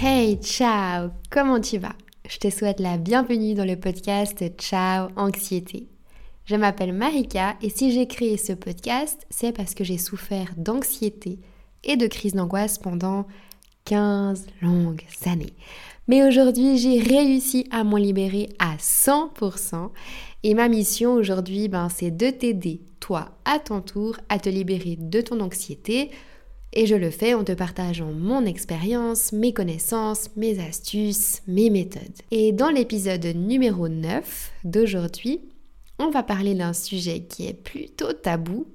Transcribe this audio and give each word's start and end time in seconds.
Hey, 0.00 0.36
ciao, 0.36 1.10
comment 1.28 1.60
tu 1.60 1.76
vas? 1.78 1.96
Je 2.28 2.38
te 2.38 2.50
souhaite 2.50 2.78
la 2.78 2.98
bienvenue 2.98 3.54
dans 3.54 3.64
le 3.64 3.74
podcast 3.74 4.44
Ciao 4.56 5.08
Anxiété. 5.16 5.88
Je 6.44 6.54
m'appelle 6.54 6.92
Marika 6.92 7.56
et 7.62 7.68
si 7.68 7.90
j'ai 7.90 8.06
créé 8.06 8.36
ce 8.36 8.52
podcast, 8.52 9.26
c'est 9.28 9.50
parce 9.50 9.74
que 9.74 9.82
j'ai 9.82 9.98
souffert 9.98 10.52
d'anxiété 10.56 11.40
et 11.82 11.96
de 11.96 12.06
crise 12.06 12.34
d'angoisse 12.34 12.78
pendant 12.78 13.26
15 13.86 14.46
longues 14.62 15.02
années. 15.26 15.54
Mais 16.06 16.24
aujourd'hui, 16.24 16.78
j'ai 16.78 17.00
réussi 17.00 17.66
à 17.72 17.82
m'en 17.82 17.96
libérer 17.96 18.50
à 18.60 18.76
100%. 18.76 19.90
Et 20.44 20.54
ma 20.54 20.68
mission 20.68 21.14
aujourd'hui, 21.14 21.66
ben, 21.66 21.88
c'est 21.88 22.16
de 22.16 22.30
t'aider, 22.30 22.82
toi, 23.00 23.30
à 23.44 23.58
ton 23.58 23.80
tour, 23.80 24.16
à 24.28 24.38
te 24.38 24.48
libérer 24.48 24.96
de 24.96 25.20
ton 25.22 25.40
anxiété, 25.40 26.12
et 26.78 26.86
je 26.86 26.94
le 26.94 27.10
fais 27.10 27.34
en 27.34 27.42
te 27.42 27.50
partageant 27.50 28.12
mon 28.12 28.46
expérience, 28.46 29.32
mes 29.32 29.52
connaissances, 29.52 30.30
mes 30.36 30.60
astuces, 30.60 31.42
mes 31.48 31.70
méthodes. 31.70 32.22
Et 32.30 32.52
dans 32.52 32.68
l'épisode 32.68 33.26
numéro 33.34 33.88
9 33.88 34.52
d'aujourd'hui, 34.62 35.40
on 35.98 36.10
va 36.10 36.22
parler 36.22 36.54
d'un 36.54 36.72
sujet 36.72 37.22
qui 37.22 37.48
est 37.48 37.52
plutôt 37.52 38.12
tabou, 38.12 38.68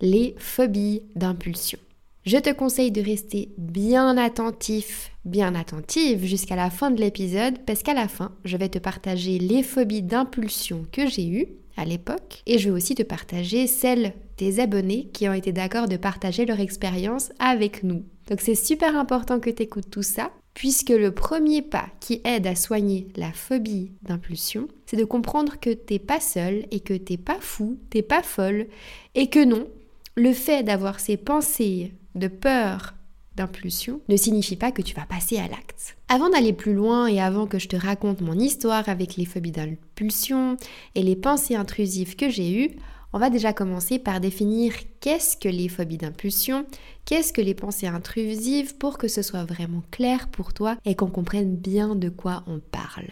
les 0.00 0.34
phobies 0.36 1.04
d'impulsion. 1.14 1.78
Je 2.26 2.38
te 2.38 2.52
conseille 2.52 2.90
de 2.90 3.00
rester 3.00 3.50
bien 3.56 4.16
attentif, 4.16 5.12
bien 5.24 5.54
attentive 5.54 6.24
jusqu'à 6.24 6.56
la 6.56 6.70
fin 6.70 6.90
de 6.90 7.00
l'épisode 7.00 7.60
parce 7.64 7.84
qu'à 7.84 7.94
la 7.94 8.08
fin, 8.08 8.32
je 8.44 8.56
vais 8.56 8.68
te 8.68 8.80
partager 8.80 9.38
les 9.38 9.62
phobies 9.62 10.02
d'impulsion 10.02 10.86
que 10.90 11.06
j'ai 11.06 11.28
eues 11.28 11.46
à 11.76 11.84
l'époque 11.84 12.42
et 12.46 12.58
je 12.58 12.68
vais 12.68 12.74
aussi 12.74 12.96
te 12.96 13.04
partager 13.04 13.68
celles 13.68 14.12
des 14.38 14.60
abonnés 14.60 15.08
qui 15.12 15.28
ont 15.28 15.32
été 15.32 15.52
d'accord 15.52 15.88
de 15.88 15.96
partager 15.96 16.46
leur 16.46 16.60
expérience 16.60 17.32
avec 17.38 17.82
nous. 17.82 18.04
Donc 18.28 18.40
c'est 18.40 18.54
super 18.54 18.96
important 18.96 19.40
que 19.40 19.50
tu 19.50 19.62
écoutes 19.62 19.90
tout 19.90 20.02
ça 20.02 20.30
puisque 20.54 20.90
le 20.90 21.10
premier 21.10 21.62
pas 21.62 21.88
qui 22.00 22.20
aide 22.24 22.46
à 22.46 22.54
soigner 22.54 23.08
la 23.16 23.32
phobie 23.32 23.92
d'impulsion, 24.02 24.68
c'est 24.86 24.96
de 24.96 25.04
comprendre 25.04 25.58
que 25.60 25.70
t'es 25.70 25.98
pas 25.98 26.20
seul 26.20 26.64
et 26.70 26.80
que 26.80 26.94
t'es 26.94 27.16
pas 27.16 27.38
fou, 27.40 27.78
t'es 27.90 28.02
pas 28.02 28.22
folle 28.22 28.68
et 29.14 29.28
que 29.28 29.44
non, 29.44 29.66
le 30.14 30.32
fait 30.32 30.62
d'avoir 30.62 31.00
ces 31.00 31.16
pensées 31.16 31.92
de 32.14 32.28
peur, 32.28 32.94
d'impulsion 33.36 34.00
ne 34.08 34.16
signifie 34.16 34.56
pas 34.56 34.70
que 34.70 34.82
tu 34.82 34.94
vas 34.94 35.06
passer 35.06 35.38
à 35.38 35.48
l'acte. 35.48 35.96
Avant 36.08 36.30
d'aller 36.30 36.52
plus 36.52 36.74
loin 36.74 37.06
et 37.06 37.20
avant 37.20 37.46
que 37.46 37.58
je 37.58 37.68
te 37.68 37.76
raconte 37.76 38.20
mon 38.20 38.38
histoire 38.38 38.88
avec 38.88 39.16
les 39.16 39.24
phobies 39.24 39.50
d'impulsion 39.50 40.56
et 40.94 41.02
les 41.02 41.16
pensées 41.16 41.56
intrusives 41.56 42.14
que 42.14 42.30
j'ai 42.30 42.64
eues, 42.64 42.70
on 43.14 43.18
va 43.18 43.30
déjà 43.30 43.52
commencer 43.52 44.00
par 44.00 44.18
définir 44.18 44.74
qu'est-ce 44.98 45.36
que 45.36 45.48
les 45.48 45.68
phobies 45.68 45.98
d'impulsion, 45.98 46.66
qu'est-ce 47.04 47.32
que 47.32 47.40
les 47.40 47.54
pensées 47.54 47.86
intrusives 47.86 48.76
pour 48.76 48.98
que 48.98 49.06
ce 49.06 49.22
soit 49.22 49.44
vraiment 49.44 49.84
clair 49.92 50.26
pour 50.26 50.52
toi 50.52 50.76
et 50.84 50.96
qu'on 50.96 51.10
comprenne 51.10 51.54
bien 51.54 51.94
de 51.94 52.08
quoi 52.08 52.42
on 52.48 52.58
parle. 52.58 53.06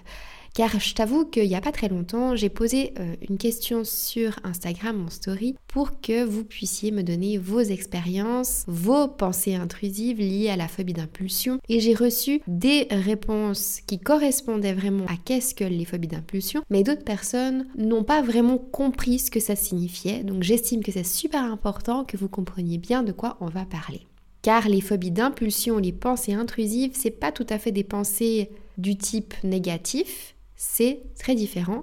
Car 0.54 0.78
je 0.78 0.94
t'avoue 0.94 1.24
qu'il 1.24 1.48
n'y 1.48 1.54
a 1.54 1.62
pas 1.62 1.72
très 1.72 1.88
longtemps, 1.88 2.36
j'ai 2.36 2.50
posé 2.50 2.92
euh, 3.00 3.16
une 3.26 3.38
question 3.38 3.84
sur 3.84 4.38
Instagram 4.44 5.06
en 5.06 5.08
story 5.08 5.56
pour 5.66 6.02
que 6.02 6.24
vous 6.24 6.44
puissiez 6.44 6.90
me 6.90 7.02
donner 7.02 7.38
vos 7.38 7.60
expériences, 7.60 8.64
vos 8.66 9.08
pensées 9.08 9.54
intrusives 9.54 10.18
liées 10.18 10.50
à 10.50 10.56
la 10.56 10.68
phobie 10.68 10.92
d'impulsion. 10.92 11.58
Et 11.70 11.80
j'ai 11.80 11.94
reçu 11.94 12.42
des 12.46 12.86
réponses 12.90 13.80
qui 13.86 13.98
correspondaient 13.98 14.74
vraiment 14.74 15.06
à 15.06 15.16
qu'est-ce 15.24 15.54
que 15.54 15.64
les 15.64 15.86
phobies 15.86 16.08
d'impulsion, 16.08 16.62
mais 16.68 16.82
d'autres 16.82 17.04
personnes 17.04 17.66
n'ont 17.78 18.04
pas 18.04 18.20
vraiment 18.20 18.58
compris 18.58 19.20
ce 19.20 19.30
que 19.30 19.40
ça 19.40 19.56
signifiait. 19.56 20.22
Donc 20.22 20.42
j'estime 20.42 20.82
que 20.82 20.92
c'est 20.92 21.06
super 21.06 21.44
important 21.44 22.04
que 22.04 22.18
vous 22.18 22.28
compreniez 22.28 22.76
bien 22.76 23.02
de 23.02 23.12
quoi 23.12 23.38
on 23.40 23.48
va 23.48 23.64
parler. 23.64 24.02
Car 24.42 24.68
les 24.68 24.82
phobies 24.82 25.12
d'impulsion, 25.12 25.78
les 25.78 25.92
pensées 25.92 26.34
intrusives, 26.34 26.92
c'est 26.92 27.10
pas 27.10 27.32
tout 27.32 27.46
à 27.48 27.58
fait 27.58 27.72
des 27.72 27.84
pensées 27.84 28.50
du 28.76 28.96
type 28.96 29.34
négatif, 29.44 30.34
c'est 30.64 31.02
très 31.18 31.34
différent, 31.34 31.82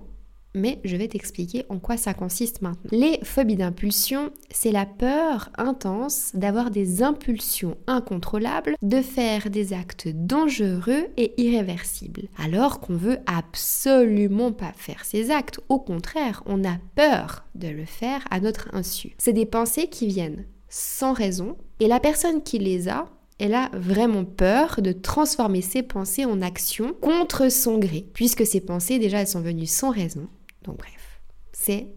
mais 0.55 0.79
je 0.85 0.95
vais 0.95 1.09
t'expliquer 1.09 1.65
en 1.67 1.79
quoi 1.79 1.97
ça 1.97 2.13
consiste 2.13 2.61
maintenant. 2.61 2.89
Les 2.91 3.19
phobies 3.23 3.57
d'impulsion, 3.57 4.31
c'est 4.49 4.71
la 4.71 4.85
peur 4.85 5.49
intense 5.57 6.31
d'avoir 6.33 6.71
des 6.71 7.03
impulsions 7.03 7.75
incontrôlables, 7.87 8.75
de 8.81 9.01
faire 9.01 9.49
des 9.49 9.73
actes 9.73 10.07
dangereux 10.07 11.07
et 11.17 11.33
irréversibles, 11.41 12.29
alors 12.37 12.79
qu'on 12.79 12.95
veut 12.95 13.19
absolument 13.25 14.53
pas 14.53 14.71
faire 14.77 15.03
ces 15.03 15.29
actes. 15.29 15.59
Au 15.67 15.79
contraire, 15.79 16.41
on 16.45 16.63
a 16.63 16.77
peur 16.95 17.45
de 17.55 17.67
le 17.67 17.85
faire 17.85 18.25
à 18.31 18.39
notre 18.39 18.73
insu. 18.73 19.13
C'est 19.17 19.33
des 19.33 19.45
pensées 19.45 19.87
qui 19.87 20.07
viennent 20.07 20.45
sans 20.69 21.11
raison, 21.11 21.57
et 21.81 21.87
la 21.87 21.99
personne 21.99 22.43
qui 22.43 22.59
les 22.59 22.87
a 22.87 23.09
elle 23.39 23.55
a 23.55 23.69
vraiment 23.73 24.25
peur 24.25 24.81
de 24.81 24.91
transformer 24.91 25.61
ses 25.61 25.81
pensées 25.81 26.25
en 26.25 26.41
action 26.41 26.93
contre 26.93 27.49
son 27.49 27.77
gré, 27.77 28.05
puisque 28.13 28.45
ses 28.45 28.61
pensées, 28.61 28.99
déjà, 28.99 29.21
elles 29.21 29.27
sont 29.27 29.41
venues 29.41 29.65
sans 29.65 29.91
raison. 29.91 30.27
Donc 30.63 30.77
bref, 30.77 31.21
c'est 31.53 31.87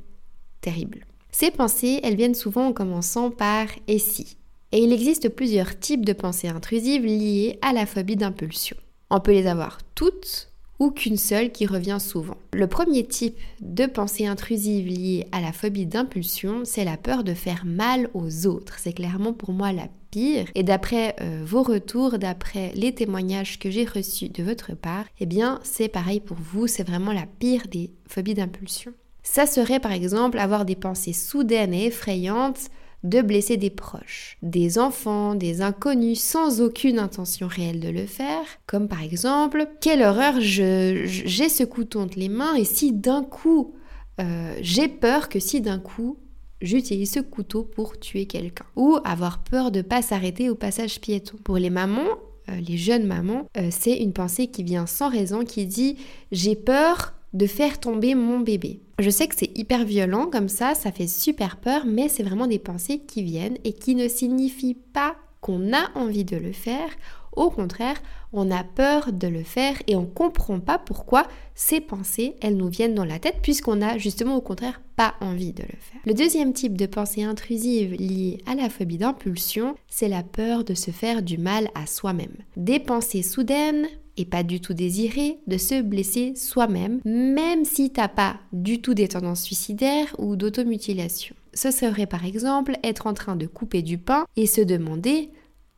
terrible. 0.60 1.04
Ces 1.32 1.50
pensées, 1.50 2.00
elles 2.03 2.16
viennent 2.16 2.34
souvent 2.34 2.69
en 2.69 2.72
commençant 2.72 3.30
par 3.30 3.66
et 3.88 3.98
si. 3.98 4.36
Et 4.70 4.78
il 4.78 4.92
existe 4.92 5.28
plusieurs 5.28 5.78
types 5.78 6.04
de 6.04 6.12
pensées 6.12 6.48
intrusives 6.48 7.04
liées 7.04 7.59
à 7.60 7.72
la 7.72 7.86
phobie 7.86 8.16
d'impulsion. 8.16 8.76
On 9.10 9.20
peut 9.20 9.32
les 9.32 9.47
avoir 9.47 9.78
toutes 9.94 10.51
ou 10.78 10.91
qu'une 10.91 11.16
seule 11.16 11.53
qui 11.53 11.66
revient 11.66 11.99
souvent. 12.00 12.37
Le 12.53 12.66
premier 12.66 13.05
type 13.05 13.37
de 13.60 13.87
pensée 13.87 14.27
intrusive 14.27 14.87
liée 14.87 15.27
à 15.33 15.41
la 15.41 15.53
phobie 15.53 15.87
d'impulsion, 15.87 16.62
c'est 16.65 16.84
la 16.84 16.97
peur 16.97 17.25
de 17.25 17.34
faire 17.34 17.65
mal 17.65 18.09
aux 18.15 18.47
autres. 18.47 18.78
C'est 18.78 18.93
clairement 18.93 19.33
pour 19.33 19.53
moi 19.53 19.72
la 19.72 19.88
pire. 20.10 20.47
Et 20.55 20.62
d'après 20.62 21.16
euh, 21.21 21.43
vos 21.44 21.62
retours, 21.62 22.19
d'après 22.19 22.72
les 22.75 22.94
témoignages 22.94 23.59
que 23.59 23.71
j'ai 23.71 23.84
reçus 23.84 24.28
de 24.28 24.43
votre 24.43 24.75
part, 24.75 25.05
eh 25.21 25.27
bien 25.27 25.60
c'est 25.62 25.88
pareil 25.88 26.21
pour 26.21 26.37
vous, 26.37 26.66
c'est 26.66 26.87
vraiment 26.87 27.12
la 27.12 27.27
pire 27.39 27.69
des 27.71 27.91
phobies 28.09 28.34
d'impulsion. 28.34 28.93
Ça 29.22 29.47
serait 29.47 29.81
par 29.81 29.93
exemple 29.93 30.39
avoir 30.39 30.65
des 30.65 30.77
pensées 30.77 31.12
soudaines 31.12 31.75
et 31.75 31.87
effrayantes 31.87 32.71
de 33.04 33.20
blesser 33.20 33.56
des 33.56 33.70
proches, 33.70 34.38
des 34.42 34.78
enfants, 34.78 35.34
des 35.34 35.60
inconnus 35.60 36.20
sans 36.20 36.60
aucune 36.60 36.98
intention 36.98 37.48
réelle 37.48 37.80
de 37.80 37.88
le 37.88 38.06
faire, 38.06 38.44
comme 38.66 38.88
par 38.88 39.02
exemple, 39.02 39.66
quelle 39.80 40.02
horreur, 40.02 40.40
j'ai 40.40 41.08
ce 41.48 41.64
couteau 41.64 42.00
entre 42.00 42.18
les 42.18 42.28
mains 42.28 42.54
et 42.54 42.64
si 42.64 42.92
d'un 42.92 43.24
coup, 43.24 43.74
euh, 44.20 44.54
j'ai 44.60 44.88
peur 44.88 45.28
que 45.28 45.41
si 45.41 45.60
d'un 45.60 45.78
coup, 45.78 46.18
j'utilise 46.60 47.12
ce 47.12 47.20
couteau 47.20 47.64
pour 47.64 47.98
tuer 47.98 48.26
quelqu'un. 48.26 48.64
Ou 48.76 48.98
avoir 49.04 49.42
peur 49.42 49.70
de 49.70 49.78
ne 49.78 49.82
pas 49.82 50.00
s'arrêter 50.00 50.48
au 50.48 50.54
passage 50.54 51.00
piéton. 51.00 51.36
Pour 51.42 51.58
les 51.58 51.70
mamans, 51.70 52.18
euh, 52.48 52.56
les 52.56 52.76
jeunes 52.76 53.06
mamans, 53.06 53.46
euh, 53.56 53.68
c'est 53.70 53.96
une 53.96 54.12
pensée 54.12 54.46
qui 54.46 54.62
vient 54.62 54.86
sans 54.86 55.10
raison, 55.10 55.44
qui 55.44 55.66
dit 55.66 55.96
j'ai 56.30 56.54
peur 56.54 57.14
de 57.32 57.47
faire 57.47 57.81
tomber 57.81 58.15
mon 58.15 58.41
bébé. 58.41 58.81
Je 58.98 59.10
sais 59.10 59.26
que 59.26 59.34
c'est 59.37 59.56
hyper 59.56 59.84
violent 59.84 60.26
comme 60.26 60.48
ça, 60.48 60.75
ça 60.75 60.93
fait 60.93 61.06
super 61.06 61.56
peur, 61.56 61.84
mais 61.87 62.09
c'est 62.09 62.22
vraiment 62.22 62.47
des 62.47 62.59
pensées 62.59 63.00
qui 63.00 63.22
viennent 63.22 63.59
et 63.65 63.72
qui 63.72 63.94
ne 63.94 64.09
signifient 64.09 64.78
pas 64.93 65.16
qu'on 65.41 65.72
a 65.72 65.91
envie 65.94 66.25
de 66.25 66.37
le 66.37 66.53
faire. 66.53 66.88
Au 67.34 67.50
contraire, 67.50 67.97
on 68.32 68.50
a 68.50 68.62
peur 68.62 69.12
de 69.12 69.26
le 69.26 69.42
faire 69.42 69.76
et 69.87 69.97
on 69.97 70.04
comprend 70.04 70.60
pas 70.60 70.78
pourquoi 70.78 71.26
ces 71.54 71.81
pensées, 71.81 72.37
elles 72.41 72.56
nous 72.56 72.69
viennent 72.69 72.94
dans 72.94 73.04
la 73.04 73.19
tête 73.19 73.38
puisqu'on 73.42 73.82
a 73.82 73.98
justement 73.98 74.37
au 74.37 74.41
contraire 74.41 74.81
pas 74.97 75.15
envie 75.21 75.53
de 75.53 75.62
le 75.62 75.78
faire. 75.78 76.00
Le 76.04 76.15
deuxième 76.15 76.53
type 76.53 76.76
de 76.76 76.87
pensée 76.87 77.22
intrusive 77.22 77.94
liée 77.94 78.38
à 78.47 78.54
la 78.54 78.69
phobie 78.69 78.98
d'impulsion, 78.98 79.75
c'est 79.88 80.09
la 80.09 80.22
peur 80.22 80.65
de 80.65 80.75
se 80.75 80.91
faire 80.91 81.22
du 81.22 81.38
mal 81.38 81.69
à 81.75 81.87
soi-même. 81.87 82.37
Des 82.56 82.78
pensées 82.78 83.22
soudaines, 83.22 83.87
et 84.16 84.24
pas 84.24 84.42
du 84.42 84.60
tout 84.60 84.74
désiré 84.74 85.38
de 85.46 85.56
se 85.58 85.80
blesser 85.82 86.34
soi-même, 86.36 87.00
même 87.04 87.64
si 87.64 87.90
t'as 87.90 88.08
pas 88.08 88.36
du 88.52 88.80
tout 88.80 88.94
des 88.94 89.08
tendances 89.08 89.42
suicidaires 89.42 90.14
ou 90.18 90.36
d'automutilation. 90.36 91.34
Ce 91.54 91.70
serait 91.70 92.06
par 92.06 92.24
exemple 92.24 92.76
être 92.82 93.06
en 93.06 93.14
train 93.14 93.36
de 93.36 93.46
couper 93.46 93.82
du 93.82 93.98
pain 93.98 94.24
et 94.36 94.46
se 94.46 94.60
demander 94.60 95.30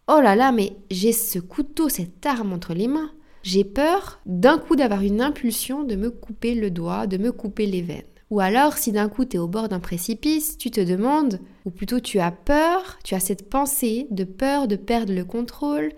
Oh 0.06 0.20
là 0.20 0.36
là, 0.36 0.52
mais 0.52 0.76
j'ai 0.90 1.12
ce 1.12 1.38
couteau, 1.38 1.88
cette 1.88 2.26
arme 2.26 2.52
entre 2.52 2.74
les 2.74 2.88
mains. 2.88 3.10
J'ai 3.42 3.64
peur 3.64 4.20
d'un 4.26 4.58
coup 4.58 4.76
d'avoir 4.76 5.02
une 5.02 5.20
impulsion 5.20 5.82
de 5.82 5.96
me 5.96 6.10
couper 6.10 6.54
le 6.54 6.70
doigt, 6.70 7.06
de 7.06 7.16
me 7.16 7.32
couper 7.32 7.66
les 7.66 7.82
veines. 7.82 8.02
Ou 8.30 8.40
alors, 8.40 8.76
si 8.76 8.92
d'un 8.92 9.08
coup 9.08 9.24
tu 9.24 9.36
es 9.36 9.38
au 9.38 9.48
bord 9.48 9.68
d'un 9.68 9.80
précipice, 9.80 10.58
tu 10.58 10.70
te 10.70 10.80
demandes, 10.80 11.40
ou 11.64 11.70
plutôt 11.70 12.00
tu 12.00 12.20
as 12.20 12.32
peur, 12.32 12.98
tu 13.04 13.14
as 13.14 13.20
cette 13.20 13.48
pensée 13.48 14.06
de 14.10 14.24
peur 14.24 14.66
de 14.66 14.76
perdre 14.76 15.12
le 15.12 15.24
contrôle 15.24 15.92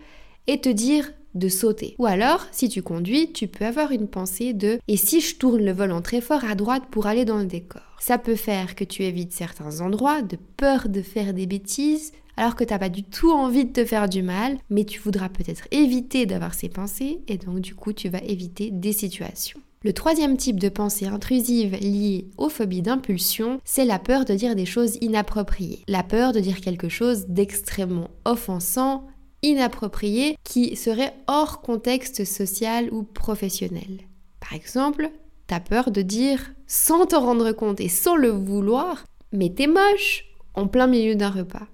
et 0.47 0.61
te 0.61 0.69
dire 0.69 1.13
de 1.37 1.49
sauter. 1.49 1.95
Ou 1.99 2.07
alors, 2.07 2.47
si 2.53 2.69
tu 2.69 2.83
conduis, 2.83 3.33
tu 3.33 3.47
peux 3.49 3.65
avoir 3.65 3.93
une 3.93 4.09
pensée 4.09 4.53
de 4.53 4.79
et 4.89 4.97
si 4.97 5.21
je 5.21 5.37
tourne 5.37 5.65
le 5.65 5.73
volant 5.73 6.03
très 6.03 6.21
fort 6.21 6.45
à 6.45 6.55
droite 6.55 6.85
pour 6.91 7.07
aller 7.07 7.25
dans 7.25 7.39
le 7.39 7.47
décor? 7.47 7.83
Ça 8.01 8.19
peut 8.19 8.37
faire 8.37 8.75
que 8.75 8.85
tu 8.85 9.03
évites 9.03 9.33
certains 9.33 9.81
endroits 9.81 10.23
de 10.23 10.39
peur 10.57 10.89
de 10.89 11.03
faire 11.03 11.35
des 11.35 11.47
bêtises 11.47 12.13
alors 12.37 12.55
que 12.55 12.65
tu 12.65 12.73
n'as 12.73 12.79
pas 12.79 12.89
du 12.89 13.03
tout 13.03 13.33
envie 13.33 13.65
de 13.65 13.73
te 13.73 13.85
faire 13.85 14.09
du 14.09 14.23
mal, 14.23 14.59
mais 14.69 14.85
tu 14.85 15.01
voudras 15.01 15.29
peut-être 15.29 15.67
éviter 15.71 16.27
d'avoir 16.27 16.55
ces 16.55 16.69
pensées 16.69 17.21
et 17.29 17.39
donc 17.39 17.61
du 17.61 17.75
coup 17.75 17.93
tu 17.93 18.09
vas 18.09 18.21
éviter 18.21 18.71
des 18.71 18.93
situations. 18.93 19.61
Le 19.83 19.93
troisième 19.93 20.37
type 20.37 20.59
de 20.59 20.69
pensée 20.69 21.07
intrusive 21.07 21.77
liée 21.77 22.27
aux 22.39 22.49
phobies 22.49 22.83
d'impulsion, 22.83 23.61
c'est 23.65 23.85
la 23.85 23.99
peur 23.99 24.25
de 24.25 24.35
dire 24.35 24.57
des 24.57 24.67
choses 24.67 24.99
inappropriées. 25.01 25.85
La 25.87 26.03
peur 26.03 26.33
de 26.33 26.41
dire 26.41 26.61
quelque 26.61 26.89
chose 26.89 27.27
d'extrêmement 27.29 28.11
offensant, 28.25 29.07
inappropriée 29.43 30.37
qui 30.45 30.77
serait 30.77 31.15
hors 31.27 31.61
contexte 31.61 32.25
social 32.25 32.89
ou 32.93 33.03
professionnel. 33.03 34.01
Par 34.41 34.55
exemple, 34.55 35.11
t'as 35.47 35.61
peur 35.61 35.91
de 35.91 36.03
dire 36.03 36.53
sans 36.67 37.07
t'en 37.07 37.21
rendre 37.21 37.53
compte 37.53 37.81
et 37.81 37.89
sans 37.89 38.17
le 38.17 38.31
vouloir, 38.31 39.05
mais 39.33 39.51
t'es 39.51 39.67
moche 39.67 40.25
en 40.55 40.67
plein 40.67 40.87
milieu 40.87 41.15
d'un 41.15 41.31
repas. 41.31 41.67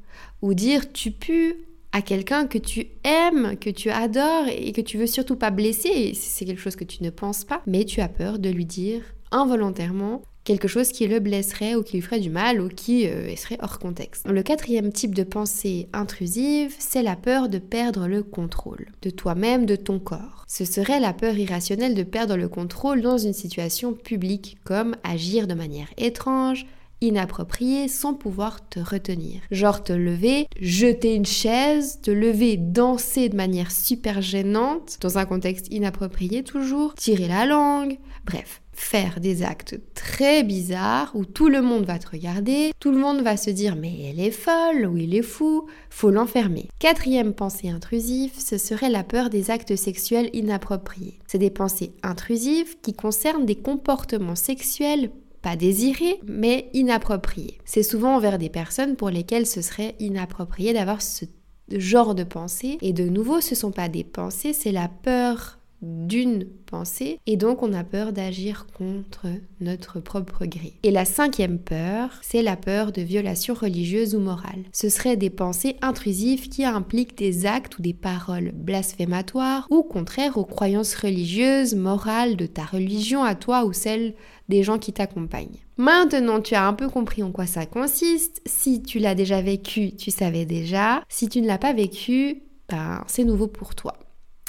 Ou 0.43 0.55
dire 0.55 0.93
tu 0.93 1.13
pues 1.13 1.57
à 1.93 2.03
quelqu'un 2.03 2.47
que 2.47 2.59
tu 2.59 2.87
aimes, 3.05 3.57
que 3.59 3.71
tu 3.71 3.91
adores 3.91 4.49
et 4.49 4.73
que 4.73 4.81
tu 4.81 4.99
veux 4.99 5.07
surtout 5.07 5.37
pas 5.37 5.51
blesser, 5.51 6.15
c'est 6.15 6.45
quelque 6.45 6.61
chose 6.61 6.77
que 6.77 6.85
tu 6.85 7.03
ne 7.03 7.11
penses 7.11 7.45
pas, 7.45 7.63
mais 7.67 7.85
tu 7.85 8.01
as 8.01 8.09
peur 8.09 8.39
de 8.39 8.49
lui 8.49 8.65
dire 8.65 9.03
involontairement 9.31 10.23
quelque 10.45 10.69
chose 10.69 10.91
qui 10.91 11.07
le 11.07 11.21
blesserait 11.21 11.75
ou 11.75 11.83
qui 11.83 11.97
lui 11.97 12.03
ferait 12.03 12.21
du 12.21 12.31
mal 12.31 12.61
ou 12.61 12.69
qui 12.69 13.07
euh, 13.07 13.35
serait 13.37 13.59
hors 13.63 13.79
contexte. 13.79 14.27
Le 14.29 14.43
quatrième 14.43 14.93
type 14.93 15.15
de 15.15 15.23
pensée 15.23 15.89
intrusive, 15.93 16.75
c'est 16.79 17.03
la 17.03 17.17
peur 17.17 17.49
de 17.49 17.59
perdre 17.59 18.07
le 18.07 18.23
contrôle 18.23 18.87
de 19.03 19.11
toi-même, 19.11 19.67
de 19.67 19.77
ton 19.77 19.99
corps. 19.99 20.45
Ce 20.49 20.65
serait 20.65 21.01
la 21.01 21.13
peur 21.13 21.37
irrationnelle 21.37 21.95
de 21.95 22.03
perdre 22.03 22.37
le 22.37 22.49
contrôle 22.49 23.03
dans 23.03 23.19
une 23.19 23.33
situation 23.33 23.93
publique, 23.93 24.59
comme 24.65 24.97
agir 25.05 25.47
de 25.47 25.55
manière 25.55 25.89
étrange, 25.97 26.67
inappropriée 27.03 27.89
sans 27.89 28.15
pouvoir 28.15 28.69
te 28.69 28.81
retenir. 28.81 29.41
Genre 29.51 29.83
te 29.83 29.93
lever, 29.93 30.47
jeter 30.61 31.15
une 31.15 31.27
chaise, 31.27 32.01
te 32.01 32.11
lever, 32.11 32.57
danser 32.57 33.29
de 33.29 33.37
manière 33.37 33.71
super 33.71 34.23
gênante, 34.23 34.99
dans 35.01 35.19
un 35.19 35.27
contexte 35.27 35.73
inapproprié 35.73 36.43
toujours, 36.43 36.95
tirer 36.95 37.29
la 37.29 37.47
langue, 37.47 37.99
bref 38.25 38.63
faire 38.75 39.21
des 39.21 39.43
actes 39.43 39.79
très 39.95 40.43
bizarres 40.43 41.13
où 41.15 41.25
tout 41.25 41.49
le 41.49 41.63
monde 41.63 41.85
va 41.85 41.99
te 41.99 42.11
regarder, 42.11 42.73
tout 42.81 42.91
le 42.91 42.99
monde 42.99 43.21
va 43.21 43.37
se 43.37 43.51
dire 43.51 43.77
mais 43.77 44.11
elle 44.11 44.21
est 44.21 44.31
folle 44.31 44.87
ou 44.87 44.97
il 44.97 45.15
est 45.15 45.23
fou, 45.23 45.67
faut 45.91 46.11
l'enfermer. 46.11 46.69
Quatrième 46.79 47.35
pensée 47.35 47.69
intrusive, 47.69 48.33
ce 48.39 48.59
serait 48.59 48.91
la 48.91 49.05
peur 49.05 49.31
des 49.31 49.51
actes 49.51 49.77
sexuels 49.77 50.31
inappropriés. 50.33 51.19
C'est 51.27 51.39
des 51.39 51.51
pensées 51.51 51.93
intrusives 52.03 52.77
qui 52.81 52.95
concernent 52.95 53.47
des 53.47 53.57
comportements 53.57 54.37
sexuels 54.37 55.11
pas 55.43 55.57
désirés, 55.57 56.21
mais 56.25 56.71
inappropriés. 56.73 57.59
C'est 57.65 57.83
souvent 57.83 58.17
envers 58.17 58.39
des 58.39 58.49
personnes 58.49 58.97
pour 58.97 59.11
lesquelles 59.11 59.47
ce 59.47 59.61
serait 59.61 59.97
inapproprié 59.99 60.73
d'avoir 60.73 61.03
ce 61.03 61.25
genre 61.71 62.15
de 62.15 62.25
pensée. 62.25 62.79
Et 62.81 62.93
de 62.93 63.09
nouveau, 63.09 63.41
ce 63.41 63.51
ne 63.51 63.57
sont 63.57 63.73
pas 63.73 63.89
des 63.89 64.05
pensées, 64.05 64.53
c'est 64.53 64.73
la 64.73 64.89
peur 64.89 65.59
d'une 65.83 66.47
pensée 66.67 67.19
et 67.27 67.37
donc 67.37 67.63
on 67.63 67.73
a 67.73 67.85
peur 67.85 68.13
d'agir 68.13 68.67
contre 68.79 69.27
notre 69.61 70.01
propre 70.01 70.47
gré. 70.47 70.75
Et 70.83 70.91
la 70.91 71.05
cinquième 71.05 71.59
peur, 71.59 72.11
c'est 72.23 72.43
la 72.43 72.57
peur 72.57 72.93
de 72.93 73.03
violation 73.03 73.55
religieuse 73.55 74.15
ou 74.15 74.21
morale. 74.21 74.65
Ce 74.73 74.89
seraient 74.89 75.17
des 75.17 75.31
pensées 75.31 75.77
intrusives 75.83 76.49
qui 76.49 76.65
impliquent 76.65 77.19
des 77.19 77.47
actes 77.47 77.79
ou 77.79 77.83
des 77.83 77.95
paroles 77.95 78.53
blasphématoires 78.55 79.67
ou 79.71 79.83
contraires 79.83 80.39
aux 80.39 80.45
croyances 80.45 80.95
religieuses, 80.95 81.75
morales 81.75 82.37
de 82.37 82.47
ta 82.47 82.65
religion 82.65 83.25
à 83.25 83.35
toi 83.35 83.65
ou 83.65 83.73
celle 83.73 84.15
des 84.49 84.63
gens 84.63 84.79
qui 84.79 84.93
t'accompagnent. 84.93 85.61
Maintenant, 85.79 86.41
tu 86.41 86.55
as 86.55 86.67
un 86.67 86.75
peu 86.75 86.89
compris 86.89 87.23
en 87.23 87.33
quoi 87.33 87.47
ça 87.47 87.67
consiste. 87.67 88.43
Si 88.47 88.83
tu 88.83 88.99
l'as 88.99 89.15
déjà 89.15 89.41
vécu, 89.41 89.97
tu 89.97 90.11
savais 90.11 90.45
déjà. 90.45 91.03
Si 91.09 91.29
tu 91.29 91.41
ne 91.41 91.47
l'as 91.47 91.59
pas 91.59 91.73
vécu, 91.73 92.43
ben, 92.69 93.03
c'est 93.07 93.25
nouveau 93.25 93.47
pour 93.47 93.75
toi. 93.75 93.95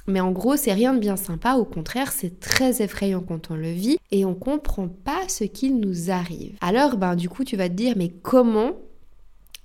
Mais 0.07 0.19
en 0.19 0.31
gros, 0.31 0.57
c'est 0.57 0.73
rien 0.73 0.93
de 0.93 0.99
bien 0.99 1.15
sympa, 1.15 1.55
au 1.55 1.65
contraire, 1.65 2.11
c'est 2.11 2.39
très 2.39 2.81
effrayant 2.81 3.21
quand 3.21 3.51
on 3.51 3.55
le 3.55 3.71
vit 3.71 3.97
et 4.11 4.25
on 4.25 4.35
comprend 4.35 4.87
pas 4.87 5.27
ce 5.27 5.43
qu'il 5.43 5.79
nous 5.79 6.11
arrive. 6.11 6.57
Alors, 6.61 6.97
ben, 6.97 7.15
du 7.15 7.29
coup, 7.29 7.43
tu 7.43 7.55
vas 7.55 7.69
te 7.69 7.73
dire, 7.73 7.95
mais 7.95 8.09
comment 8.09 8.73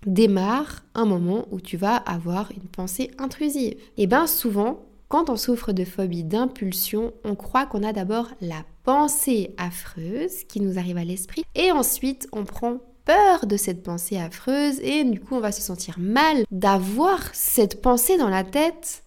démarre 0.07 0.85
un 0.95 1.05
moment 1.05 1.47
où 1.51 1.61
tu 1.61 1.77
vas 1.77 1.97
avoir 1.97 2.53
une 2.53 2.69
pensée 2.69 3.11
intrusive? 3.19 3.75
Et 3.97 4.07
bien, 4.07 4.29
souvent, 4.29 4.85
quand 5.09 5.31
on 5.31 5.37
souffre 5.37 5.73
de 5.73 5.85
phobie 5.85 6.23
d'impulsion, 6.23 7.15
on 7.25 7.35
croit 7.35 7.67
qu'on 7.67 7.83
a 7.83 7.93
d'abord 7.93 8.29
la 8.41 8.63
pensée 8.85 9.55
affreuse 9.57 10.45
qui 10.49 10.61
nous 10.61 10.79
arrive 10.79 10.99
à 10.99 11.05
l'esprit 11.05 11.45
et 11.55 11.73
ensuite 11.73 12.29
on 12.33 12.45
prend 12.45 12.79
peur 13.07 13.47
de 13.47 13.57
cette 13.57 13.83
pensée 13.83 14.19
affreuse 14.19 14.79
et 14.81 15.05
du 15.05 15.19
coup 15.19 15.35
on 15.35 15.41
va 15.41 15.53
se 15.53 15.63
sentir 15.63 15.97
mal 15.99 16.45
d'avoir 16.51 17.21
cette 17.33 17.81
pensée 17.81 18.19
dans 18.19 18.29
la 18.29 18.45
tête 18.45 19.03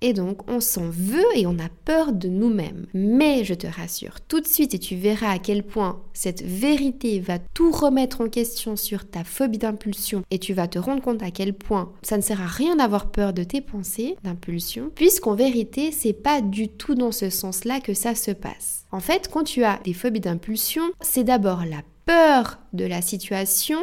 et 0.00 0.12
donc, 0.12 0.48
on 0.48 0.60
s'en 0.60 0.88
veut 0.88 1.26
et 1.34 1.46
on 1.46 1.58
a 1.58 1.68
peur 1.84 2.12
de 2.12 2.28
nous-mêmes. 2.28 2.86
Mais 2.94 3.44
je 3.44 3.54
te 3.54 3.66
rassure, 3.66 4.20
tout 4.20 4.40
de 4.40 4.46
suite, 4.46 4.74
et 4.74 4.78
tu 4.78 4.96
verras 4.96 5.30
à 5.30 5.38
quel 5.38 5.62
point 5.62 6.00
cette 6.12 6.42
vérité 6.42 7.20
va 7.20 7.38
tout 7.38 7.72
remettre 7.72 8.20
en 8.20 8.28
question 8.28 8.76
sur 8.76 9.08
ta 9.08 9.24
phobie 9.24 9.58
d'impulsion, 9.58 10.22
et 10.30 10.38
tu 10.38 10.54
vas 10.54 10.68
te 10.68 10.78
rendre 10.78 11.02
compte 11.02 11.22
à 11.22 11.30
quel 11.30 11.54
point 11.54 11.92
ça 12.02 12.16
ne 12.16 12.22
sert 12.22 12.40
à 12.40 12.46
rien 12.46 12.76
d'avoir 12.76 13.10
peur 13.10 13.32
de 13.32 13.42
tes 13.42 13.60
pensées 13.60 14.16
d'impulsion, 14.22 14.90
puisqu'en 14.94 15.34
vérité, 15.34 15.90
c'est 15.92 16.12
pas 16.12 16.40
du 16.40 16.68
tout 16.68 16.94
dans 16.94 17.12
ce 17.12 17.30
sens-là 17.30 17.80
que 17.80 17.94
ça 17.94 18.14
se 18.14 18.30
passe. 18.30 18.84
En 18.92 19.00
fait, 19.00 19.28
quand 19.30 19.44
tu 19.44 19.64
as 19.64 19.80
des 19.84 19.92
phobies 19.92 20.20
d'impulsion, 20.20 20.82
c'est 21.00 21.24
d'abord 21.24 21.64
la 21.64 21.82
peur 22.06 22.58
de 22.72 22.84
la 22.84 23.02
situation 23.02 23.78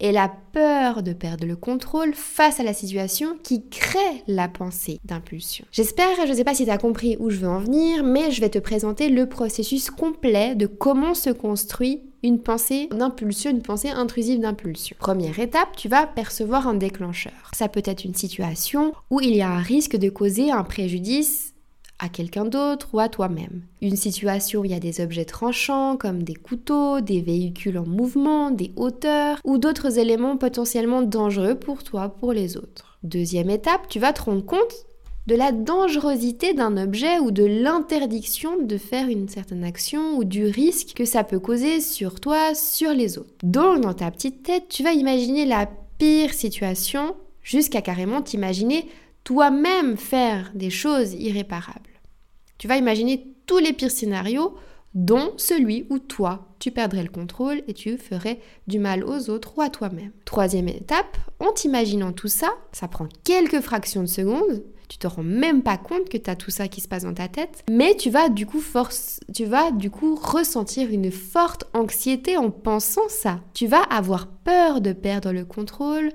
et 0.00 0.12
la 0.12 0.32
peur 0.52 1.02
de 1.02 1.12
perdre 1.12 1.46
le 1.46 1.56
contrôle 1.56 2.14
face 2.14 2.60
à 2.60 2.62
la 2.62 2.72
situation 2.72 3.36
qui 3.42 3.68
crée 3.68 4.22
la 4.26 4.48
pensée 4.48 5.00
d'impulsion. 5.04 5.64
J'espère, 5.72 6.26
je 6.26 6.30
ne 6.30 6.36
sais 6.36 6.44
pas 6.44 6.54
si 6.54 6.64
tu 6.64 6.70
as 6.70 6.78
compris 6.78 7.16
où 7.18 7.30
je 7.30 7.38
veux 7.38 7.48
en 7.48 7.58
venir, 7.58 8.04
mais 8.04 8.30
je 8.30 8.40
vais 8.40 8.50
te 8.50 8.58
présenter 8.58 9.08
le 9.08 9.28
processus 9.28 9.90
complet 9.90 10.54
de 10.54 10.66
comment 10.66 11.14
se 11.14 11.30
construit 11.30 12.02
une 12.22 12.40
pensée 12.40 12.88
d'impulsion, 12.90 13.50
une 13.50 13.62
pensée 13.62 13.90
intrusive 13.90 14.40
d'impulsion. 14.40 14.96
Première 14.98 15.38
étape, 15.38 15.76
tu 15.76 15.88
vas 15.88 16.06
percevoir 16.06 16.66
un 16.66 16.74
déclencheur. 16.74 17.32
Ça 17.52 17.68
peut 17.68 17.82
être 17.84 18.04
une 18.04 18.14
situation 18.14 18.92
où 19.10 19.20
il 19.20 19.36
y 19.36 19.42
a 19.42 19.50
un 19.50 19.62
risque 19.62 19.96
de 19.96 20.08
causer 20.08 20.50
un 20.50 20.64
préjudice 20.64 21.54
à 21.98 22.08
quelqu'un 22.08 22.44
d'autre 22.44 22.88
ou 22.92 23.00
à 23.00 23.08
toi-même. 23.08 23.62
Une 23.82 23.96
situation 23.96 24.60
où 24.60 24.64
il 24.64 24.70
y 24.70 24.74
a 24.74 24.80
des 24.80 25.00
objets 25.00 25.24
tranchants 25.24 25.96
comme 25.96 26.22
des 26.22 26.34
couteaux, 26.34 27.00
des 27.00 27.20
véhicules 27.20 27.78
en 27.78 27.86
mouvement, 27.86 28.50
des 28.50 28.72
hauteurs 28.76 29.38
ou 29.44 29.58
d'autres 29.58 29.98
éléments 29.98 30.36
potentiellement 30.36 31.02
dangereux 31.02 31.54
pour 31.54 31.82
toi, 31.82 32.08
pour 32.08 32.32
les 32.32 32.56
autres. 32.56 32.98
Deuxième 33.02 33.50
étape, 33.50 33.88
tu 33.88 33.98
vas 33.98 34.12
te 34.12 34.22
rendre 34.22 34.44
compte 34.44 34.86
de 35.28 35.34
la 35.34 35.52
dangerosité 35.52 36.54
d'un 36.54 36.78
objet 36.78 37.18
ou 37.18 37.30
de 37.30 37.44
l'interdiction 37.44 38.62
de 38.62 38.78
faire 38.78 39.08
une 39.08 39.28
certaine 39.28 39.62
action 39.62 40.16
ou 40.16 40.24
du 40.24 40.46
risque 40.46 40.94
que 40.94 41.04
ça 41.04 41.22
peut 41.22 41.38
causer 41.38 41.80
sur 41.82 42.18
toi, 42.18 42.54
sur 42.54 42.94
les 42.94 43.18
autres. 43.18 43.34
Donc 43.42 43.82
dans 43.82 43.92
ta 43.92 44.10
petite 44.10 44.42
tête, 44.42 44.68
tu 44.70 44.82
vas 44.82 44.92
imaginer 44.92 45.44
la 45.44 45.68
pire 45.98 46.32
situation 46.32 47.14
jusqu'à 47.42 47.82
carrément 47.82 48.22
t'imaginer 48.22 48.88
toi-même 49.22 49.98
faire 49.98 50.50
des 50.54 50.70
choses 50.70 51.12
irréparables. 51.12 51.87
Tu 52.58 52.68
vas 52.68 52.76
imaginer 52.76 53.34
tous 53.46 53.58
les 53.58 53.72
pires 53.72 53.90
scénarios, 53.90 54.54
dont 54.94 55.32
celui 55.36 55.86
où 55.90 55.98
toi, 55.98 56.48
tu 56.58 56.70
perdrais 56.70 57.02
le 57.02 57.08
contrôle 57.08 57.62
et 57.68 57.74
tu 57.74 57.96
ferais 57.96 58.40
du 58.66 58.78
mal 58.78 59.04
aux 59.04 59.30
autres 59.30 59.56
ou 59.56 59.60
à 59.60 59.70
toi-même. 59.70 60.10
Troisième 60.24 60.68
étape, 60.68 61.16
en 61.38 61.52
t'imaginant 61.52 62.12
tout 62.12 62.28
ça, 62.28 62.50
ça 62.72 62.88
prend 62.88 63.06
quelques 63.22 63.60
fractions 63.60 64.02
de 64.02 64.08
secondes, 64.08 64.64
tu 64.88 64.98
te 64.98 65.06
rends 65.06 65.22
même 65.22 65.62
pas 65.62 65.76
compte 65.76 66.08
que 66.08 66.16
tu 66.16 66.30
as 66.30 66.36
tout 66.36 66.50
ça 66.50 66.66
qui 66.66 66.80
se 66.80 66.88
passe 66.88 67.04
dans 67.04 67.14
ta 67.14 67.28
tête, 67.28 67.62
mais 67.70 67.94
tu 67.94 68.10
vas 68.10 68.28
du 68.30 68.46
coup 68.46 68.60
force, 68.60 69.20
tu 69.34 69.44
vas 69.44 69.70
du 69.70 69.90
coup 69.90 70.16
ressentir 70.16 70.90
une 70.90 71.12
forte 71.12 71.64
anxiété 71.74 72.36
en 72.36 72.50
pensant 72.50 73.08
ça. 73.08 73.40
Tu 73.52 73.66
vas 73.66 73.82
avoir 73.82 74.26
peur 74.26 74.80
de 74.80 74.92
perdre 74.92 75.32
le 75.32 75.44
contrôle, 75.44 76.10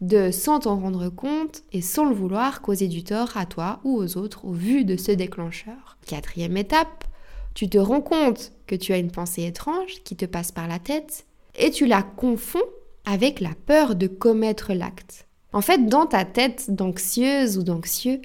de 0.00 0.30
sans 0.30 0.60
t'en 0.60 0.78
rendre 0.78 1.08
compte 1.08 1.62
et 1.72 1.80
sans 1.82 2.04
le 2.04 2.14
vouloir 2.14 2.62
causer 2.62 2.88
du 2.88 3.02
tort 3.02 3.36
à 3.36 3.46
toi 3.46 3.80
ou 3.84 3.96
aux 3.96 4.16
autres 4.16 4.44
au 4.44 4.52
vu 4.52 4.84
de 4.84 4.96
ce 4.96 5.12
déclencheur. 5.12 5.98
Quatrième 6.06 6.56
étape, 6.56 7.04
tu 7.54 7.68
te 7.68 7.78
rends 7.78 8.00
compte 8.00 8.52
que 8.66 8.76
tu 8.76 8.92
as 8.92 8.98
une 8.98 9.10
pensée 9.10 9.44
étrange 9.44 10.02
qui 10.04 10.14
te 10.16 10.26
passe 10.26 10.52
par 10.52 10.68
la 10.68 10.78
tête 10.78 11.26
et 11.56 11.70
tu 11.70 11.86
la 11.86 12.02
confonds 12.02 12.60
avec 13.04 13.40
la 13.40 13.54
peur 13.66 13.96
de 13.96 14.06
commettre 14.06 14.72
l'acte. 14.72 15.26
En 15.52 15.62
fait, 15.62 15.86
dans 15.86 16.06
ta 16.06 16.24
tête 16.24 16.70
d'anxieuse 16.70 17.58
ou 17.58 17.62
d'anxieux, 17.62 18.20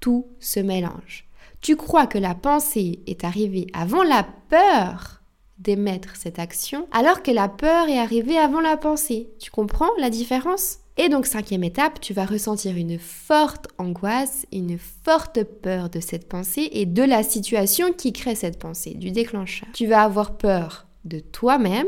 tout 0.00 0.28
se 0.38 0.60
mélange. 0.60 1.28
Tu 1.60 1.76
crois 1.76 2.06
que 2.06 2.18
la 2.18 2.34
pensée 2.34 3.00
est 3.06 3.24
arrivée 3.24 3.66
avant 3.72 4.04
la 4.04 4.24
peur 4.48 5.17
d'émettre 5.58 6.16
cette 6.16 6.38
action, 6.38 6.86
alors 6.92 7.22
que 7.22 7.30
la 7.30 7.48
peur 7.48 7.88
est 7.88 7.98
arrivée 7.98 8.38
avant 8.38 8.60
la 8.60 8.76
pensée. 8.76 9.28
Tu 9.38 9.50
comprends 9.50 9.90
la 9.98 10.10
différence? 10.10 10.78
Et 10.96 11.08
donc 11.08 11.26
cinquième 11.26 11.62
étape, 11.62 12.00
tu 12.00 12.12
vas 12.12 12.24
ressentir 12.26 12.76
une 12.76 12.98
forte 12.98 13.68
angoisse, 13.78 14.46
une 14.52 14.78
forte 14.78 15.44
peur 15.44 15.90
de 15.90 16.00
cette 16.00 16.28
pensée 16.28 16.68
et 16.72 16.86
de 16.86 17.04
la 17.04 17.22
situation 17.22 17.92
qui 17.92 18.12
crée 18.12 18.34
cette 18.34 18.58
pensée, 18.58 18.94
du 18.94 19.12
déclencheur. 19.12 19.68
Tu 19.72 19.86
vas 19.86 20.02
avoir 20.02 20.36
peur 20.36 20.88
de 21.04 21.20
toi-même, 21.20 21.86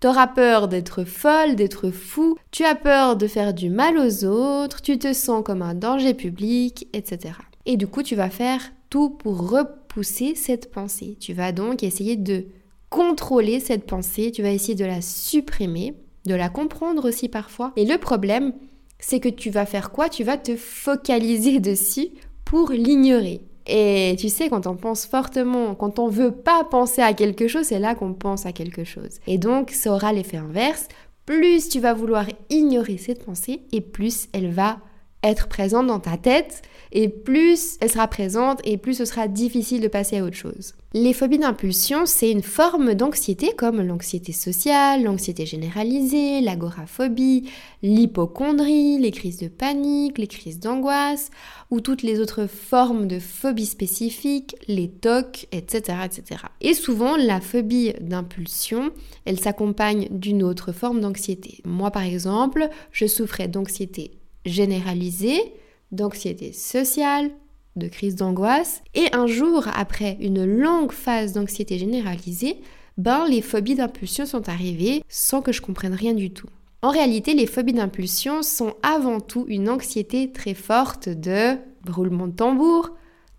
tu 0.00 0.06
auras 0.06 0.26
peur 0.26 0.68
d'être 0.68 1.04
folle, 1.04 1.56
d'être 1.56 1.90
fou, 1.90 2.36
tu 2.50 2.64
as 2.64 2.74
peur 2.74 3.16
de 3.16 3.26
faire 3.26 3.54
du 3.54 3.70
mal 3.70 3.98
aux 3.98 4.24
autres, 4.24 4.82
tu 4.82 4.98
te 4.98 5.14
sens 5.14 5.42
comme 5.42 5.62
un 5.62 5.74
danger 5.74 6.12
public, 6.12 6.86
etc. 6.92 7.34
Et 7.64 7.78
du 7.78 7.86
coup, 7.86 8.02
tu 8.02 8.14
vas 8.14 8.30
faire 8.30 8.60
tout 8.90 9.08
pour 9.08 9.50
repousser 9.50 10.34
cette 10.34 10.70
pensée. 10.70 11.16
Tu 11.18 11.32
vas 11.32 11.52
donc 11.52 11.82
essayer 11.82 12.16
de 12.16 12.44
contrôler 12.90 13.60
cette 13.60 13.86
pensée, 13.86 14.30
tu 14.30 14.42
vas 14.42 14.50
essayer 14.50 14.74
de 14.74 14.84
la 14.84 15.00
supprimer 15.00 15.94
de 16.26 16.34
la 16.34 16.48
comprendre 16.48 17.08
aussi 17.08 17.28
parfois. 17.28 17.72
Et 17.76 17.84
le 17.84 17.98
problème, 17.98 18.52
c'est 18.98 19.20
que 19.20 19.28
tu 19.28 19.50
vas 19.50 19.66
faire 19.66 19.90
quoi? 19.90 20.08
Tu 20.08 20.24
vas 20.24 20.36
te 20.36 20.56
focaliser 20.56 21.60
dessus 21.60 22.08
pour 22.44 22.70
l'ignorer. 22.70 23.42
Et 23.66 24.16
tu 24.18 24.28
sais, 24.28 24.48
quand 24.48 24.66
on 24.66 24.74
pense 24.74 25.06
fortement, 25.06 25.74
quand 25.74 25.98
on 25.98 26.08
veut 26.08 26.32
pas 26.32 26.64
penser 26.64 27.02
à 27.02 27.12
quelque 27.12 27.46
chose, 27.46 27.66
c'est 27.66 27.78
là 27.78 27.94
qu'on 27.94 28.14
pense 28.14 28.46
à 28.46 28.52
quelque 28.52 28.84
chose. 28.84 29.20
Et 29.26 29.38
donc, 29.38 29.70
ça 29.70 29.92
aura 29.92 30.12
l'effet 30.12 30.38
inverse. 30.38 30.88
Plus 31.24 31.68
tu 31.68 31.78
vas 31.78 31.94
vouloir 31.94 32.26
ignorer 32.48 32.96
cette 32.96 33.24
pensée, 33.24 33.62
et 33.70 33.80
plus 33.80 34.28
elle 34.32 34.50
va 34.50 34.78
être 35.22 35.46
présente 35.48 35.86
dans 35.86 36.00
ta 36.00 36.16
tête 36.16 36.62
et 36.92 37.08
plus 37.08 37.76
elle 37.80 37.90
sera 37.90 38.08
présente 38.08 38.60
et 38.64 38.76
plus 38.76 38.94
ce 38.94 39.04
sera 39.04 39.28
difficile 39.28 39.80
de 39.80 39.88
passer 39.88 40.18
à 40.18 40.24
autre 40.24 40.36
chose. 40.36 40.74
Les 40.92 41.12
phobies 41.12 41.38
d'impulsion, 41.38 42.04
c'est 42.04 42.32
une 42.32 42.42
forme 42.42 42.94
d'anxiété 42.94 43.52
comme 43.56 43.80
l'anxiété 43.80 44.32
sociale, 44.32 45.04
l'anxiété 45.04 45.46
généralisée, 45.46 46.40
l'agoraphobie, 46.40 47.48
l'hypochondrie, 47.84 48.98
les 48.98 49.12
crises 49.12 49.38
de 49.38 49.46
panique, 49.46 50.18
les 50.18 50.26
crises 50.26 50.58
d'angoisse 50.58 51.30
ou 51.70 51.80
toutes 51.80 52.02
les 52.02 52.18
autres 52.18 52.46
formes 52.46 53.06
de 53.06 53.20
phobie 53.20 53.66
spécifiques, 53.66 54.56
les 54.66 54.88
TOC, 54.90 55.46
etc., 55.52 55.98
etc. 56.04 56.40
Et 56.60 56.74
souvent, 56.74 57.16
la 57.16 57.40
phobie 57.40 57.92
d'impulsion, 58.00 58.90
elle 59.26 59.38
s'accompagne 59.38 60.08
d'une 60.10 60.42
autre 60.42 60.72
forme 60.72 61.00
d'anxiété. 61.00 61.60
Moi, 61.64 61.92
par 61.92 62.02
exemple, 62.02 62.68
je 62.90 63.06
souffrais 63.06 63.46
d'anxiété 63.46 64.18
généralisée, 64.44 65.52
d'anxiété 65.92 66.52
sociale, 66.52 67.30
de 67.76 67.88
crise 67.88 68.16
d'angoisse. 68.16 68.82
Et 68.94 69.06
un 69.12 69.26
jour, 69.26 69.66
après 69.74 70.16
une 70.20 70.44
longue 70.44 70.92
phase 70.92 71.32
d'anxiété 71.32 71.78
généralisée, 71.78 72.60
ben, 72.98 73.26
les 73.28 73.42
phobies 73.42 73.76
d'impulsion 73.76 74.26
sont 74.26 74.48
arrivées 74.48 75.02
sans 75.08 75.42
que 75.42 75.52
je 75.52 75.62
comprenne 75.62 75.94
rien 75.94 76.14
du 76.14 76.30
tout. 76.32 76.48
En 76.82 76.90
réalité, 76.90 77.34
les 77.34 77.46
phobies 77.46 77.74
d'impulsion 77.74 78.42
sont 78.42 78.74
avant 78.82 79.20
tout 79.20 79.44
une 79.48 79.68
anxiété 79.68 80.32
très 80.32 80.54
forte 80.54 81.08
de 81.08 81.56
roulement 81.88 82.26
de 82.26 82.32
tambour, 82.32 82.90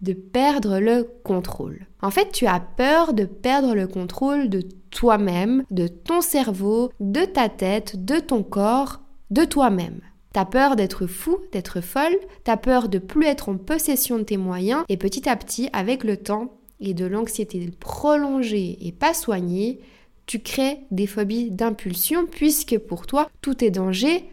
de 0.01 0.13
perdre 0.13 0.79
le 0.79 1.07
contrôle. 1.23 1.87
En 2.01 2.11
fait, 2.11 2.31
tu 2.31 2.47
as 2.47 2.59
peur 2.59 3.13
de 3.13 3.25
perdre 3.25 3.75
le 3.75 3.87
contrôle 3.87 4.49
de 4.49 4.63
toi-même, 4.89 5.63
de 5.71 5.87
ton 5.87 6.21
cerveau, 6.21 6.91
de 6.99 7.25
ta 7.25 7.49
tête, 7.49 8.03
de 8.03 8.19
ton 8.19 8.43
corps, 8.43 9.01
de 9.29 9.43
toi-même. 9.43 10.01
T'as 10.33 10.45
peur 10.45 10.75
d'être 10.75 11.07
fou, 11.07 11.39
d'être 11.51 11.81
folle, 11.81 12.17
t'as 12.43 12.57
peur 12.57 12.87
de 12.87 12.99
plus 12.99 13.25
être 13.25 13.49
en 13.49 13.57
possession 13.57 14.17
de 14.17 14.23
tes 14.23 14.37
moyens 14.37 14.83
et 14.87 14.97
petit 14.97 15.27
à 15.27 15.35
petit, 15.35 15.69
avec 15.73 16.03
le 16.03 16.17
temps 16.17 16.57
et 16.79 16.93
de 16.93 17.05
l'anxiété 17.05 17.69
prolongée 17.79 18.77
et 18.81 18.91
pas 18.91 19.13
soignée, 19.13 19.79
tu 20.25 20.39
crées 20.39 20.79
des 20.91 21.07
phobies 21.07 21.51
d'impulsion 21.51 22.25
puisque 22.25 22.77
pour 22.77 23.07
toi, 23.07 23.29
tout 23.41 23.63
est 23.63 23.71
danger 23.71 24.25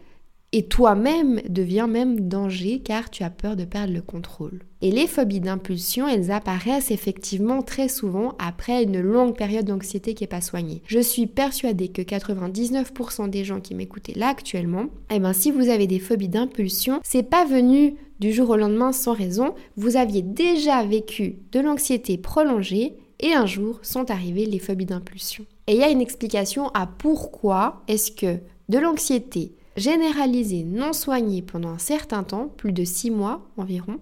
et 0.51 0.63
toi-même 0.63 1.41
deviens 1.47 1.87
même 1.87 2.27
danger 2.27 2.79
car 2.79 3.09
tu 3.09 3.23
as 3.23 3.29
peur 3.29 3.55
de 3.55 3.65
perdre 3.65 3.93
le 3.93 4.01
contrôle. 4.01 4.61
Et 4.81 4.91
les 4.91 5.07
phobies 5.07 5.41
d'impulsion, 5.41 6.07
elles 6.07 6.31
apparaissent 6.31 6.91
effectivement 6.91 7.61
très 7.61 7.87
souvent 7.87 8.33
après 8.39 8.83
une 8.83 8.99
longue 8.99 9.35
période 9.35 9.65
d'anxiété 9.65 10.13
qui 10.13 10.23
n'est 10.23 10.27
pas 10.27 10.41
soignée. 10.41 10.81
Je 10.87 10.99
suis 10.99 11.27
persuadée 11.27 11.89
que 11.89 12.01
99% 12.01 13.29
des 13.29 13.43
gens 13.43 13.59
qui 13.59 13.75
m'écoutaient 13.75 14.17
là 14.17 14.29
actuellement, 14.29 14.85
eh 15.11 15.19
ben 15.19 15.33
si 15.33 15.51
vous 15.51 15.69
avez 15.69 15.85
des 15.85 15.99
phobies 15.99 16.29
d'impulsion, 16.29 16.99
c'est 17.03 17.29
pas 17.29 17.45
venu 17.45 17.95
du 18.19 18.33
jour 18.33 18.49
au 18.49 18.55
lendemain 18.55 18.91
sans 18.91 19.13
raison, 19.13 19.53
vous 19.77 19.97
aviez 19.97 20.21
déjà 20.21 20.83
vécu 20.83 21.37
de 21.51 21.59
l'anxiété 21.59 22.17
prolongée 22.17 22.95
et 23.19 23.33
un 23.33 23.45
jour 23.45 23.79
sont 23.81 24.09
arrivées 24.11 24.45
les 24.45 24.59
phobies 24.59 24.85
d'impulsion. 24.85 25.45
Et 25.67 25.73
il 25.73 25.79
y 25.79 25.83
a 25.83 25.89
une 25.89 26.01
explication 26.01 26.69
à 26.69 26.87
pourquoi 26.87 27.83
est-ce 27.87 28.11
que 28.11 28.39
de 28.69 28.77
l'anxiété 28.77 29.53
généralisée 29.79 30.63
non 30.63 30.93
soignée 30.93 31.41
pendant 31.41 31.69
un 31.69 31.79
certain 31.79 32.23
temps, 32.23 32.47
plus 32.47 32.71
de 32.71 32.83
6 32.83 33.11
mois 33.11 33.49
environ, 33.57 33.99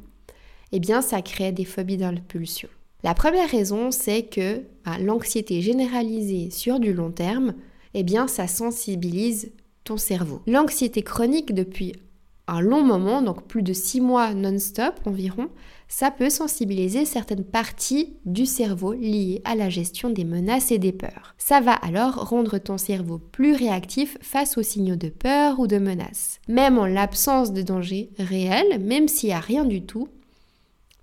eh 0.71 0.79
bien 0.79 1.01
ça 1.01 1.21
crée 1.21 1.51
des 1.51 1.65
phobies 1.65 1.97
d'impulsion. 1.97 2.69
La 3.03 3.13
première 3.13 3.49
raison, 3.49 3.91
c'est 3.91 4.23
que 4.23 4.63
bah, 4.83 4.97
l'anxiété 4.99 5.61
généralisée 5.61 6.49
sur 6.49 6.79
du 6.79 6.93
long 6.93 7.11
terme, 7.11 7.53
eh 7.93 8.03
bien 8.03 8.27
ça 8.27 8.47
sensibilise 8.47 9.51
ton 9.83 9.97
cerveau. 9.97 10.41
L'anxiété 10.47 11.03
chronique 11.03 11.53
depuis 11.53 11.93
un 12.47 12.61
long 12.61 12.83
moment, 12.83 13.21
donc 13.21 13.43
plus 13.47 13.61
de 13.61 13.73
6 13.73 14.01
mois 14.01 14.33
non-stop 14.33 14.95
environ, 15.05 15.49
ça 15.87 16.11
peut 16.11 16.29
sensibiliser 16.29 17.05
certaines 17.05 17.45
parties 17.45 18.17
du 18.25 18.45
cerveau 18.45 18.93
liées 18.93 19.41
à 19.45 19.55
la 19.55 19.69
gestion 19.69 20.09
des 20.09 20.25
menaces 20.25 20.71
et 20.71 20.79
des 20.79 20.91
peurs. 20.91 21.35
Ça 21.37 21.61
va 21.61 21.73
alors 21.73 22.29
rendre 22.29 22.57
ton 22.57 22.77
cerveau 22.77 23.19
plus 23.19 23.53
réactif 23.53 24.17
face 24.21 24.57
aux 24.57 24.63
signaux 24.63 24.95
de 24.95 25.09
peur 25.09 25.59
ou 25.59 25.67
de 25.67 25.77
menace. 25.77 26.39
Même 26.47 26.77
en 26.77 26.85
l'absence 26.85 27.53
de 27.53 27.61
danger 27.61 28.09
réel, 28.19 28.79
même 28.81 29.07
s'il 29.07 29.29
n'y 29.29 29.35
a 29.35 29.39
rien 29.39 29.65
du 29.65 29.81
tout, 29.81 30.09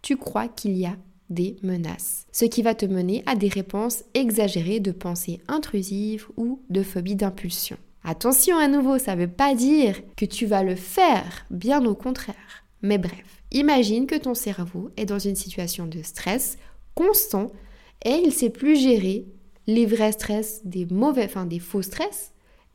tu 0.02 0.16
crois 0.16 0.48
qu'il 0.48 0.76
y 0.76 0.86
a 0.86 0.96
des 1.30 1.56
menaces. 1.62 2.26
Ce 2.32 2.44
qui 2.44 2.62
va 2.62 2.74
te 2.74 2.84
mener 2.86 3.22
à 3.26 3.34
des 3.34 3.48
réponses 3.48 4.04
exagérées 4.12 4.80
de 4.80 4.92
pensées 4.92 5.40
intrusives 5.48 6.26
ou 6.36 6.60
de 6.68 6.82
phobie 6.82 7.16
d'impulsion. 7.16 7.78
Attention 8.04 8.58
à 8.58 8.68
nouveau, 8.68 8.98
ça 8.98 9.16
ne 9.16 9.22
veut 9.22 9.32
pas 9.32 9.54
dire 9.54 9.96
que 10.16 10.26
tu 10.26 10.44
vas 10.44 10.62
le 10.62 10.76
faire, 10.76 11.46
bien 11.50 11.84
au 11.86 11.94
contraire. 11.94 12.63
Mais 12.84 12.98
bref, 12.98 13.42
imagine 13.50 14.06
que 14.06 14.14
ton 14.14 14.34
cerveau 14.34 14.90
est 14.98 15.06
dans 15.06 15.18
une 15.18 15.36
situation 15.36 15.86
de 15.86 16.02
stress 16.02 16.58
constant 16.94 17.50
et 18.04 18.20
il 18.22 18.30
sait 18.30 18.50
plus 18.50 18.76
gérer 18.76 19.24
les 19.66 19.86
vrais 19.86 20.12
stress 20.12 20.60
des 20.66 20.84
mauvais, 20.84 21.24
enfin 21.24 21.46
des 21.46 21.60
faux 21.60 21.80
stress. 21.80 22.32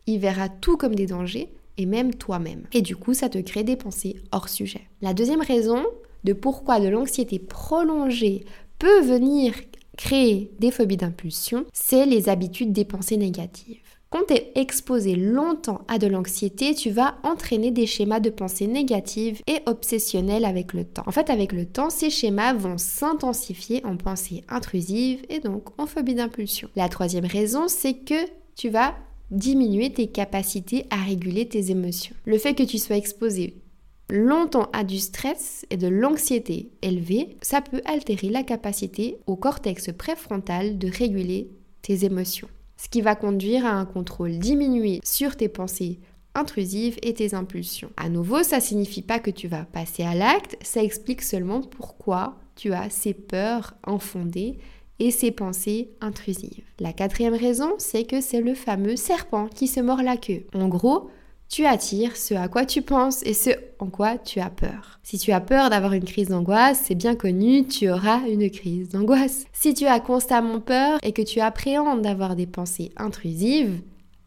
Il 0.07 0.17
verra 0.17 0.49
tout 0.49 0.77
comme 0.77 0.95
des 0.95 1.05
dangers 1.05 1.53
et 1.77 1.85
même 1.85 2.15
toi-même. 2.15 2.63
Et 2.73 2.81
du 2.81 2.95
coup, 2.95 3.13
ça 3.13 3.29
te 3.29 3.37
crée 3.37 3.63
des 3.63 3.75
pensées 3.75 4.15
hors 4.31 4.49
sujet. 4.49 4.81
La 5.03 5.13
deuxième 5.13 5.43
raison 5.43 5.85
de 6.23 6.33
pourquoi 6.33 6.79
de 6.79 6.87
l'anxiété 6.87 7.37
prolongée 7.37 8.45
peut 8.79 9.01
venir 9.01 9.53
créer 9.95 10.49
des 10.57 10.71
phobies 10.71 10.97
d'impulsion, 10.97 11.65
c'est 11.71 12.07
les 12.07 12.29
habitudes 12.29 12.71
des 12.71 12.85
pensées 12.85 13.17
négatives. 13.17 13.98
Quand 14.11 14.23
tu 14.27 14.33
es 14.33 14.51
exposé 14.55 15.15
longtemps 15.15 15.81
à 15.87 15.99
de 15.99 16.07
l'anxiété, 16.07 16.73
tu 16.73 16.89
vas 16.89 17.19
entraîner 17.21 17.69
des 17.69 17.85
schémas 17.85 18.19
de 18.19 18.31
pensée 18.31 18.65
négatives 18.65 19.39
et 19.45 19.59
obsessionnels 19.67 20.45
avec 20.45 20.73
le 20.73 20.83
temps. 20.83 21.03
En 21.05 21.11
fait, 21.11 21.29
avec 21.29 21.51
le 21.51 21.67
temps, 21.67 21.91
ces 21.91 22.09
schémas 22.09 22.53
vont 22.53 22.79
s'intensifier 22.79 23.85
en 23.85 23.97
pensée 23.97 24.43
intrusive 24.49 25.23
et 25.29 25.39
donc 25.39 25.79
en 25.79 25.85
phobie 25.85 26.15
d'impulsion. 26.15 26.69
La 26.75 26.89
troisième 26.89 27.25
raison, 27.25 27.67
c'est 27.67 27.93
que 27.93 28.15
tu 28.55 28.69
vas 28.69 28.95
diminuer 29.29 29.93
tes 29.93 30.07
capacités 30.07 30.87
à 30.89 31.03
réguler 31.03 31.47
tes 31.47 31.69
émotions. 31.69 32.15
Le 32.25 32.39
fait 32.39 32.55
que 32.55 32.63
tu 32.63 32.79
sois 32.79 32.97
exposé 32.97 33.61
longtemps 34.09 34.69
à 34.73 34.83
du 34.83 34.97
stress 34.97 35.67
et 35.69 35.77
de 35.77 35.87
l'anxiété 35.87 36.71
élevée, 36.81 37.37
ça 37.43 37.61
peut 37.61 37.81
altérer 37.85 38.29
la 38.29 38.41
capacité 38.41 39.19
au 39.27 39.35
cortex 39.35 39.91
préfrontal 39.95 40.79
de 40.79 40.89
réguler 40.89 41.51
tes 41.83 42.05
émotions 42.05 42.47
ce 42.81 42.87
qui 42.89 43.01
va 43.01 43.15
conduire 43.15 43.65
à 43.65 43.71
un 43.71 43.85
contrôle 43.85 44.39
diminué 44.39 45.01
sur 45.03 45.35
tes 45.35 45.49
pensées 45.49 45.99
intrusives 46.33 46.97
et 47.01 47.13
tes 47.13 47.33
impulsions. 47.33 47.91
À 47.97 48.07
nouveau, 48.07 48.43
ça 48.43 48.59
signifie 48.59 49.01
pas 49.01 49.19
que 49.19 49.31
tu 49.31 49.47
vas 49.47 49.65
passer 49.65 50.03
à 50.03 50.15
l'acte, 50.15 50.55
ça 50.61 50.81
explique 50.81 51.21
seulement 51.21 51.61
pourquoi 51.61 52.37
tu 52.55 52.73
as 52.73 52.89
ces 52.89 53.13
peurs 53.13 53.73
infondées 53.83 54.59
et 54.99 55.11
ces 55.11 55.31
pensées 55.31 55.89
intrusives. 56.01 56.63
La 56.79 56.93
quatrième 56.93 57.33
raison, 57.33 57.73
c'est 57.77 58.03
que 58.03 58.21
c'est 58.21 58.41
le 58.41 58.53
fameux 58.53 58.95
serpent 58.95 59.47
qui 59.47 59.67
se 59.67 59.79
mord 59.79 60.01
la 60.01 60.17
queue. 60.17 60.45
En 60.53 60.67
gros, 60.67 61.09
tu 61.49 61.65
attires 61.65 62.15
ce 62.15 62.35
à 62.35 62.47
quoi 62.47 62.65
tu 62.65 62.81
penses 62.83 63.23
et 63.23 63.33
ce 63.33 63.49
en 63.79 63.87
quoi 63.87 64.17
tu 64.17 64.39
as 64.39 64.51
peur. 64.51 64.99
Si 65.03 65.17
tu 65.17 65.31
as 65.31 65.41
peur 65.41 65.69
d'avoir 65.69 65.93
une 65.93 66.05
crise 66.05 66.29
d'angoisse, 66.29 66.83
c'est 66.85 66.95
bien 66.95 67.15
connu, 67.15 67.65
tu 67.65 67.89
auras 67.89 68.19
une 68.27 68.49
crise 68.51 68.89
d'angoisse. 68.89 69.45
Si 69.51 69.73
tu 69.73 69.87
as 69.87 69.99
constamment 69.99 70.59
peur 70.59 70.99
et 71.01 71.11
que 71.11 71.23
tu 71.23 71.39
appréhendes 71.39 72.03
d'avoir 72.03 72.35
des 72.35 72.45
pensées 72.45 72.91
intrusives, 72.97 73.81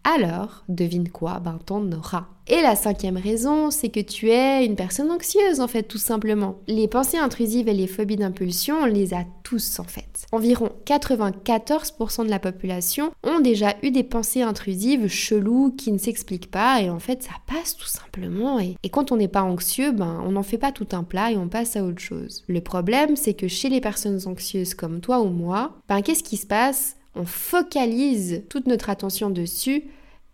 alors, 0.05 0.65
devine 0.69 1.09
quoi, 1.09 1.39
ben 1.39 1.61
t'en 1.65 1.91
auras. 1.93 2.27
Et 2.49 2.61
la 2.61 2.75
cinquième 2.75 3.17
raison, 3.17 3.71
c'est 3.71 3.89
que 3.89 4.01
tu 4.01 4.31
es 4.31 4.67
une 4.67 4.75
personne 4.75 5.11
anxieuse 5.13 5.61
en 5.61 5.69
fait, 5.69 5.85
tout 5.85 5.99
simplement. 5.99 6.59
Les 6.67 6.89
pensées 6.89 7.19
intrusives 7.19 7.69
et 7.69 7.73
les 7.73 7.87
phobies 7.87 8.17
d'impulsion, 8.17 8.81
on 8.83 8.87
les 8.87 9.15
a 9.15 9.25
tous 9.45 9.79
en 9.79 9.85
fait. 9.85 10.27
Environ 10.33 10.71
94% 10.85 12.25
de 12.25 12.31
la 12.31 12.41
population 12.41 13.13
ont 13.23 13.41
déjà 13.41 13.77
eu 13.83 13.91
des 13.91 14.03
pensées 14.03 14.43
intrusives 14.43 15.07
cheloues 15.07 15.73
qui 15.77 15.93
ne 15.93 15.99
s'expliquent 15.99 16.51
pas 16.51 16.81
et 16.81 16.91
en 16.91 16.99
fait 16.99 17.23
ça 17.23 17.35
passe 17.47 17.77
tout 17.77 17.87
simplement. 17.87 18.59
Et, 18.59 18.77
quand 18.91 19.13
on 19.13 19.17
n'est 19.17 19.29
pas 19.29 19.43
anxieux, 19.43 19.93
ben 19.93 20.23
on 20.27 20.33
n'en 20.33 20.43
fait 20.43 20.59
pas 20.59 20.73
tout 20.73 20.89
un 20.93 21.05
plat 21.05 21.31
et 21.31 21.37
on 21.37 21.49
passe 21.49 21.77
à 21.77 21.85
autre 21.85 22.01
chose. 22.01 22.45
Le 22.49 22.61
problème, 22.61 23.15
c'est 23.15 23.35
que 23.35 23.49
chez 23.49 23.69
les 23.69 23.81
personnes 23.81 24.21
anxieuses 24.27 24.75
comme 24.75 25.01
toi 25.01 25.21
ou 25.21 25.29
moi, 25.29 25.77
ben 25.89 26.03
qu'est-ce 26.03 26.25
qui 26.25 26.37
se 26.37 26.47
passe? 26.47 26.97
On 27.15 27.25
focalise 27.25 28.43
toute 28.49 28.67
notre 28.67 28.91
attention 28.91 29.31
dessus 29.31 29.85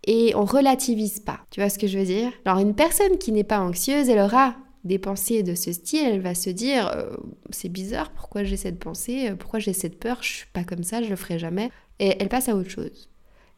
et 0.07 0.35
on 0.35 0.45
relativise 0.45 1.21
pas. 1.21 1.40
Tu 1.50 1.61
vois 1.61 1.69
ce 1.69 1.78
que 1.78 1.87
je 1.87 1.99
veux 1.99 2.05
dire? 2.05 2.33
Alors 2.45 2.59
une 2.59 2.75
personne 2.75 3.19
qui 3.19 3.33
n'est 3.33 3.45
pas 3.45 3.61
anxieuse, 3.61 4.09
elle 4.09 4.21
aura 4.21 4.57
des 4.85 4.99
pensées 4.99 5.43
de 5.43 5.55
ce 5.55 5.73
style, 5.73 6.07
elle 6.07 6.21
va 6.21 6.35
se 6.35 6.50
dire 6.50 6.88
euh, 6.95 7.17
c'est 7.50 7.69
bizarre, 7.69 8.11
pourquoi 8.12 8.45
j'ai 8.45 8.57
cette 8.57 8.78
pensée, 8.78 9.33
pourquoi 9.38 9.59
j'ai 9.59 9.73
cette 9.73 9.99
peur, 9.99 10.19
je 10.23 10.28
suis 10.28 10.47
pas 10.52 10.64
comme 10.64 10.85
ça, 10.85 11.02
je 11.02 11.11
le 11.11 11.17
ferai 11.17 11.38
jamais 11.38 11.71
et 11.99 12.17
elle 12.21 12.28
passe 12.28 12.49
à 12.49 12.55
autre 12.55 12.71
chose. 12.71 13.09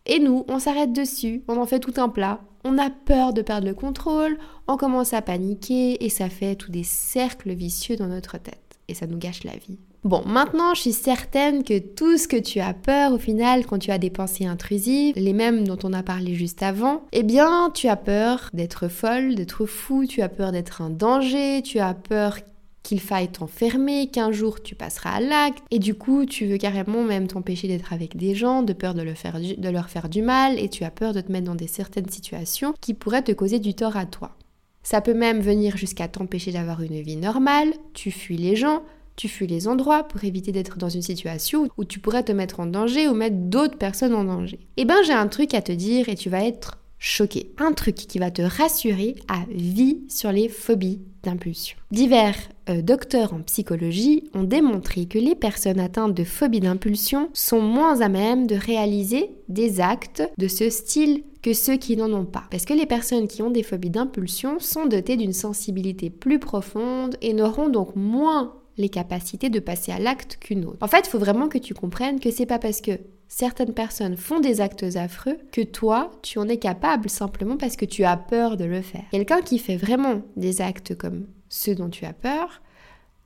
Et 0.07 0.19
nous, 0.19 0.45
on 0.49 0.59
s'arrête 0.59 0.93
dessus, 0.93 1.45
on 1.47 1.59
en 1.59 1.67
fait 1.67 1.81
tout 1.81 1.95
un 1.99 2.09
plat. 2.09 2.41
On 2.65 2.79
a 2.79 2.91
peur 2.91 3.33
de 3.33 3.43
perdre 3.43 3.67
le 3.67 3.75
contrôle, 3.75 4.39
on 4.67 4.77
commence 4.77 5.15
à 5.15 5.23
paniquer 5.23 6.05
et 6.05 6.09
ça 6.09 6.29
fait 6.29 6.57
tous 6.57 6.71
des 6.71 6.85
cercles 6.85 7.53
vicieux 7.53 7.97
dans 7.97 8.09
notre 8.09 8.39
tête. 8.39 8.79
Et 8.89 8.95
ça 8.95 9.07
nous 9.07 9.19
gâche 9.19 9.45
la 9.45 9.57
vie. 9.57 9.79
Bon, 10.03 10.23
maintenant, 10.25 10.75
je 10.75 10.81
suis 10.81 10.93
certaine 10.95 11.63
que 11.63 11.79
tout 11.79 12.17
ce 12.17 12.27
que 12.27 12.39
tu 12.39 12.59
as 12.59 12.73
peur 12.73 13.13
au 13.13 13.19
final 13.19 13.67
quand 13.67 13.79
tu 13.79 13.91
as 13.91 13.99
des 13.99 14.09
pensées 14.09 14.47
intrusives, 14.47 15.15
les 15.17 15.35
mêmes 15.35 15.69
dont 15.69 15.77
on 15.85 15.93
a 15.93 16.03
parlé 16.03 16.35
juste 16.35 16.63
avant, 16.63 17.03
eh 17.13 17.23
bien, 17.23 17.71
tu 17.75 17.87
as 17.87 17.97
peur 17.97 18.49
d'être 18.55 18.89
folle, 18.89 19.35
d'être 19.35 19.67
fou, 19.67 20.07
tu 20.07 20.23
as 20.23 20.31
peur 20.31 20.53
d'être 20.53 20.81
un 20.81 20.89
danger, 20.89 21.61
tu 21.63 21.81
as 21.81 21.93
peur 21.93 22.39
qu'il 22.83 22.99
faille 22.99 23.29
t'enfermer, 23.29 24.07
qu'un 24.07 24.33
jour 24.33 24.63
tu 24.63 24.75
passeras 24.75 25.11
à 25.11 25.21
l'acte, 25.21 25.63
et 25.71 25.79
du 25.79 25.95
coup 25.95 26.25
tu 26.25 26.47
veux 26.47 26.57
carrément 26.57 27.05
même 27.05 27.27
t'empêcher 27.27 27.69
d'être 27.69 27.93
avec 27.93 28.17
des 28.17 28.35
gens, 28.35 28.63
de 28.63 28.73
peur 28.73 28.95
de, 28.95 29.03
leur 29.03 29.89
faire 29.91 30.09
du 30.09 30.23
mal, 30.23 30.59
et 30.59 30.71
tu 30.71 30.85
as 30.85 30.91
peur 30.91 31.13
de 31.13 31.21
te 31.21 31.31
mettre 31.31 31.45
dans 31.45 31.55
des 31.55 31.67
certaines 31.67 32.09
situations 32.09 32.73
qui 32.81 32.95
pourraient 32.95 33.23
te 33.23 33.33
causer 33.33 33.59
du 33.59 33.75
tort 33.75 33.99
à 33.99 34.07
toi. 34.07 34.37
Ça 34.83 35.03
peut 35.03 35.13
même 35.13 35.41
venir 35.41 35.77
jusqu'à 35.77 36.09
t'empêcher 36.09 36.53
d'avoir 36.53 36.81
une 36.83 37.03
vie 37.03 37.17
normale, 37.17 37.75
tu 37.93 38.11
fuis 38.11 38.39
les 38.39 38.57
gens, 38.57 38.83
tu 39.21 39.29
fuis 39.29 39.47
les 39.47 39.69
endroits 39.69 40.05
pour 40.05 40.25
éviter 40.25 40.51
d'être 40.51 40.79
dans 40.79 40.89
une 40.89 41.03
situation 41.03 41.69
où 41.77 41.85
tu 41.85 41.99
pourrais 41.99 42.23
te 42.23 42.33
mettre 42.33 42.59
en 42.59 42.65
danger 42.65 43.07
ou 43.07 43.13
mettre 43.13 43.37
d'autres 43.37 43.77
personnes 43.77 44.15
en 44.15 44.25
danger. 44.25 44.59
Eh 44.79 44.87
ben 44.87 44.97
j'ai 45.05 45.13
un 45.13 45.29
truc 45.29 45.53
à 45.53 45.61
te 45.61 45.73
dire 45.73 46.09
et 46.09 46.15
tu 46.15 46.31
vas 46.31 46.43
être 46.43 46.79
choqué. 46.99 47.53
Un 47.59 47.73
truc 47.73 47.97
qui 47.97 48.19
va 48.19 48.31
te 48.31 48.41
rassurer 48.41 49.17
à 49.29 49.41
vie 49.51 49.99
sur 50.09 50.33
les 50.33 50.49
phobies 50.49 51.03
d'impulsion. 51.23 51.77
Divers 51.91 52.39
euh, 52.71 52.81
docteurs 52.81 53.35
en 53.35 53.43
psychologie 53.43 54.31
ont 54.33 54.43
démontré 54.43 55.05
que 55.05 55.19
les 55.19 55.35
personnes 55.35 55.81
atteintes 55.81 56.15
de 56.15 56.25
phobie 56.25 56.61
d'impulsion 56.61 57.29
sont 57.35 57.61
moins 57.61 58.01
à 58.01 58.09
même 58.09 58.47
de 58.47 58.57
réaliser 58.57 59.33
des 59.51 59.83
actes 59.83 60.23
de 60.39 60.49
ce 60.49 60.71
style 60.71 61.25
que 61.43 61.53
ceux 61.53 61.77
qui 61.77 61.95
n'en 61.95 62.11
ont 62.13 62.25
pas. 62.25 62.45
Parce 62.51 62.65
que 62.65 62.75
les 62.75 62.87
personnes 62.87 63.29
qui 63.29 63.43
ont 63.43 63.51
des 63.51 63.63
phobies 63.63 63.91
d'impulsion 63.91 64.59
sont 64.61 64.87
dotées 64.87 65.19
d'une 65.19 65.35
sensibilité 65.35 66.09
plus 66.09 66.39
profonde 66.39 67.19
et 67.21 67.35
n'auront 67.35 67.69
donc 67.69 67.97
moins 67.97 68.55
les 68.81 68.89
capacités 68.89 69.51
de 69.51 69.61
passer 69.61 69.93
à 69.93 69.99
l'acte 69.99 70.39
qu'une 70.41 70.65
autre. 70.65 70.79
En 70.81 70.89
fait, 70.89 71.07
il 71.07 71.11
faut 71.11 71.19
vraiment 71.19 71.49
que 71.49 71.59
tu 71.59 71.75
comprennes 71.75 72.21
que 72.21 72.31
c'est 72.31 72.47
pas 72.47 72.59
parce 72.59 72.81
que 72.81 72.93
certaines 73.29 73.75
personnes 73.75 74.17
font 74.17 74.41
des 74.41 74.61
actes 74.61 74.97
affreux 74.97 75.39
que 75.53 75.61
toi, 75.61 76.11
tu 76.23 76.39
en 76.39 76.49
es 76.49 76.59
capable 76.59 77.09
simplement 77.09 77.57
parce 77.57 77.77
que 77.77 77.85
tu 77.85 78.05
as 78.05 78.17
peur 78.17 78.57
de 78.57 78.65
le 78.65 78.83
faire. 78.83 79.05
Quelqu'un 79.13 79.43
qui 79.43 79.59
fait 79.59 79.77
vraiment 79.77 80.23
des 80.37 80.61
actes 80.61 80.97
comme 80.97 81.27
ceux 81.49 81.75
dont 81.75 81.91
tu 81.91 82.05
as 82.05 82.13
peur 82.13 82.61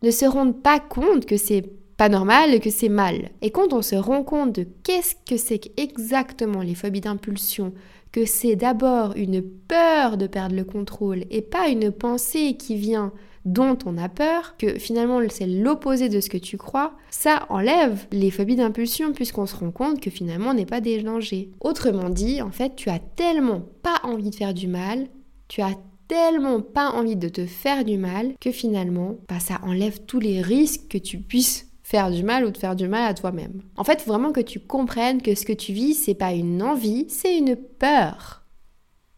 ne 0.02 0.10
se 0.10 0.26
rend 0.26 0.52
pas 0.52 0.80
compte 0.80 1.24
que 1.24 1.36
c'est 1.36 1.64
pas 1.96 2.08
normal 2.08 2.60
que 2.60 2.70
c'est 2.70 2.88
mal. 2.88 3.30
Et 3.40 3.50
quand 3.50 3.72
on 3.72 3.82
se 3.82 3.94
rend 3.94 4.24
compte 4.24 4.54
de 4.54 4.66
qu'est-ce 4.82 5.14
que 5.26 5.36
c'est 5.36 5.70
exactement 5.76 6.60
les 6.60 6.74
phobies 6.74 7.00
d'impulsion, 7.00 7.72
que 8.12 8.24
c'est 8.24 8.56
d'abord 8.56 9.14
une 9.16 9.42
peur 9.42 10.16
de 10.16 10.26
perdre 10.26 10.56
le 10.56 10.64
contrôle 10.64 11.24
et 11.30 11.42
pas 11.42 11.68
une 11.68 11.90
pensée 11.90 12.56
qui 12.56 12.76
vient 12.76 13.12
dont 13.44 13.78
on 13.84 13.98
a 13.98 14.08
peur, 14.08 14.56
que 14.58 14.78
finalement 14.78 15.20
c'est 15.28 15.46
l'opposé 15.46 16.08
de 16.08 16.20
ce 16.20 16.30
que 16.30 16.38
tu 16.38 16.56
crois, 16.56 16.94
ça 17.10 17.46
enlève 17.48 18.06
les 18.10 18.30
phobies 18.30 18.56
d'impulsion 18.56 19.12
puisqu'on 19.12 19.46
se 19.46 19.56
rend 19.56 19.70
compte 19.70 20.00
que 20.00 20.10
finalement 20.10 20.50
on 20.50 20.54
n'est 20.54 20.66
pas 20.66 20.80
dangers. 20.80 21.50
Autrement 21.60 22.10
dit, 22.10 22.42
en 22.42 22.50
fait, 22.50 22.76
tu 22.76 22.90
as 22.90 22.98
tellement 22.98 23.62
pas 23.82 24.00
envie 24.02 24.30
de 24.30 24.34
faire 24.34 24.54
du 24.54 24.68
mal, 24.68 25.08
tu 25.48 25.60
as 25.60 25.74
tellement 26.08 26.60
pas 26.60 26.90
envie 26.90 27.16
de 27.16 27.28
te 27.28 27.46
faire 27.46 27.84
du 27.84 27.96
mal 27.96 28.34
que 28.40 28.50
finalement, 28.50 29.16
bah, 29.28 29.40
ça 29.40 29.60
enlève 29.62 30.00
tous 30.06 30.20
les 30.20 30.42
risques 30.42 30.88
que 30.88 30.98
tu 30.98 31.18
puisses 31.18 31.66
faire 31.82 32.10
du 32.10 32.22
mal 32.22 32.44
ou 32.44 32.50
de 32.50 32.58
faire 32.58 32.76
du 32.76 32.88
mal 32.88 33.08
à 33.08 33.14
toi-même. 33.14 33.62
En 33.76 33.84
fait, 33.84 34.04
vraiment 34.06 34.32
que 34.32 34.40
tu 34.40 34.60
comprennes 34.60 35.22
que 35.22 35.34
ce 35.34 35.44
que 35.44 35.52
tu 35.52 35.72
vis, 35.72 35.94
c'est 35.94 36.14
pas 36.14 36.32
une 36.32 36.62
envie, 36.62 37.06
c'est 37.08 37.36
une 37.36 37.56
peur 37.56 38.42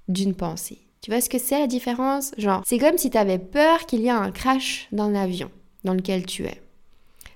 d'une 0.08 0.34
pensée. 0.34 0.85
Tu 1.06 1.12
vois 1.12 1.20
ce 1.20 1.28
que 1.28 1.38
c'est 1.38 1.60
la 1.60 1.68
différence? 1.68 2.32
Genre, 2.36 2.64
c'est 2.66 2.78
comme 2.78 2.98
si 2.98 3.10
tu 3.10 3.16
avais 3.16 3.38
peur 3.38 3.86
qu'il 3.86 4.00
y 4.00 4.06
ait 4.06 4.10
un 4.10 4.32
crash 4.32 4.88
dans 4.90 5.08
l'avion 5.08 5.52
dans 5.84 5.94
lequel 5.94 6.26
tu 6.26 6.46
es. 6.46 6.60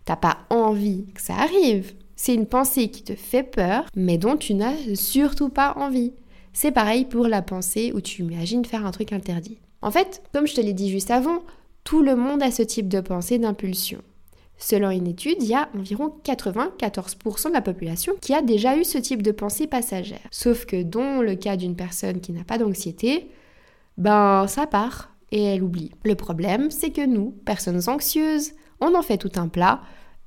T'as 0.05 0.17
pas 0.17 0.39
envie 0.51 1.05
que 1.15 1.21
ça 1.21 1.35
arrive. 1.35 1.95
C'est 2.17 2.35
une 2.35 2.47
pensée 2.47 2.89
qui 2.89 3.05
te 3.05 3.15
fait 3.15 3.45
peur, 3.45 3.85
mais 3.95 4.19
dont 4.19 4.37
tu 4.37 4.55
n'as 4.55 4.75
surtout 4.97 5.51
pas 5.51 5.75
envie. 5.77 6.13
C'est 6.53 6.73
pareil 6.73 7.05
pour 7.05 7.29
la 7.29 7.43
pensée 7.43 7.93
où 7.95 8.01
tu 8.01 8.23
imagines 8.25 8.65
faire 8.65 8.85
un 8.85 8.91
truc 8.91 9.13
interdit. 9.13 9.59
En 9.83 9.93
fait, 9.93 10.21
comme 10.35 10.49
je 10.49 10.55
te 10.57 10.61
l'ai 10.61 10.73
dit 10.73 10.91
juste 10.91 11.13
avant, 11.13 11.45
tout 11.85 12.03
le 12.03 12.17
monde 12.17 12.43
a 12.43 12.51
ce 12.51 12.65
type 12.65 12.89
de 12.89 13.01
pensée 13.01 13.39
d'impulsion. 13.39 14.03
Selon 14.59 14.91
une 14.91 15.07
étude, 15.07 15.41
il 15.41 15.49
y 15.49 15.55
a 15.55 15.69
environ 15.79 16.13
94% 16.25 17.47
de 17.47 17.53
la 17.53 17.63
population 17.63 18.15
qui 18.21 18.35
a 18.35 18.43
déjà 18.43 18.77
eu 18.77 18.83
ce 18.83 18.99
type 18.99 19.23
de 19.23 19.31
pensée 19.31 19.69
passagère. 19.69 20.27
Sauf 20.33 20.67
que 20.67 20.83
dans 20.83 21.23
le 21.23 21.37
cas 21.37 21.57
d'une 21.57 21.77
personne 21.77 22.21
qui 22.21 22.33
n'a 22.33 22.43
pas 22.43 22.59
d'anxiété, 22.59 23.31
ben 23.97 24.47
ça 24.47 24.67
part 24.67 25.15
et 25.33 25.43
elle 25.43 25.63
oublie. 25.63 25.93
Le 26.05 26.15
problème, 26.15 26.71
c'est 26.71 26.91
que 26.91 27.07
nous, 27.07 27.31
personnes 27.45 27.89
anxieuses, 27.89 28.53
on 28.81 28.95
en 28.95 29.03
fait 29.03 29.19
tout 29.19 29.33
un 29.37 29.49
plat 29.49 29.81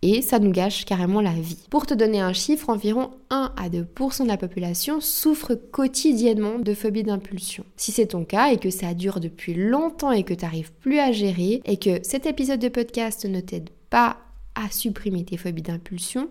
et 0.03 0.21
ça 0.21 0.37
nous 0.37 0.51
gâche 0.51 0.83
carrément 0.83 1.21
la 1.21 1.31
vie. 1.31 1.65
Pour 1.69 1.85
te 1.85 1.93
donner 1.93 2.19
un 2.19 2.33
chiffre, 2.33 2.69
environ 2.69 3.11
1 3.29 3.53
à 3.55 3.69
2% 3.69 4.23
de 4.23 4.27
la 4.27 4.37
population 4.37 4.99
souffre 4.99 5.55
quotidiennement 5.55 6.59
de 6.59 6.73
phobie 6.73 7.03
d'impulsion. 7.03 7.63
Si 7.77 7.93
c'est 7.93 8.07
ton 8.07 8.25
cas 8.25 8.51
et 8.51 8.57
que 8.57 8.69
ça 8.69 8.93
dure 8.93 9.21
depuis 9.21 9.53
longtemps 9.53 10.11
et 10.11 10.23
que 10.23 10.33
tu 10.33 10.43
n'arrives 10.43 10.73
plus 10.73 10.99
à 10.99 11.13
gérer 11.13 11.61
et 11.63 11.77
que 11.77 11.99
cet 12.03 12.25
épisode 12.25 12.59
de 12.59 12.67
podcast 12.67 13.25
ne 13.25 13.39
t'aide 13.39 13.69
pas 13.89 14.17
à 14.55 14.69
supprimer 14.69 15.23
tes 15.23 15.37
phobies 15.37 15.61
d'impulsion, 15.61 16.29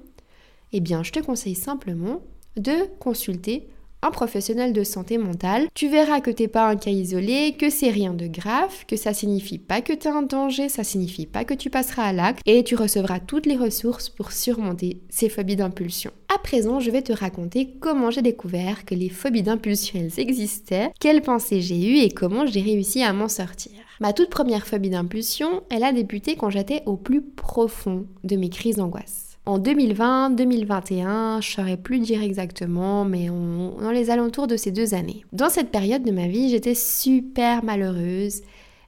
eh 0.72 0.80
bien 0.80 1.02
je 1.02 1.12
te 1.12 1.20
conseille 1.20 1.54
simplement 1.54 2.20
de 2.56 2.74
consulter 2.98 3.68
un 4.02 4.10
professionnel 4.10 4.72
de 4.72 4.84
santé 4.84 5.16
mentale. 5.16 5.68
Tu 5.74 5.88
verras 5.88 6.20
que 6.20 6.30
t'es 6.30 6.48
pas 6.48 6.68
un 6.68 6.76
cas 6.76 6.90
isolé, 6.90 7.54
que 7.58 7.70
c'est 7.70 7.90
rien 7.90 8.12
de 8.12 8.26
grave, 8.26 8.84
que 8.86 8.96
ça 8.96 9.14
signifie 9.14 9.58
pas 9.58 9.80
que 9.80 9.92
tu 9.92 10.08
es 10.08 10.10
un 10.10 10.22
danger, 10.22 10.68
ça 10.68 10.84
signifie 10.84 11.26
pas 11.26 11.44
que 11.44 11.54
tu 11.54 11.70
passeras 11.70 12.04
à 12.04 12.12
l'acte 12.12 12.42
et 12.44 12.64
tu 12.64 12.74
recevras 12.74 13.20
toutes 13.20 13.46
les 13.46 13.56
ressources 13.56 14.08
pour 14.08 14.32
surmonter 14.32 15.00
ces 15.08 15.28
phobies 15.28 15.56
d'impulsion. 15.56 16.10
À 16.34 16.38
présent, 16.38 16.80
je 16.80 16.90
vais 16.90 17.02
te 17.02 17.12
raconter 17.12 17.74
comment 17.80 18.10
j'ai 18.10 18.22
découvert 18.22 18.84
que 18.84 18.94
les 18.94 19.08
phobies 19.08 19.42
d'impulsion 19.42 20.00
existaient, 20.16 20.90
quelles 20.98 21.22
pensées 21.22 21.60
j'ai 21.60 21.78
eues 21.78 21.98
et 21.98 22.10
comment 22.10 22.46
j'ai 22.46 22.62
réussi 22.62 23.02
à 23.02 23.12
m'en 23.12 23.28
sortir. 23.28 23.72
Ma 24.00 24.12
toute 24.12 24.30
première 24.30 24.66
phobie 24.66 24.90
d'impulsion, 24.90 25.62
elle 25.70 25.84
a 25.84 25.92
débuté 25.92 26.34
quand 26.34 26.50
j'étais 26.50 26.82
au 26.86 26.96
plus 26.96 27.22
profond 27.22 28.06
de 28.24 28.36
mes 28.36 28.50
crises 28.50 28.76
d'angoisse 28.76 29.21
en 29.44 29.58
2020, 29.58 30.30
2021, 30.30 31.40
je 31.40 31.50
saurais 31.50 31.76
plus 31.76 31.98
dire 31.98 32.22
exactement, 32.22 33.04
mais 33.04 33.28
on, 33.28 33.80
dans 33.80 33.90
les 33.90 34.10
alentours 34.10 34.46
de 34.46 34.56
ces 34.56 34.70
deux 34.70 34.94
années. 34.94 35.24
Dans 35.32 35.48
cette 35.48 35.70
période 35.70 36.04
de 36.04 36.12
ma 36.12 36.28
vie, 36.28 36.48
j'étais 36.48 36.76
super 36.76 37.64
malheureuse, 37.64 38.42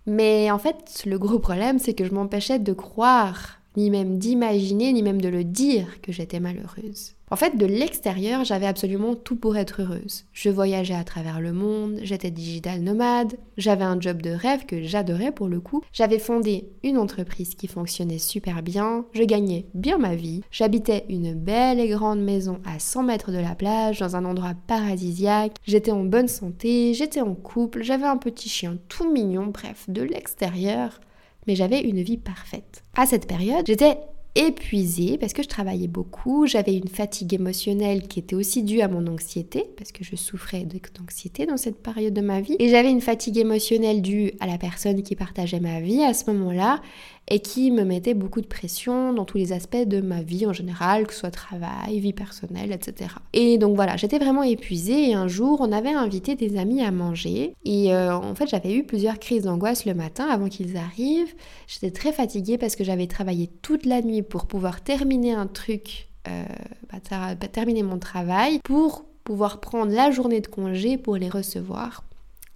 mais 0.06 0.50
en 0.52 0.58
fait, 0.58 1.02
le 1.06 1.18
gros 1.18 1.40
problème, 1.40 1.78
c'est 1.80 1.94
que 1.94 2.04
je 2.04 2.12
m'empêchais 2.12 2.60
de 2.60 2.72
croire, 2.72 3.58
ni 3.76 3.90
même 3.90 4.18
d'imaginer, 4.18 4.92
ni 4.92 5.02
même 5.02 5.20
de 5.20 5.28
le 5.28 5.42
dire 5.42 6.00
que 6.02 6.12
j'étais 6.12 6.38
malheureuse. 6.38 7.13
En 7.30 7.36
fait, 7.36 7.56
de 7.56 7.64
l'extérieur, 7.64 8.44
j'avais 8.44 8.66
absolument 8.66 9.14
tout 9.14 9.36
pour 9.36 9.56
être 9.56 9.80
heureuse. 9.80 10.26
Je 10.32 10.50
voyageais 10.50 10.94
à 10.94 11.04
travers 11.04 11.40
le 11.40 11.52
monde, 11.52 11.98
j'étais 12.02 12.30
digital 12.30 12.80
nomade, 12.82 13.34
j'avais 13.56 13.84
un 13.84 13.98
job 13.98 14.20
de 14.20 14.30
rêve 14.30 14.66
que 14.66 14.82
j'adorais 14.82 15.32
pour 15.32 15.48
le 15.48 15.58
coup, 15.58 15.82
j'avais 15.92 16.18
fondé 16.18 16.68
une 16.82 16.98
entreprise 16.98 17.54
qui 17.54 17.66
fonctionnait 17.66 18.18
super 18.18 18.62
bien, 18.62 19.06
je 19.12 19.22
gagnais 19.22 19.66
bien 19.72 19.96
ma 19.96 20.14
vie, 20.14 20.42
j'habitais 20.50 21.06
une 21.08 21.34
belle 21.34 21.80
et 21.80 21.88
grande 21.88 22.20
maison 22.20 22.60
à 22.66 22.78
100 22.78 23.04
mètres 23.04 23.32
de 23.32 23.38
la 23.38 23.54
plage, 23.54 24.00
dans 24.00 24.16
un 24.16 24.26
endroit 24.26 24.54
paradisiaque, 24.66 25.56
j'étais 25.64 25.92
en 25.92 26.04
bonne 26.04 26.28
santé, 26.28 26.92
j'étais 26.92 27.22
en 27.22 27.34
couple, 27.34 27.82
j'avais 27.82 28.04
un 28.04 28.18
petit 28.18 28.50
chien 28.50 28.76
tout 28.88 29.10
mignon, 29.10 29.46
bref, 29.46 29.86
de 29.88 30.02
l'extérieur, 30.02 31.00
mais 31.46 31.56
j'avais 31.56 31.80
une 31.80 32.02
vie 32.02 32.18
parfaite. 32.18 32.82
À 32.96 33.06
cette 33.06 33.26
période, 33.26 33.66
j'étais 33.66 33.98
épuisée 34.34 35.16
parce 35.18 35.32
que 35.32 35.42
je 35.42 35.48
travaillais 35.48 35.86
beaucoup, 35.86 36.46
j'avais 36.46 36.74
une 36.76 36.88
fatigue 36.88 37.34
émotionnelle 37.34 38.08
qui 38.08 38.18
était 38.18 38.34
aussi 38.34 38.62
due 38.62 38.80
à 38.80 38.88
mon 38.88 39.06
anxiété 39.06 39.66
parce 39.76 39.92
que 39.92 40.02
je 40.02 40.16
souffrais 40.16 40.66
d'anxiété 40.98 41.46
dans 41.46 41.56
cette 41.56 41.82
période 41.82 42.14
de 42.14 42.20
ma 42.20 42.40
vie. 42.40 42.56
Et 42.58 42.68
j'avais 42.68 42.90
une 42.90 43.00
fatigue 43.00 43.38
émotionnelle 43.38 44.02
due 44.02 44.32
à 44.40 44.46
la 44.46 44.58
personne 44.58 45.02
qui 45.02 45.14
partageait 45.14 45.60
ma 45.60 45.80
vie 45.80 46.02
à 46.02 46.14
ce 46.14 46.30
moment-là 46.30 46.80
et 47.28 47.40
qui 47.40 47.70
me 47.70 47.84
mettait 47.84 48.14
beaucoup 48.14 48.40
de 48.40 48.46
pression 48.46 49.12
dans 49.12 49.24
tous 49.24 49.38
les 49.38 49.52
aspects 49.52 49.76
de 49.76 50.00
ma 50.00 50.22
vie 50.22 50.46
en 50.46 50.52
général, 50.52 51.06
que 51.06 51.14
ce 51.14 51.20
soit 51.20 51.30
travail, 51.30 51.98
vie 52.00 52.12
personnelle, 52.12 52.72
etc. 52.72 53.10
Et 53.32 53.58
donc 53.58 53.76
voilà, 53.76 53.96
j'étais 53.96 54.18
vraiment 54.18 54.42
épuisée 54.42 55.10
et 55.10 55.14
un 55.14 55.28
jour 55.28 55.60
on 55.60 55.72
avait 55.72 55.92
invité 55.92 56.34
des 56.34 56.56
amis 56.58 56.82
à 56.82 56.90
manger 56.90 57.54
et 57.64 57.94
euh, 57.94 58.14
en 58.14 58.34
fait 58.34 58.48
j'avais 58.48 58.74
eu 58.74 58.84
plusieurs 58.84 59.18
crises 59.18 59.44
d'angoisse 59.44 59.86
le 59.86 59.94
matin 59.94 60.26
avant 60.26 60.48
qu'ils 60.48 60.76
arrivent. 60.76 61.34
J'étais 61.66 61.90
très 61.90 62.12
fatiguée 62.12 62.58
parce 62.58 62.76
que 62.76 62.84
j'avais 62.84 63.06
travaillé 63.06 63.50
toute 63.62 63.86
la 63.86 64.02
nuit 64.02 64.22
pour 64.22 64.46
pouvoir 64.46 64.82
terminer 64.82 65.32
un 65.32 65.46
truc, 65.46 66.08
euh, 66.28 66.44
bah, 66.92 67.34
terminer 67.48 67.82
mon 67.82 67.98
travail, 67.98 68.58
pour 68.64 69.06
pouvoir 69.24 69.60
prendre 69.60 69.92
la 69.92 70.10
journée 70.10 70.40
de 70.40 70.46
congé 70.46 70.98
pour 70.98 71.16
les 71.16 71.30
recevoir 71.30 72.04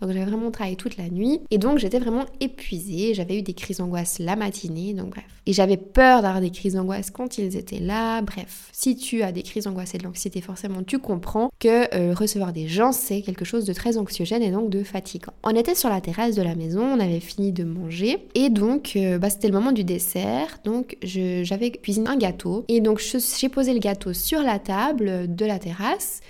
Donc 0.01 0.13
j'avais 0.13 0.25
vraiment 0.25 0.51
travaillé 0.51 0.77
toute 0.77 0.97
la 0.97 1.09
nuit 1.09 1.41
et 1.51 1.59
donc 1.59 1.79
j'étais 1.79 1.99
vraiment 1.99 2.25
épuisée. 2.41 3.15
J'avais 3.15 3.39
eu 3.39 3.43
des 3.43 3.55
crises 3.55 3.79
d'angoisse 3.79 4.19
la 4.19 4.37
matinée, 4.37 4.95
donc 4.95 5.11
bref. 5.11 5.25
Et 5.47 5.53
j'avais 5.53 5.77
peur 5.77 6.23
d'avoir 6.23 6.41
des 6.41 6.51
crises 6.51 6.75
d'angoisse 6.75 7.11
quand 7.11 7.39
ils 7.39 7.57
étaient 7.57 7.81
là. 7.81 8.23
Bref, 8.23 8.69
si 8.73 8.97
tu 8.97 9.23
as 9.23 9.33
des 9.33 9.43
crises 9.43 9.65
d'angoisse 9.65 9.95
et 9.95 9.99
de 9.99 10.05
l'anxiété, 10.05 10.41
forcément 10.41 10.83
tu 10.83 10.99
comprends 10.99 11.51
que 11.59 11.95
euh, 11.95 12.15
recevoir 12.15 12.53
des 12.53 12.69
gens 12.69 12.93
c'est 12.93 13.23
quelque 13.23 13.45
chose 13.45 13.65
de 13.65 13.73
très 13.73 13.99
anxiogène 13.99 14.43
et 14.43 14.51
donc 14.51 14.71
de 14.71 14.83
fatigant. 14.83 15.33
On 15.43 15.51
était 15.51 15.75
sur 15.75 15.89
la 15.89 16.01
terrasse 16.01 16.37
de 16.37 16.43
la 16.43 16.55
maison, 16.55 16.83
on 16.83 17.01
avait 17.01 17.21
fini 17.21 17.53
de 17.53 17.65
manger 17.65 18.19
et 18.35 18.51
donc 18.51 18.93
euh, 18.97 19.19
bah, 19.19 19.31
c'était 19.31 19.49
le 19.49 19.55
moment 19.55 19.73
du 19.73 19.85
dessert. 19.85 20.59
Donc 20.65 20.97
j'avais 21.03 21.71
cuisiné 21.71 22.09
un 22.09 22.17
gâteau 22.17 22.65
et 22.69 22.81
donc 22.81 23.01
j'ai 23.01 23.49
posé 23.49 23.73
le 23.73 23.81
gâteau 23.81 24.13
sur 24.13 24.43
la 24.43 24.59
table 24.59 25.35
de 25.35 25.45
la 25.45 25.59
terrasse 25.59 26.21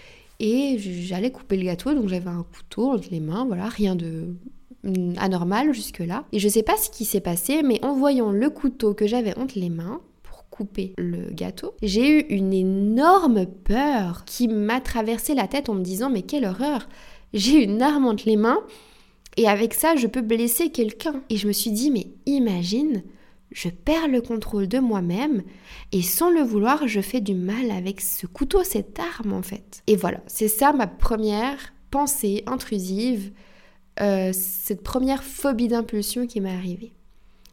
et 0.40 0.78
j'allais 0.78 1.30
couper 1.30 1.56
le 1.56 1.64
gâteau, 1.64 1.94
donc 1.94 2.08
j'avais 2.08 2.30
un 2.30 2.44
couteau 2.44 2.92
entre 2.92 3.08
les 3.10 3.20
mains, 3.20 3.44
voilà, 3.44 3.66
rien 3.68 3.96
de 3.96 4.36
mm, 4.84 5.14
anormal 5.18 5.72
jusque-là. 5.72 6.24
Et 6.32 6.38
je 6.38 6.48
sais 6.48 6.62
pas 6.62 6.76
ce 6.76 6.90
qui 6.90 7.04
s'est 7.04 7.20
passé, 7.20 7.62
mais 7.62 7.84
en 7.84 7.94
voyant 7.94 8.30
le 8.30 8.48
couteau 8.50 8.94
que 8.94 9.06
j'avais 9.06 9.36
entre 9.36 9.58
les 9.58 9.70
mains, 9.70 10.00
pour 10.22 10.48
couper 10.48 10.92
le 10.96 11.30
gâteau, 11.32 11.74
j'ai 11.82 12.20
eu 12.20 12.20
une 12.28 12.52
énorme 12.52 13.46
peur 13.46 14.24
qui 14.24 14.46
m'a 14.46 14.80
traversé 14.80 15.34
la 15.34 15.48
tête 15.48 15.68
en 15.68 15.74
me 15.74 15.82
disant 15.82 16.10
mais 16.10 16.22
quelle 16.22 16.44
horreur 16.44 16.88
J'ai 17.32 17.64
une 17.64 17.82
arme 17.82 18.06
entre 18.06 18.24
les 18.26 18.36
mains 18.36 18.60
et 19.36 19.48
avec 19.48 19.74
ça 19.74 19.96
je 19.96 20.06
peux 20.06 20.20
blesser 20.20 20.70
quelqu'un. 20.70 21.22
Et 21.30 21.36
je 21.36 21.48
me 21.48 21.52
suis 21.52 21.70
dit 21.70 21.90
mais 21.90 22.08
imagine 22.26 23.02
je 23.50 23.68
perds 23.68 24.08
le 24.08 24.20
contrôle 24.20 24.68
de 24.68 24.78
moi-même 24.78 25.42
et 25.92 26.02
sans 26.02 26.30
le 26.30 26.42
vouloir, 26.42 26.86
je 26.86 27.00
fais 27.00 27.20
du 27.20 27.34
mal 27.34 27.70
avec 27.70 28.00
ce 28.00 28.26
couteau, 28.26 28.62
cette 28.62 28.98
arme 28.98 29.32
en 29.32 29.42
fait. 29.42 29.82
Et 29.86 29.96
voilà, 29.96 30.20
c'est 30.26 30.48
ça 30.48 30.72
ma 30.72 30.86
première 30.86 31.72
pensée 31.90 32.42
intrusive, 32.46 33.32
euh, 34.00 34.30
cette 34.32 34.82
première 34.82 35.22
phobie 35.22 35.68
d'impulsion 35.68 36.26
qui 36.26 36.40
m'est 36.40 36.54
arrivée. 36.54 36.92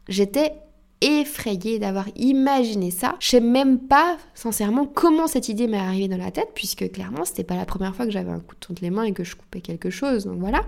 J'étais 0.08 0.52
effrayée 1.00 1.78
d'avoir 1.78 2.06
imaginé 2.16 2.90
ça. 2.90 3.16
Je 3.20 3.28
sais 3.28 3.40
même 3.40 3.78
pas 3.78 4.16
sincèrement 4.34 4.86
comment 4.86 5.26
cette 5.26 5.48
idée 5.48 5.66
m'est 5.66 5.78
arrivée 5.78 6.08
dans 6.08 6.16
la 6.16 6.30
tête, 6.30 6.50
puisque 6.54 6.90
clairement 6.90 7.24
c'était 7.24 7.44
pas 7.44 7.56
la 7.56 7.66
première 7.66 7.94
fois 7.94 8.06
que 8.06 8.12
j'avais 8.12 8.30
un 8.30 8.40
couteau 8.40 8.72
entre 8.72 8.82
les 8.82 8.90
mains 8.90 9.04
et 9.04 9.12
que 9.12 9.24
je 9.24 9.36
coupais 9.36 9.60
quelque 9.60 9.90
chose, 9.90 10.24
donc 10.24 10.38
voilà. 10.38 10.62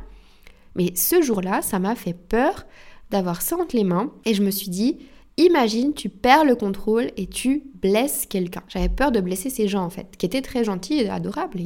Mais 0.74 0.94
ce 0.94 1.22
jour-là, 1.22 1.62
ça 1.62 1.78
m'a 1.78 1.94
fait 1.94 2.14
peur 2.14 2.66
d'avoir 3.10 3.42
ça 3.42 3.56
entre 3.56 3.74
les 3.74 3.84
mains 3.84 4.12
et 4.24 4.34
je 4.34 4.42
me 4.42 4.50
suis 4.50 4.68
dit, 4.68 4.98
Imagine, 5.38 5.94
tu 5.94 6.09
perds 6.09 6.44
le 6.44 6.57
contrôle 6.57 7.12
et 7.16 7.29
tu 7.29 7.62
blesses 7.81 8.27
quelqu'un. 8.27 8.64
J'avais 8.66 8.88
peur 8.88 9.12
de 9.12 9.20
blesser 9.20 9.51
ces 9.51 9.68
gens 9.68 9.85
en 9.85 9.90
fait, 9.90 10.16
qui 10.18 10.27
étaient 10.27 10.42
très 10.42 10.64
gentils 10.64 10.98
et 10.98 11.09
adorables 11.09 11.61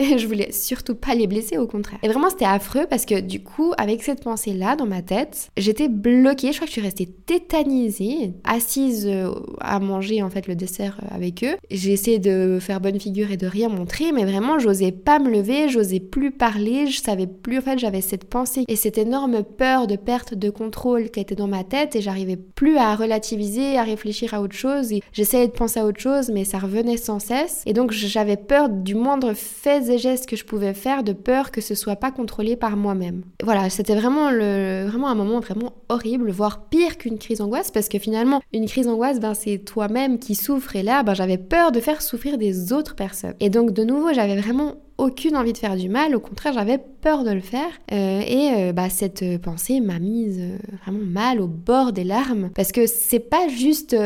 je 0.18 0.26
voulais 0.26 0.52
surtout 0.52 0.94
pas 0.94 1.14
les 1.14 1.26
blesser, 1.26 1.58
au 1.58 1.66
contraire. 1.66 1.98
Et 2.02 2.08
vraiment, 2.08 2.30
c'était 2.30 2.44
affreux 2.44 2.86
parce 2.88 3.04
que 3.04 3.20
du 3.20 3.42
coup, 3.42 3.72
avec 3.76 4.02
cette 4.02 4.22
pensée-là 4.22 4.76
dans 4.76 4.86
ma 4.86 5.02
tête, 5.02 5.50
j'étais 5.56 5.88
bloquée. 5.88 6.52
Je 6.52 6.56
crois 6.56 6.66
que 6.66 6.72
je 6.72 6.78
suis 6.78 6.80
restée 6.80 7.06
tétanisée, 7.06 8.32
assise 8.44 9.06
euh, 9.06 9.30
à 9.60 9.78
manger 9.78 10.22
en 10.22 10.30
fait 10.30 10.46
le 10.46 10.54
dessert 10.54 11.00
euh, 11.02 11.14
avec 11.14 11.44
eux. 11.44 11.56
J'ai 11.70 11.92
essayé 11.92 12.18
de 12.18 12.58
faire 12.60 12.80
bonne 12.80 12.98
figure 12.98 13.30
et 13.30 13.36
de 13.36 13.46
rien 13.46 13.68
montrer, 13.68 14.12
mais 14.12 14.24
vraiment, 14.24 14.58
j'osais 14.58 14.92
pas 14.92 15.18
me 15.18 15.30
lever, 15.30 15.68
j'osais 15.68 16.00
plus 16.00 16.30
parler, 16.30 16.86
je 16.86 17.00
savais 17.00 17.26
plus. 17.26 17.58
En 17.58 17.62
fait, 17.62 17.78
j'avais 17.78 18.00
cette 18.00 18.24
pensée 18.24 18.64
et 18.68 18.76
cette 18.76 18.98
énorme 18.98 19.42
peur 19.42 19.86
de 19.86 19.96
perte 19.96 20.34
de 20.34 20.50
contrôle 20.50 21.10
qui 21.10 21.20
était 21.20 21.34
dans 21.34 21.48
ma 21.48 21.64
tête 21.64 21.94
et 21.96 22.00
j'arrivais 22.00 22.36
plus 22.36 22.76
à 22.78 22.94
relativiser, 22.94 23.76
à 23.76 23.82
réfléchir 23.82 24.34
à 24.34 24.40
autre 24.40 24.56
chose. 24.56 24.92
J'essayais 25.12 25.46
de 25.46 25.52
penser 25.52 25.80
à 25.80 25.86
autre 25.86 26.00
chose, 26.00 26.30
mais 26.30 26.44
ça 26.44 26.58
revenait 26.58 26.96
sans 26.96 27.18
cesse. 27.18 27.62
Et 27.66 27.72
donc, 27.72 27.92
j'avais 27.92 28.36
peur 28.36 28.68
du 28.68 28.94
moindre 28.94 29.34
fait 29.34 29.89
gestes 29.98 30.26
que 30.26 30.36
je 30.36 30.44
pouvais 30.44 30.74
faire 30.74 31.02
de 31.02 31.12
peur 31.12 31.50
que 31.50 31.60
ce 31.60 31.74
soit 31.74 31.96
pas 31.96 32.10
contrôlé 32.10 32.56
par 32.56 32.76
moi-même. 32.76 33.22
Voilà, 33.42 33.70
c'était 33.70 33.94
vraiment, 33.94 34.30
vraiment 34.30 35.08
un 35.08 35.14
moment 35.14 35.40
vraiment 35.40 35.72
horrible, 35.88 36.30
voire 36.30 36.68
pire 36.68 36.98
qu'une 36.98 37.18
crise 37.18 37.38
d'angoisse, 37.38 37.70
parce 37.70 37.88
que 37.88 37.98
finalement, 37.98 38.40
une 38.52 38.66
crise 38.66 38.86
d'angoisse, 38.86 39.20
ben, 39.20 39.34
c'est 39.34 39.58
toi-même 39.58 40.18
qui 40.18 40.34
souffre, 40.34 40.76
et 40.76 40.82
là, 40.82 41.02
ben, 41.02 41.14
j'avais 41.14 41.38
peur 41.38 41.72
de 41.72 41.80
faire 41.80 42.02
souffrir 42.02 42.38
des 42.38 42.72
autres 42.72 42.94
personnes. 42.94 43.34
Et 43.40 43.50
donc, 43.50 43.72
de 43.72 43.84
nouveau, 43.84 44.12
j'avais 44.12 44.36
vraiment 44.36 44.76
aucune 45.00 45.36
envie 45.36 45.54
de 45.54 45.58
faire 45.58 45.76
du 45.76 45.88
mal, 45.88 46.14
au 46.14 46.20
contraire 46.20 46.52
j'avais 46.52 46.78
peur 46.78 47.24
de 47.24 47.30
le 47.30 47.40
faire 47.40 47.70
euh, 47.90 48.20
et 48.20 48.72
bah, 48.74 48.90
cette 48.90 49.40
pensée 49.40 49.80
m'a 49.80 49.98
mise 49.98 50.38
euh, 50.40 50.58
vraiment 50.82 51.04
mal 51.04 51.40
au 51.40 51.46
bord 51.46 51.92
des 51.92 52.04
larmes 52.04 52.50
parce 52.54 52.70
que 52.70 52.86
c'est 52.86 53.18
pas 53.18 53.48
juste 53.48 53.96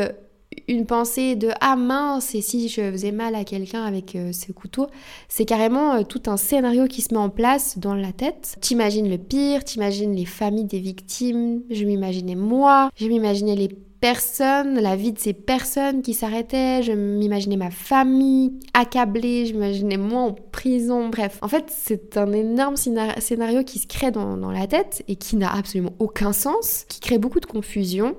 une 0.67 0.85
pensée 0.85 1.35
de 1.35 1.49
ah 1.61 1.75
mince 1.75 2.35
et 2.35 2.41
si 2.41 2.67
je 2.69 2.91
faisais 2.91 3.11
mal 3.11 3.35
à 3.35 3.43
quelqu'un 3.43 3.83
avec 3.83 4.15
euh, 4.15 4.31
ce 4.31 4.51
couteau, 4.51 4.87
c'est 5.27 5.45
carrément 5.45 5.93
euh, 5.93 6.03
tout 6.03 6.23
un 6.27 6.37
scénario 6.37 6.87
qui 6.87 7.01
se 7.01 7.13
met 7.13 7.19
en 7.19 7.29
place 7.29 7.77
dans 7.77 7.95
la 7.95 8.11
tête. 8.11 8.57
T'imagines 8.61 9.09
le 9.09 9.17
pire, 9.17 9.63
t'imagines 9.63 10.15
les 10.15 10.25
familles 10.25 10.65
des 10.65 10.79
victimes, 10.79 11.61
je 11.69 11.85
m'imaginais 11.85 12.35
moi, 12.35 12.89
je 12.95 13.07
m'imaginais 13.07 13.55
les 13.55 13.69
personnes, 14.01 14.79
la 14.79 14.95
vie 14.95 15.13
de 15.13 15.19
ces 15.19 15.33
personnes 15.33 16.01
qui 16.01 16.13
s'arrêtaient, 16.13 16.83
je 16.83 16.91
m'imaginais 16.91 17.57
ma 17.57 17.71
famille 17.71 18.53
accablée, 18.73 19.47
je 19.47 19.53
m'imaginais 19.53 19.97
moi 19.97 20.21
en 20.21 20.33
prison, 20.33 21.09
bref. 21.09 21.39
En 21.41 21.47
fait, 21.47 21.65
c'est 21.69 22.17
un 22.17 22.31
énorme 22.31 22.75
scénario 22.75 23.63
qui 23.63 23.79
se 23.79 23.87
crée 23.87 24.11
dans, 24.11 24.37
dans 24.37 24.51
la 24.51 24.67
tête 24.67 25.03
et 25.07 25.15
qui 25.15 25.37
n'a 25.37 25.51
absolument 25.51 25.93
aucun 25.99 26.33
sens, 26.33 26.85
qui 26.87 26.99
crée 26.99 27.17
beaucoup 27.17 27.39
de 27.39 27.45
confusion 27.47 28.15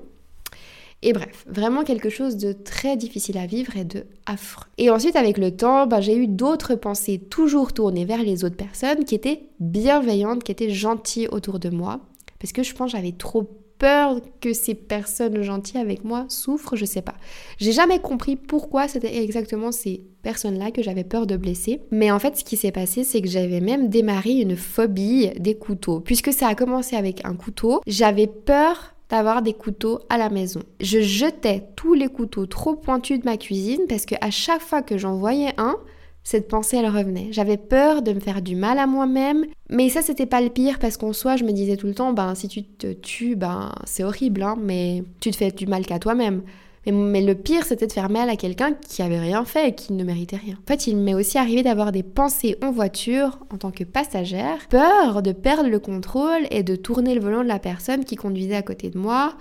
et 1.03 1.13
bref, 1.13 1.45
vraiment 1.47 1.83
quelque 1.83 2.09
chose 2.09 2.37
de 2.37 2.53
très 2.53 2.97
difficile 2.97 3.37
à 3.37 3.45
vivre 3.45 3.77
et 3.77 3.83
de 3.83 4.05
affreux. 4.25 4.65
Et 4.77 4.89
ensuite, 4.89 5.15
avec 5.15 5.37
le 5.37 5.55
temps, 5.55 5.85
ben, 5.85 6.01
j'ai 6.01 6.15
eu 6.15 6.27
d'autres 6.27 6.75
pensées 6.75 7.19
toujours 7.19 7.73
tournées 7.73 8.05
vers 8.05 8.23
les 8.23 8.43
autres 8.43 8.55
personnes 8.55 9.05
qui 9.05 9.13
étaient 9.13 9.43
bienveillantes, 9.59 10.43
qui 10.43 10.51
étaient 10.51 10.71
gentilles 10.71 11.27
autour 11.31 11.59
de 11.59 11.69
moi. 11.69 11.99
Parce 12.39 12.51
que 12.51 12.63
je 12.63 12.73
pense 12.73 12.91
j'avais 12.91 13.11
trop 13.11 13.47
peur 13.77 14.21
que 14.41 14.53
ces 14.53 14.73
personnes 14.73 15.43
gentilles 15.43 15.79
avec 15.79 16.03
moi 16.03 16.25
souffrent, 16.29 16.75
je 16.75 16.85
sais 16.85 17.03
pas. 17.03 17.13
J'ai 17.59 17.71
jamais 17.71 17.99
compris 17.99 18.35
pourquoi 18.35 18.87
c'était 18.87 19.21
exactement 19.23 19.71
ces 19.71 20.03
personnes-là 20.23 20.71
que 20.71 20.81
j'avais 20.81 21.03
peur 21.03 21.27
de 21.27 21.37
blesser. 21.37 21.81
Mais 21.91 22.09
en 22.09 22.17
fait, 22.17 22.37
ce 22.37 22.43
qui 22.43 22.57
s'est 22.57 22.71
passé, 22.71 23.03
c'est 23.03 23.21
que 23.21 23.29
j'avais 23.29 23.61
même 23.61 23.89
démarré 23.89 24.31
une 24.31 24.55
phobie 24.55 25.29
des 25.37 25.55
couteaux. 25.55 25.99
Puisque 25.99 26.33
ça 26.33 26.47
a 26.47 26.55
commencé 26.55 26.95
avec 26.95 27.23
un 27.23 27.35
couteau, 27.35 27.81
j'avais 27.85 28.27
peur 28.27 28.95
d'avoir 29.09 29.41
des 29.41 29.53
couteaux 29.53 29.99
à 30.09 30.17
la 30.17 30.29
maison. 30.29 30.61
Je 30.79 30.99
jetais 30.99 31.63
tous 31.75 31.93
les 31.93 32.07
couteaux 32.07 32.45
trop 32.45 32.75
pointus 32.75 33.19
de 33.19 33.25
ma 33.25 33.37
cuisine 33.37 33.81
parce 33.87 34.05
que 34.05 34.15
à 34.21 34.31
chaque 34.31 34.61
fois 34.61 34.81
que 34.81 34.97
j'en 34.97 35.15
voyais 35.15 35.53
un, 35.57 35.77
cette 36.23 36.49
pensée 36.49 36.77
elle 36.77 36.89
revenait. 36.89 37.29
J'avais 37.31 37.55
peur 37.55 38.01
de 38.01 38.11
me 38.11 38.19
faire 38.19 38.41
du 38.41 38.55
mal 38.57 38.79
à 38.79 38.87
moi-même, 38.87 39.45
mais 39.69 39.87
ça 39.87 40.01
c'était 40.01 40.25
pas 40.25 40.41
le 40.41 40.49
pire 40.49 40.77
parce 40.77 40.97
qu'en 40.97 41.13
soi 41.13 41.37
je 41.37 41.45
me 41.45 41.53
disais 41.53 41.77
tout 41.77 41.87
le 41.87 41.93
temps 41.93 42.11
ben 42.11 42.35
si 42.35 42.49
tu 42.49 42.63
te 42.63 42.91
tues 42.91 43.37
ben 43.37 43.71
c'est 43.85 44.03
horrible 44.03 44.43
hein, 44.43 44.57
mais 44.59 45.03
tu 45.21 45.31
te 45.31 45.37
fais 45.37 45.51
du 45.51 45.67
mal 45.67 45.85
qu'à 45.85 45.99
toi-même. 45.99 46.43
Mais, 46.91 47.21
le 47.21 47.35
pire, 47.35 47.65
c'était 47.65 47.87
de 47.87 47.91
faire 47.91 48.09
mal 48.09 48.29
à 48.29 48.35
quelqu'un 48.35 48.73
qui 48.73 49.01
avait 49.01 49.19
rien 49.19 49.43
fait 49.45 49.69
et 49.69 49.75
qui 49.75 49.93
ne 49.93 50.03
méritait 50.03 50.37
rien. 50.37 50.55
En 50.55 50.67
fait, 50.67 50.87
il 50.87 50.97
m'est 50.97 51.13
aussi 51.13 51.37
arrivé 51.37 51.63
d'avoir 51.63 51.91
des 51.91 52.03
pensées 52.03 52.57
en 52.63 52.71
voiture 52.71 53.39
en 53.53 53.57
tant 53.57 53.71
que 53.71 53.83
passagère, 53.83 54.67
peur 54.69 55.21
de 55.21 55.31
perdre 55.31 55.69
le 55.69 55.79
contrôle 55.79 56.47
et 56.49 56.63
de 56.63 56.75
tourner 56.75 57.13
le 57.13 57.21
volant 57.21 57.43
de 57.43 57.47
la 57.47 57.59
personne 57.59 58.05
qui 58.05 58.15
conduisait 58.15 58.55
à 58.55 58.61
côté 58.61 58.89
de 58.89 58.97
moi, 58.97 59.35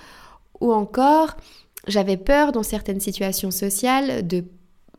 ou 0.60 0.72
encore 0.72 1.36
j'avais 1.86 2.16
peur 2.16 2.52
dans 2.52 2.62
certaines 2.64 3.00
situations 3.00 3.50
sociales 3.50 4.26
de 4.26 4.44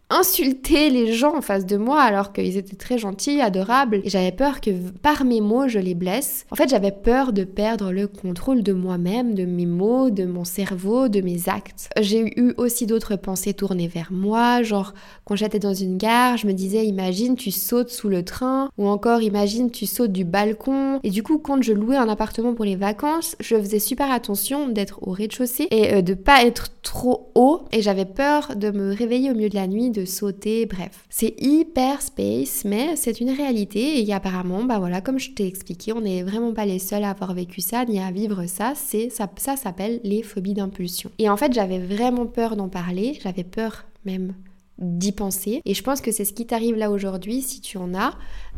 insulter 0.10 0.90
les 0.90 1.14
gens 1.14 1.36
en 1.36 1.42
face 1.42 1.66
de 1.66 1.78
moi 1.78 2.02
alors 2.02 2.32
qu'ils 2.32 2.58
étaient 2.58 2.76
très 2.76 2.98
gentils, 2.98 3.42
adorables. 3.42 4.02
J'avais 4.06 4.32
peur 4.32 4.62
que 4.62 4.72
par 5.02 5.26
mes 5.26 5.42
mots, 5.42 5.68
je 5.68 5.80
les 5.80 5.96
blesse. 5.96 6.46
En 6.52 6.56
fait, 6.56 6.70
j'avais 6.70 6.92
peur 6.92 7.34
de 7.34 7.44
perdre 7.44 7.92
le 7.92 8.08
contrôle 8.08 8.64
de 8.64 8.74
moi-même, 8.74 9.34
de 9.34 9.46
mes 9.46 9.66
mots, 9.66 10.10
de 10.10 10.26
mon 10.26 10.46
cerveau, 10.46 11.10
de 11.10 11.22
mes 11.22 11.50
actes. 11.50 11.90
J'ai 12.00 12.40
eu 12.40 12.54
aussi 12.58 12.86
d'autres 12.86 13.16
pensées 13.16 13.54
tournées 13.54 13.88
vers 13.88 14.12
moi, 14.12 14.64
genre 14.64 14.94
quand 15.26 15.36
j'étais 15.36 15.60
dans 15.60 15.74
une 15.74 15.98
gare, 15.98 16.38
je 16.38 16.48
me 16.48 16.54
disais 16.54 16.86
imagine 16.86 17.36
tu 17.36 17.52
sautes 17.52 17.90
sous 17.90 18.10
le 18.10 18.24
train 18.24 18.70
ou 18.78 18.88
encore 18.88 19.22
imagine 19.22 19.72
tu 19.72 19.86
sautes 19.86 20.14
du 20.14 20.24
balcon. 20.24 21.00
Et 21.04 21.10
du 21.10 21.24
coup, 21.24 21.38
quand 21.38 21.62
je 21.62 21.74
louais 21.74 21.98
un 21.98 22.10
appartement 22.10 22.54
pour 22.54 22.66
les 22.66 22.76
vacances, 22.76 23.36
je 23.40 23.56
faisais 23.56 23.80
super 23.80 24.12
attention 24.12 24.70
d'être 24.70 25.00
au 25.06 25.12
rez-de-chaussée 25.12 25.68
et 25.72 25.96
euh, 25.96 26.02
de 26.02 26.14
pas 26.14 26.46
être 26.46 26.68
trop 26.82 27.32
haut 27.36 27.66
et 27.72 27.82
j'avais 27.82 28.06
peur 28.06 28.56
de 28.56 28.72
me 28.72 28.94
réveiller 28.94 29.32
au 29.32 29.34
milieu 29.36 29.50
de 29.50 29.56
la 29.56 29.68
nuit 29.68 29.90
de 29.98 30.06
sauter, 30.06 30.66
bref. 30.66 31.06
C'est 31.10 31.36
hyper 31.40 32.02
space, 32.02 32.66
mais 32.66 32.96
c'est 32.96 33.20
une 33.20 33.32
réalité 33.32 34.02
et 34.02 34.14
apparemment, 34.14 34.64
bah 34.64 34.80
voilà, 34.80 35.02
comme 35.02 35.20
je 35.20 35.32
t'ai 35.32 35.48
expliqué, 35.48 35.94
on 35.94 36.02
n'est 36.02 36.24
vraiment 36.24 36.54
pas 36.54 36.66
les 36.66 36.80
seuls 36.80 37.04
à 37.04 37.12
avoir 37.12 37.34
vécu 37.34 37.62
ça 37.62 37.86
ni 37.86 38.00
à 38.00 38.12
vivre 38.12 38.46
ça. 38.46 38.74
C'est 38.76 39.10
ça, 39.10 39.30
ça 39.38 39.56
s'appelle 39.56 40.00
les 40.04 40.24
phobies 40.24 40.54
d'impulsion. 40.54 41.10
Et 41.18 41.30
en 41.30 41.38
fait, 41.38 41.54
j'avais 41.54 41.80
vraiment 41.80 42.28
peur 42.28 42.56
d'en 42.56 42.70
parler, 42.70 43.18
j'avais 43.24 43.44
peur 43.44 43.86
même 44.06 44.34
d'y 44.78 45.12
penser. 45.12 45.62
Et 45.66 45.74
je 45.74 45.82
pense 45.82 46.02
que 46.02 46.12
c'est 46.12 46.26
ce 46.26 46.34
qui 46.34 46.46
t'arrive 46.46 46.76
là 46.76 46.92
aujourd'hui, 46.92 47.42
si 47.42 47.62
tu 47.62 47.78
en 47.78 47.96
as. 47.96 48.14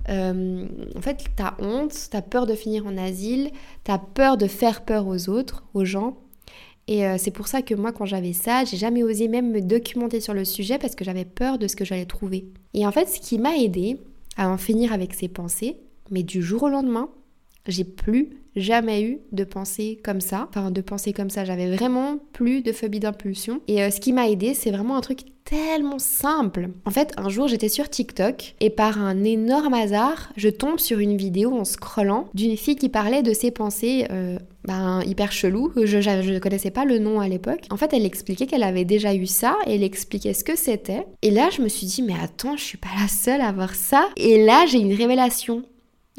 Euh, 0.09 0.67
en 0.95 1.01
fait, 1.01 1.25
t'as 1.35 1.55
honte, 1.59 1.93
t'as 2.11 2.21
peur 2.21 2.45
de 2.45 2.55
finir 2.55 2.85
en 2.85 2.97
asile, 2.97 3.51
t'as 3.83 3.97
peur 3.97 4.37
de 4.37 4.47
faire 4.47 4.83
peur 4.83 5.07
aux 5.07 5.29
autres, 5.29 5.63
aux 5.73 5.85
gens, 5.85 6.17
et 6.89 7.05
euh, 7.05 7.17
c'est 7.19 7.29
pour 7.29 7.47
ça 7.47 7.61
que 7.61 7.75
moi, 7.75 7.91
quand 7.91 8.05
j'avais 8.05 8.33
ça, 8.33 8.65
j'ai 8.65 8.75
jamais 8.75 9.03
osé 9.03 9.27
même 9.27 9.51
me 9.51 9.61
documenter 9.61 10.19
sur 10.19 10.33
le 10.33 10.43
sujet 10.43 10.79
parce 10.79 10.95
que 10.95 11.05
j'avais 11.05 11.23
peur 11.23 11.59
de 11.59 11.67
ce 11.67 11.75
que 11.75 11.85
j'allais 11.85 12.07
trouver. 12.07 12.47
Et 12.73 12.87
en 12.87 12.91
fait, 12.91 13.07
ce 13.07 13.19
qui 13.19 13.37
m'a 13.37 13.55
aidé 13.57 14.01
à 14.37 14.49
en 14.49 14.57
finir 14.57 14.91
avec 14.91 15.13
ces 15.13 15.27
pensées, 15.27 15.77
mais 16.09 16.23
du 16.23 16.41
jour 16.41 16.63
au 16.63 16.69
lendemain, 16.69 17.11
j'ai 17.67 17.83
plus 17.83 18.29
jamais 18.55 19.03
eu 19.03 19.19
de 19.31 19.43
pensée 19.43 19.99
comme 20.03 20.21
ça. 20.21 20.47
Enfin, 20.49 20.71
de 20.71 20.81
pensée 20.81 21.13
comme 21.13 21.29
ça, 21.29 21.45
j'avais 21.45 21.73
vraiment 21.75 22.19
plus 22.33 22.61
de 22.61 22.71
phobie 22.71 22.99
d'impulsion. 22.99 23.61
Et 23.67 23.81
euh, 23.81 23.91
ce 23.91 23.99
qui 23.99 24.13
m'a 24.13 24.29
aidé, 24.29 24.53
c'est 24.53 24.71
vraiment 24.71 24.97
un 24.97 25.01
truc 25.01 25.19
tellement 25.45 25.97
simple. 25.97 26.69
En 26.85 26.91
fait, 26.91 27.13
un 27.17 27.29
jour, 27.29 27.47
j'étais 27.47 27.69
sur 27.69 27.89
TikTok 27.89 28.55
et 28.59 28.69
par 28.69 29.01
un 29.01 29.23
énorme 29.23 29.73
hasard, 29.73 30.31
je 30.35 30.49
tombe 30.49 30.77
sur 30.77 30.99
une 30.99 31.17
vidéo 31.17 31.57
en 31.57 31.65
scrollant 31.65 32.27
d'une 32.35 32.55
fille 32.55 32.75
qui 32.75 32.89
parlait 32.89 33.23
de 33.23 33.33
ses 33.33 33.49
pensées 33.49 34.05
euh, 34.11 34.37
ben, 34.65 35.01
hyper 35.07 35.31
chelou. 35.31 35.71
Je 35.75 35.97
ne 35.97 36.39
connaissais 36.39 36.69
pas 36.69 36.85
le 36.85 36.99
nom 36.99 37.19
à 37.19 37.27
l'époque. 37.27 37.65
En 37.71 37.77
fait, 37.77 37.93
elle 37.93 38.05
expliquait 38.05 38.45
qu'elle 38.45 38.63
avait 38.63 38.85
déjà 38.85 39.15
eu 39.15 39.25
ça 39.25 39.57
et 39.65 39.75
elle 39.75 39.83
expliquait 39.83 40.35
ce 40.35 40.43
que 40.43 40.55
c'était. 40.55 41.07
Et 41.23 41.31
là, 41.31 41.49
je 41.49 41.63
me 41.63 41.67
suis 41.67 41.87
dit, 41.87 42.03
mais 42.03 42.15
attends, 42.21 42.55
je 42.55 42.63
suis 42.63 42.77
pas 42.77 42.89
la 42.99 43.07
seule 43.07 43.41
à 43.41 43.47
avoir 43.47 43.73
ça. 43.73 44.07
Et 44.17 44.45
là, 44.45 44.65
j'ai 44.67 44.79
une 44.79 44.93
révélation 44.93 45.63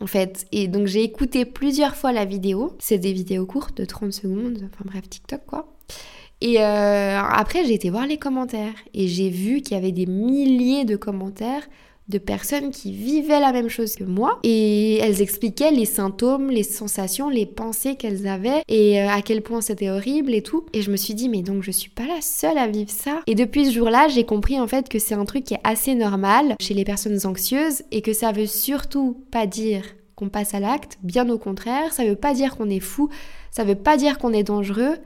en 0.00 0.06
fait. 0.06 0.46
Et 0.52 0.68
donc 0.68 0.86
j'ai 0.86 1.02
écouté 1.02 1.44
plusieurs 1.44 1.96
fois 1.96 2.12
la 2.12 2.24
vidéo. 2.24 2.76
C'est 2.78 2.98
des 2.98 3.12
vidéos 3.12 3.46
courtes 3.46 3.76
de 3.76 3.84
30 3.84 4.12
secondes, 4.12 4.58
enfin 4.64 4.84
bref, 4.84 5.08
TikTok 5.08 5.40
quoi. 5.46 5.68
Et 6.40 6.60
euh, 6.60 7.20
après 7.20 7.64
j'ai 7.64 7.74
été 7.74 7.90
voir 7.90 8.06
les 8.06 8.16
commentaires 8.16 8.74
et 8.94 9.08
j'ai 9.08 9.28
vu 9.28 9.60
qu'il 9.60 9.76
y 9.76 9.80
avait 9.80 9.92
des 9.92 10.06
milliers 10.06 10.84
de 10.84 10.96
commentaires 10.96 11.68
de 12.10 12.18
personnes 12.18 12.70
qui 12.70 12.92
vivaient 12.92 13.40
la 13.40 13.52
même 13.52 13.68
chose 13.68 13.94
que 13.94 14.04
moi 14.04 14.38
et 14.42 14.96
elles 14.96 15.22
expliquaient 15.22 15.70
les 15.70 15.86
symptômes, 15.86 16.50
les 16.50 16.62
sensations, 16.62 17.30
les 17.30 17.46
pensées 17.46 17.96
qu'elles 17.96 18.26
avaient 18.26 18.62
et 18.68 19.00
euh, 19.00 19.08
à 19.08 19.22
quel 19.22 19.42
point 19.42 19.60
c'était 19.60 19.90
horrible 19.90 20.34
et 20.34 20.42
tout. 20.42 20.66
Et 20.72 20.82
je 20.82 20.90
me 20.90 20.96
suis 20.96 21.14
dit 21.14 21.28
mais 21.28 21.42
donc 21.42 21.62
je 21.62 21.70
suis 21.70 21.90
pas 21.90 22.06
la 22.06 22.20
seule 22.20 22.58
à 22.58 22.66
vivre 22.66 22.90
ça. 22.90 23.20
Et 23.26 23.34
depuis 23.34 23.66
ce 23.66 23.72
jour-là, 23.72 24.08
j'ai 24.08 24.24
compris 24.24 24.60
en 24.60 24.66
fait 24.66 24.88
que 24.88 24.98
c'est 24.98 25.14
un 25.14 25.24
truc 25.24 25.44
qui 25.44 25.54
est 25.54 25.60
assez 25.64 25.94
normal 25.94 26.56
chez 26.60 26.74
les 26.74 26.84
personnes 26.84 27.18
anxieuses 27.24 27.82
et 27.92 28.02
que 28.02 28.12
ça 28.12 28.32
veut 28.32 28.46
surtout 28.46 29.24
pas 29.30 29.46
dire 29.46 29.84
qu'on 30.16 30.28
passe 30.28 30.52
à 30.52 30.60
l'acte, 30.60 30.98
bien 31.02 31.28
au 31.30 31.38
contraire, 31.38 31.92
ça 31.92 32.04
veut 32.04 32.16
pas 32.16 32.34
dire 32.34 32.56
qu'on 32.56 32.68
est 32.68 32.80
fou, 32.80 33.08
ça 33.50 33.64
veut 33.64 33.74
pas 33.74 33.96
dire 33.96 34.18
qu'on 34.18 34.34
est 34.34 34.42
dangereux, 34.42 34.96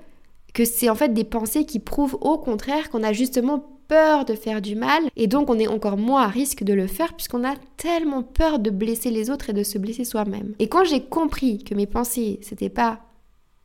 que 0.55 0.65
c'est 0.65 0.89
en 0.89 0.95
fait 0.95 1.13
des 1.13 1.25
pensées 1.25 1.67
qui 1.67 1.79
prouvent 1.79 2.17
au 2.21 2.39
contraire 2.39 2.91
qu'on 2.91 3.03
a 3.03 3.13
justement 3.13 3.74
peur 3.89 4.25
de 4.25 4.35
faire 4.35 4.63
du 4.63 4.75
mal 4.75 5.03
et 5.17 5.27
donc 5.27 5.51
on 5.51 5.59
est 5.59 5.69
encore 5.69 5.97
moins 5.97 6.23
à 6.23 6.29
risque 6.29 6.63
de 6.63 6.73
le 6.73 6.87
faire 6.87 7.15
puisqu'on 7.15 7.45
a 7.45 7.55
tellement 7.77 8.23
peur 8.23 8.59
de 8.59 8.71
blesser 8.71 9.11
les 9.11 9.31
autres 9.31 9.51
et 9.51 9.55
de 9.55 9.63
se 9.63 9.79
blesser 9.79 10.05
soi-même. 10.05 10.55
Et 10.59 10.69
quand 10.69 10.85
j'ai 10.85 11.03
compris 11.03 11.63
que 11.63 11.75
mes 11.75 11.87
pensées, 11.87 12.39
c'était 12.43 12.69
pas 12.69 13.01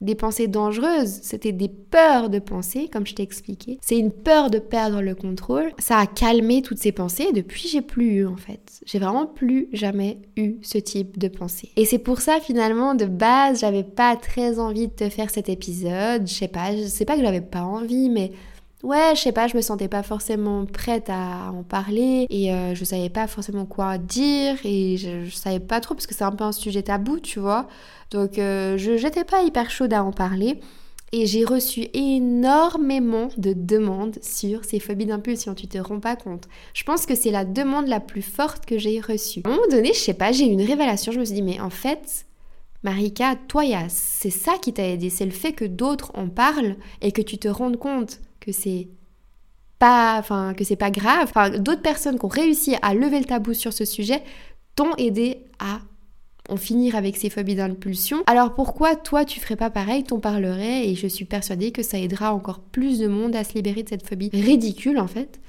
des 0.01 0.15
pensées 0.15 0.47
dangereuses, 0.47 1.19
c'était 1.21 1.51
des 1.51 1.67
peurs 1.67 2.29
de 2.29 2.39
penser, 2.39 2.87
comme 2.87 3.05
je 3.05 3.15
t'ai 3.15 3.23
expliqué. 3.23 3.79
C'est 3.81 3.97
une 3.97 4.11
peur 4.11 4.49
de 4.49 4.59
perdre 4.59 5.01
le 5.01 5.13
contrôle. 5.13 5.73
Ça 5.77 5.97
a 5.97 6.05
calmé 6.07 6.61
toutes 6.61 6.77
ces 6.77 6.93
pensées 6.93 7.27
et 7.29 7.33
depuis 7.33 7.67
j'ai 7.67 7.81
plus 7.81 8.19
eu 8.19 8.25
en 8.25 8.37
fait. 8.37 8.81
J'ai 8.85 8.99
vraiment 8.99 9.25
plus 9.25 9.67
jamais 9.73 10.19
eu 10.37 10.55
ce 10.61 10.77
type 10.77 11.19
de 11.19 11.27
pensée. 11.27 11.71
Et 11.75 11.85
c'est 11.85 11.99
pour 11.99 12.21
ça 12.21 12.39
finalement 12.39 12.95
de 12.95 13.05
base 13.05 13.59
j'avais 13.59 13.83
pas 13.83 14.15
très 14.15 14.59
envie 14.59 14.87
de 14.87 14.93
te 14.93 15.09
faire 15.09 15.29
cet 15.29 15.49
épisode. 15.49 16.27
Je 16.27 16.33
sais 16.33 16.47
pas, 16.47 16.75
je 16.75 16.83
sais 16.83 17.05
pas 17.05 17.17
que 17.17 17.23
j'avais 17.23 17.41
pas 17.41 17.63
envie, 17.63 18.09
mais 18.09 18.31
Ouais, 18.81 19.13
je 19.13 19.19
sais 19.19 19.33
pas, 19.33 19.47
je 19.47 19.57
me 19.57 19.61
sentais 19.61 19.89
pas 19.89 20.03
forcément 20.03 20.65
prête 20.65 21.09
à 21.09 21.51
en 21.51 21.63
parler 21.63 22.27
et 22.29 22.53
euh, 22.53 22.73
je 22.75 22.85
savais 22.85 23.09
pas 23.09 23.27
forcément 23.27 23.65
quoi 23.65 23.97
dire 23.97 24.55
et 24.63 24.95
je, 24.95 25.29
savais 25.29 25.59
pas 25.59 25.81
trop 25.81 25.95
parce 25.95 26.07
que 26.07 26.15
c'est 26.15 26.23
un 26.23 26.31
peu 26.31 26.45
un 26.45 26.53
sujet 26.53 26.81
tabou, 26.83 27.19
tu 27.19 27.39
vois. 27.39 27.67
Donc 28.11 28.39
euh, 28.39 28.77
je 28.77 28.95
j'étais 28.95 29.25
pas 29.25 29.43
hyper 29.43 29.69
chaude 29.69 29.93
à 29.93 30.01
en 30.01 30.13
parler 30.13 30.61
et 31.11 31.25
j'ai 31.25 31.43
reçu 31.43 31.87
énormément 31.93 33.27
de 33.35 33.51
demandes 33.51 34.17
sur 34.21 34.63
ces 34.63 34.79
phobies 34.79 35.07
d'impulsion, 35.07 35.55
tu 35.55 35.67
te 35.67 35.77
rends 35.77 35.99
pas 35.99 36.15
compte. 36.15 36.45
Je 36.73 36.83
pense 36.85 37.05
que 37.05 37.15
c'est 37.15 37.31
la 37.31 37.43
demande 37.43 37.87
la 37.87 37.99
plus 37.99 38.21
forte 38.21 38.65
que 38.65 38.77
j'ai 38.77 39.01
reçue. 39.01 39.41
À 39.43 39.49
un 39.49 39.55
moment 39.55 39.67
donné, 39.69 39.91
je 39.93 39.99
sais 39.99 40.13
pas, 40.13 40.31
j'ai 40.31 40.45
eu 40.45 40.51
une 40.51 40.61
révélation, 40.61 41.11
je 41.11 41.19
me 41.19 41.25
suis 41.25 41.35
dit 41.35 41.41
mais 41.41 41.59
en 41.59 41.69
fait, 41.69 42.25
Marika, 42.83 43.35
toi, 43.49 43.63
c'est 43.89 44.29
ça 44.29 44.53
qui 44.61 44.71
t'a 44.71 44.87
aidé, 44.87 45.09
c'est 45.09 45.25
le 45.25 45.31
fait 45.31 45.51
que 45.51 45.65
d'autres 45.65 46.13
en 46.13 46.29
parlent 46.29 46.77
et 47.01 47.11
que 47.11 47.21
tu 47.21 47.37
te 47.37 47.49
rendes 47.49 47.75
compte 47.75 48.21
que 48.49 48.55
c'est 48.55 48.87
pas, 49.77 50.17
enfin, 50.19 50.53
que 50.53 50.63
c'est 50.63 50.75
pas 50.75 50.91
grave. 50.91 51.23
Enfin, 51.23 51.49
d'autres 51.51 51.81
personnes 51.81 52.17
qui 52.17 52.25
ont 52.25 52.29
réussi 52.29 52.75
à 52.81 52.93
lever 52.93 53.19
le 53.19 53.25
tabou 53.25 53.53
sur 53.53 53.73
ce 53.73 53.85
sujet 53.85 54.23
t'ont 54.75 54.95
aidé 54.97 55.45
à 55.59 55.79
en 56.49 56.57
finir 56.57 56.95
avec 56.95 57.15
ces 57.15 57.29
phobies 57.29 57.55
d'impulsion. 57.55 58.23
Alors 58.25 58.55
pourquoi 58.55 58.95
toi 58.95 59.23
tu 59.23 59.39
ferais 59.39 59.55
pas 59.55 59.69
pareil, 59.69 60.03
t'en 60.03 60.19
parlerais 60.19 60.87
et 60.87 60.95
je 60.95 61.05
suis 61.05 61.25
persuadée 61.25 61.71
que 61.71 61.83
ça 61.83 61.99
aidera 61.99 62.33
encore 62.33 62.59
plus 62.59 62.97
de 62.99 63.07
monde 63.07 63.35
à 63.35 63.43
se 63.43 63.53
libérer 63.53 63.83
de 63.83 63.89
cette 63.89 64.07
phobie 64.07 64.31
ridicule 64.33 64.99
en 64.99 65.07
fait. 65.07 65.39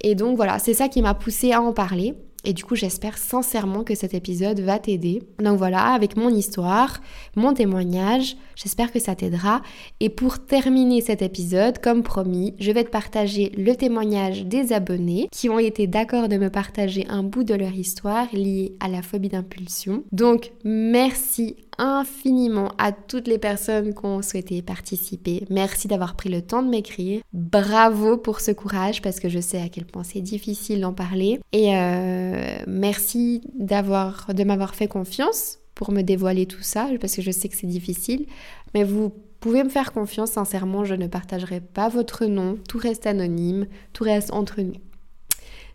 Et 0.00 0.14
donc 0.14 0.36
voilà, 0.36 0.58
c'est 0.60 0.74
ça 0.74 0.88
qui 0.88 1.02
m'a 1.02 1.14
poussée 1.14 1.52
à 1.52 1.60
en 1.60 1.72
parler. 1.72 2.14
Et 2.44 2.52
du 2.52 2.64
coup, 2.64 2.74
j'espère 2.74 3.18
sincèrement 3.18 3.84
que 3.84 3.94
cet 3.94 4.14
épisode 4.14 4.60
va 4.60 4.78
t'aider. 4.78 5.22
Donc 5.38 5.58
voilà, 5.58 5.92
avec 5.92 6.16
mon 6.16 6.28
histoire, 6.28 7.00
mon 7.36 7.54
témoignage, 7.54 8.36
j'espère 8.56 8.92
que 8.92 8.98
ça 8.98 9.14
t'aidera. 9.14 9.62
Et 10.00 10.08
pour 10.08 10.44
terminer 10.44 11.00
cet 11.00 11.22
épisode, 11.22 11.78
comme 11.78 12.02
promis, 12.02 12.54
je 12.58 12.70
vais 12.72 12.84
te 12.84 12.90
partager 12.90 13.50
le 13.56 13.74
témoignage 13.74 14.44
des 14.44 14.72
abonnés 14.72 15.28
qui 15.32 15.48
ont 15.48 15.58
été 15.58 15.86
d'accord 15.86 16.28
de 16.28 16.36
me 16.36 16.50
partager 16.50 17.06
un 17.08 17.22
bout 17.22 17.44
de 17.44 17.54
leur 17.54 17.72
histoire 17.72 18.26
liée 18.32 18.74
à 18.80 18.88
la 18.88 19.02
phobie 19.02 19.28
d'impulsion. 19.28 20.04
Donc 20.12 20.52
merci 20.64 21.56
infiniment 21.78 22.72
à 22.78 22.92
toutes 22.92 23.28
les 23.28 23.38
personnes 23.38 23.94
qui 23.94 24.04
ont 24.04 24.22
souhaité 24.22 24.62
participer. 24.62 25.44
Merci 25.50 25.88
d'avoir 25.88 26.16
pris 26.16 26.28
le 26.28 26.42
temps 26.42 26.62
de 26.62 26.68
m'écrire. 26.68 27.20
Bravo 27.32 28.16
pour 28.16 28.40
ce 28.40 28.50
courage 28.50 29.02
parce 29.02 29.20
que 29.20 29.28
je 29.28 29.40
sais 29.40 29.60
à 29.60 29.68
quel 29.68 29.84
point 29.84 30.04
c'est 30.04 30.20
difficile 30.20 30.80
d'en 30.80 30.92
parler. 30.92 31.40
Et 31.52 31.76
euh, 31.76 32.56
merci 32.66 33.42
d'avoir, 33.54 34.32
de 34.34 34.44
m'avoir 34.44 34.74
fait 34.74 34.88
confiance 34.88 35.58
pour 35.74 35.92
me 35.92 36.02
dévoiler 36.02 36.46
tout 36.46 36.62
ça 36.62 36.88
parce 37.00 37.16
que 37.16 37.22
je 37.22 37.30
sais 37.30 37.48
que 37.48 37.56
c'est 37.56 37.66
difficile. 37.66 38.26
Mais 38.74 38.84
vous 38.84 39.12
pouvez 39.40 39.62
me 39.62 39.68
faire 39.68 39.92
confiance, 39.92 40.32
sincèrement, 40.32 40.84
je 40.84 40.94
ne 40.94 41.06
partagerai 41.06 41.60
pas 41.60 41.88
votre 41.88 42.26
nom. 42.26 42.58
Tout 42.68 42.78
reste 42.78 43.06
anonyme, 43.06 43.66
tout 43.92 44.04
reste 44.04 44.32
entre 44.32 44.62
nous. 44.62 44.74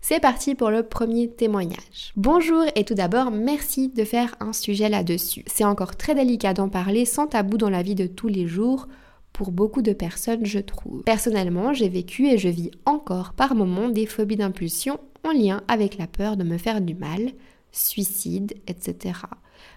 C'est 0.02 0.18
parti 0.18 0.54
pour 0.54 0.70
le 0.70 0.82
premier 0.82 1.28
témoignage. 1.28 2.12
Bonjour 2.16 2.64
et 2.74 2.84
tout 2.84 2.94
d'abord 2.94 3.30
merci 3.30 3.90
de 3.90 4.04
faire 4.04 4.34
un 4.40 4.54
sujet 4.54 4.88
là-dessus. 4.88 5.44
C'est 5.46 5.64
encore 5.64 5.94
très 5.94 6.14
délicat 6.14 6.54
d'en 6.54 6.70
parler 6.70 7.04
sans 7.04 7.26
tabou 7.26 7.58
dans 7.58 7.68
la 7.68 7.82
vie 7.82 7.94
de 7.94 8.06
tous 8.06 8.28
les 8.28 8.46
jours 8.46 8.88
pour 9.34 9.52
beaucoup 9.52 9.82
de 9.82 9.92
personnes 9.92 10.46
je 10.46 10.58
trouve. 10.58 11.02
Personnellement 11.02 11.74
j'ai 11.74 11.90
vécu 11.90 12.28
et 12.28 12.38
je 12.38 12.48
vis 12.48 12.70
encore 12.86 13.34
par 13.34 13.54
moments 13.54 13.90
des 13.90 14.06
phobies 14.06 14.36
d'impulsion 14.36 14.98
en 15.22 15.32
lien 15.32 15.62
avec 15.68 15.98
la 15.98 16.06
peur 16.06 16.38
de 16.38 16.44
me 16.44 16.56
faire 16.56 16.80
du 16.80 16.94
mal, 16.94 17.32
suicide, 17.70 18.54
etc. 18.66 19.20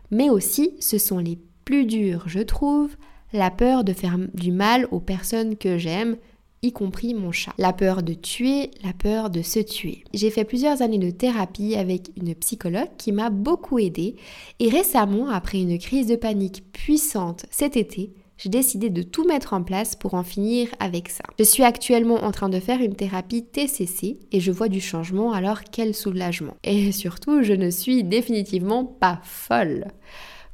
Mais 0.10 0.30
aussi 0.30 0.78
ce 0.80 0.98
sont 0.98 1.20
les 1.20 1.38
plus 1.66 1.86
durs 1.86 2.24
je 2.28 2.40
trouve, 2.40 2.96
la 3.34 3.52
peur 3.52 3.84
de 3.84 3.92
faire 3.92 4.18
du 4.34 4.54
mal 4.54 4.88
aux 4.92 5.02
personnes 5.02 5.58
que 5.58 5.78
j'aime, 5.78 6.16
y 6.64 6.72
compris 6.72 7.14
mon 7.14 7.32
chat. 7.32 7.54
La 7.60 7.74
peur 7.74 8.02
de 8.02 8.14
tuer, 8.14 8.72
la 8.84 8.94
peur 8.94 9.30
de 9.30 9.42
se 9.42 9.60
tuer. 9.60 10.04
J'ai 10.14 10.32
fait 10.32 10.46
plusieurs 10.46 10.82
années 10.82 10.98
de 10.98 11.12
thérapie 11.12 11.76
avec 11.76 12.10
une 12.18 12.34
psychologue 12.34 12.90
qui 12.98 13.12
m'a 13.12 13.30
beaucoup 13.30 13.78
aidée 13.78 14.16
et 14.60 14.70
récemment, 14.70 15.30
après 15.30 15.62
une 15.62 15.78
crise 15.78 16.08
de 16.08 16.16
panique 16.16 16.64
puissante 16.72 17.46
cet 17.52 17.78
été, 17.78 18.14
j'ai 18.38 18.50
décidé 18.50 18.90
de 18.90 19.04
tout 19.04 19.26
mettre 19.26 19.54
en 19.54 19.64
place 19.64 19.96
pour 19.96 20.16
en 20.16 20.24
finir 20.24 20.68
avec 20.80 21.10
ça. 21.10 21.24
Je 21.38 21.44
suis 21.44 21.64
actuellement 21.64 22.24
en 22.24 22.32
train 22.32 22.50
de 22.50 22.60
faire 22.60 22.82
une 22.82 22.96
thérapie 22.96 23.46
TCC 23.46 24.20
et 24.32 24.40
je 24.40 24.52
vois 24.52 24.70
du 24.70 24.82
changement 24.82 25.32
alors 25.32 25.62
quel 25.72 25.94
soulagement. 25.94 26.56
Et 26.64 26.92
surtout, 26.92 27.44
je 27.44 27.54
ne 27.54 27.70
suis 27.70 28.04
définitivement 28.04 28.86
pas 28.86 29.20
folle. 29.24 29.86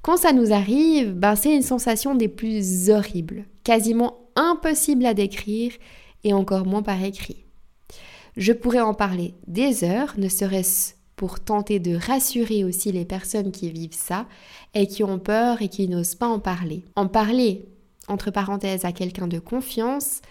Quand 0.01 0.17
ça 0.17 0.33
nous 0.33 0.53
arrive, 0.53 1.13
ben 1.13 1.35
c'est 1.35 1.55
une 1.55 1.61
sensation 1.61 2.15
des 2.15 2.27
plus 2.27 2.89
horribles, 2.89 3.45
quasiment 3.63 4.17
impossible 4.35 5.05
à 5.05 5.13
décrire 5.13 5.71
et 6.23 6.33
encore 6.33 6.65
moins 6.65 6.83
par 6.83 7.03
écrit. 7.03 7.45
Je 8.37 8.53
pourrais 8.53 8.79
en 8.79 8.93
parler 8.93 9.33
des 9.47 9.83
heures, 9.83 10.13
ne 10.17 10.29
serait-ce 10.29 10.93
pour 11.15 11.41
tenter 11.41 11.79
de 11.79 11.95
rassurer 11.95 12.63
aussi 12.63 12.93
les 12.93 13.03
personnes 13.03 13.51
qui 13.51 13.69
vivent 13.69 13.89
ça 13.93 14.25
et 14.73 14.87
qui 14.87 15.03
ont 15.03 15.19
peur 15.19 15.61
et 15.61 15.67
qui 15.67 15.89
n'osent 15.89 16.15
pas 16.15 16.27
en 16.27 16.39
parler. 16.39 16.85
En 16.95 17.07
parler, 17.07 17.65
entre 18.07 18.31
parenthèses, 18.31 18.85
à 18.85 18.93
quelqu'un 18.93 19.27
de 19.27 19.39
confiance, 19.39 20.21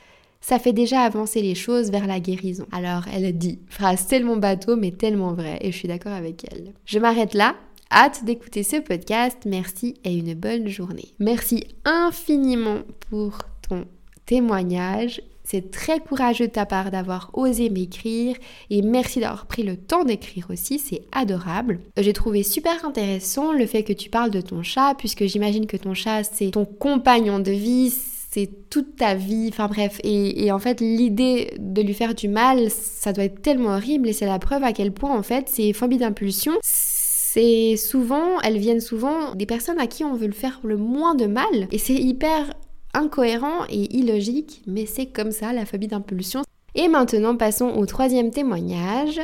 ça 0.41 0.59
fait 0.59 0.73
déjà 0.73 1.03
avancer 1.03 1.43
les 1.43 1.55
choses 1.55 1.91
vers 1.91 2.07
la 2.07 2.21
guérison. 2.21 2.67
Alors 2.73 3.05
elle 3.13 3.37
dit, 3.37 3.59
phrase 3.69 4.07
tellement 4.07 4.37
bateau 4.37 4.77
mais 4.77 4.93
tellement 4.93 5.35
vraie, 5.35 5.59
et 5.61 5.73
je 5.73 5.77
suis 5.77 5.89
d'accord 5.89 6.13
avec 6.13 6.47
elle. 6.51 6.73
Je 6.87 6.99
m'arrête 6.99 7.35
là. 7.35 7.55
Hâte 7.91 8.25
d'écouter 8.25 8.63
ce 8.63 8.77
podcast. 8.77 9.39
Merci 9.47 9.95
et 10.05 10.15
une 10.15 10.35
bonne 10.35 10.69
journée. 10.69 11.15
Merci 11.19 11.67
infiniment 11.85 12.81
pour 13.11 13.39
ton 13.69 13.85
témoignage 14.27 15.23
c'est 15.51 15.71
très 15.71 15.99
courageux 16.01 16.49
de 16.49 16.53
ta 16.53 16.67
part 16.67 16.91
d'avoir 16.91 17.31
osé 17.33 17.71
m'écrire 17.71 18.37
et 18.69 18.83
merci 18.83 19.21
d'avoir 19.21 19.47
pris 19.47 19.63
le 19.63 19.79
temps 19.79 20.05
d'écrire 20.05 20.49
aussi, 20.51 20.79
c'est 20.79 21.03
adorable. 21.11 21.81
J'ai 21.97 22.13
trouvé 22.13 22.43
super 22.43 22.85
intéressant 22.85 23.53
le 23.53 23.65
fait 23.67 23.83
que 23.83 23.95
tu 23.95 24.11
parles 24.11 24.31
de 24.31 24.43
ton 24.43 24.63
chat 24.63 24.95
puisque 24.99 25.25
j'imagine 25.25 25.67
que 25.67 25.79
ton 25.79 25.95
chat 25.95 26.23
c'est 26.25 26.51
ton 26.51 26.67
compagnon 26.67 27.39
de 27.39 27.53
vie, 27.53 27.95
c'est 28.31 28.69
toute 28.69 28.97
ta 28.97 29.15
vie, 29.15 29.49
enfin 29.49 29.69
bref, 29.69 29.99
et, 30.05 30.53
en 30.53 30.59
fait 30.59 30.83
l'idée 30.83 31.55
de 31.59 31.81
lui 31.81 31.95
faire 31.95 32.15
du 32.15 32.29
mal, 32.29 32.71
ça 32.71 33.15
doit 33.15 33.25
être 33.25 33.41
tellement 33.41 33.71
horrible 33.71 34.09
et 34.09 34.13
c'est 34.13 34.27
la 34.27 34.39
preuve 34.39 34.65
à 34.65 34.75
quel 34.75 34.93
point 34.93 35.17
en 35.17 35.23
fait 35.23 35.49
ces 35.49 35.73
phobies 35.73 35.97
d'impulsion, 35.97 36.53
c'est 36.63 37.77
souvent, 37.77 38.41
elles 38.43 38.59
viennent 38.59 38.81
souvent 38.81 39.35
des 39.35 39.47
personnes 39.47 39.79
à 39.79 39.87
qui 39.87 40.05
on 40.05 40.15
veut 40.15 40.27
le 40.27 40.33
faire 40.33 40.61
le 40.63 40.77
moins 40.77 41.15
de 41.15 41.27
mal. 41.27 41.69
Et 41.71 41.79
c'est 41.79 41.95
hyper 41.95 42.53
incohérent 42.95 43.65
et 43.69 43.97
illogique, 43.97 44.63
mais 44.67 44.87
c'est 44.87 45.07
comme 45.07 45.33
ça 45.33 45.53
la 45.53 45.67
phobie 45.67 45.89
d'impulsion. 45.89 46.43
Et 46.75 46.89
maintenant, 46.89 47.37
passons 47.37 47.71
au 47.71 47.87
troisième 47.87 48.31
témoignage. 48.31 49.21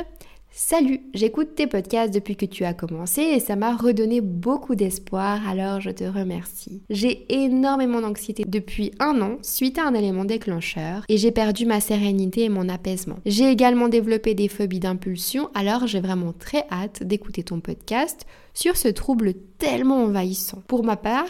Salut, 0.57 1.01
j'écoute 1.13 1.53
tes 1.53 1.67
podcasts 1.67 2.13
depuis 2.13 2.37
que 2.37 2.45
tu 2.45 2.63
as 2.63 2.73
commencé 2.73 3.21
et 3.21 3.41
ça 3.41 3.57
m'a 3.57 3.75
redonné 3.75 4.21
beaucoup 4.21 4.75
d'espoir, 4.75 5.45
alors 5.49 5.81
je 5.81 5.89
te 5.89 6.05
remercie. 6.05 6.81
J'ai 6.89 7.25
énormément 7.27 7.99
d'anxiété 7.99 8.45
depuis 8.47 8.91
un 9.01 9.21
an 9.21 9.37
suite 9.41 9.77
à 9.77 9.85
un 9.85 9.93
élément 9.93 10.23
déclencheur 10.23 11.03
et 11.09 11.17
j'ai 11.17 11.31
perdu 11.31 11.65
ma 11.65 11.81
sérénité 11.81 12.45
et 12.45 12.49
mon 12.49 12.69
apaisement. 12.69 13.17
J'ai 13.25 13.51
également 13.51 13.89
développé 13.89 14.33
des 14.33 14.47
phobies 14.47 14.79
d'impulsion, 14.79 15.49
alors 15.55 15.87
j'ai 15.87 15.99
vraiment 15.99 16.31
très 16.31 16.63
hâte 16.71 17.03
d'écouter 17.03 17.43
ton 17.43 17.59
podcast 17.59 18.25
sur 18.53 18.77
ce 18.77 18.87
trouble 18.87 19.33
tellement 19.57 20.03
envahissant. 20.03 20.63
Pour 20.67 20.85
ma 20.85 20.95
part, 20.95 21.27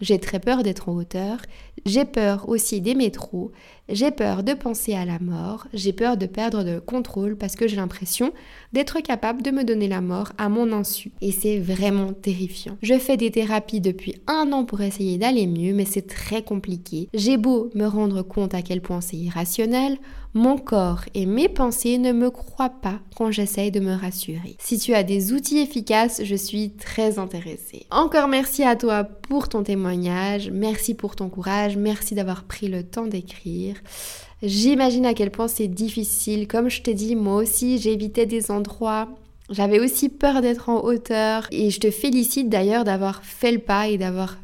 j'ai 0.00 0.18
très 0.18 0.40
peur 0.40 0.62
d'être 0.62 0.88
en 0.88 0.94
hauteur, 0.94 1.38
j'ai 1.84 2.04
peur 2.04 2.48
aussi 2.48 2.80
des 2.80 2.94
métros, 2.94 3.52
j'ai 3.88 4.10
peur 4.10 4.42
de 4.42 4.52
penser 4.52 4.94
à 4.94 5.04
la 5.04 5.18
mort, 5.18 5.66
j'ai 5.72 5.92
peur 5.92 6.16
de 6.16 6.26
perdre 6.26 6.64
le 6.64 6.80
contrôle 6.80 7.36
parce 7.36 7.54
que 7.54 7.68
j'ai 7.68 7.76
l'impression 7.76 8.32
d'être 8.72 9.00
capable 9.00 9.42
de 9.42 9.50
me 9.50 9.64
donner 9.64 9.88
la 9.88 10.00
mort 10.00 10.32
à 10.38 10.48
mon 10.48 10.72
insu. 10.72 11.12
Et 11.20 11.30
c'est 11.30 11.58
vraiment 11.58 12.12
terrifiant. 12.12 12.76
Je 12.82 12.98
fais 12.98 13.16
des 13.16 13.30
thérapies 13.30 13.80
depuis 13.80 14.16
un 14.26 14.52
an 14.52 14.64
pour 14.64 14.80
essayer 14.80 15.18
d'aller 15.18 15.46
mieux, 15.46 15.72
mais 15.72 15.84
c'est 15.84 16.06
très 16.06 16.42
compliqué. 16.42 17.08
J'ai 17.14 17.36
beau 17.36 17.70
me 17.74 17.86
rendre 17.86 18.22
compte 18.22 18.54
à 18.54 18.62
quel 18.62 18.80
point 18.80 19.00
c'est 19.00 19.16
irrationnel, 19.16 19.98
mon 20.36 20.58
corps 20.58 21.04
et 21.14 21.24
mes 21.24 21.48
pensées 21.48 21.96
ne 21.96 22.12
me 22.12 22.30
croient 22.30 22.68
pas 22.68 23.00
quand 23.16 23.30
j'essaye 23.30 23.70
de 23.70 23.80
me 23.80 23.94
rassurer. 23.94 24.56
Si 24.58 24.78
tu 24.78 24.92
as 24.92 25.02
des 25.02 25.32
outils 25.32 25.60
efficaces, 25.60 26.20
je 26.24 26.34
suis 26.34 26.72
très 26.72 27.18
intéressée. 27.18 27.86
Encore 27.90 28.28
merci 28.28 28.62
à 28.62 28.76
toi 28.76 29.04
pour 29.04 29.48
ton 29.48 29.62
témoignage, 29.62 30.50
merci 30.50 30.92
pour 30.92 31.16
ton 31.16 31.30
courage, 31.30 31.78
merci 31.78 32.14
d'avoir 32.14 32.44
pris 32.44 32.68
le 32.68 32.82
temps 32.82 33.06
d'écrire. 33.06 33.75
J'imagine 34.42 35.06
à 35.06 35.14
quel 35.14 35.30
point 35.30 35.48
c'est 35.48 35.68
difficile. 35.68 36.46
Comme 36.46 36.68
je 36.68 36.82
t'ai 36.82 36.94
dit, 36.94 37.16
moi 37.16 37.36
aussi, 37.36 37.78
j'évitais 37.78 38.26
des 38.26 38.50
endroits. 38.50 39.08
J'avais 39.50 39.80
aussi 39.80 40.08
peur 40.08 40.42
d'être 40.42 40.68
en 40.68 40.84
hauteur. 40.84 41.46
Et 41.50 41.70
je 41.70 41.80
te 41.80 41.90
félicite 41.90 42.48
d'ailleurs 42.48 42.84
d'avoir 42.84 43.24
fait 43.24 43.52
le 43.52 43.58
pas 43.58 43.88
et 43.88 43.96
d'avoir 43.96 44.38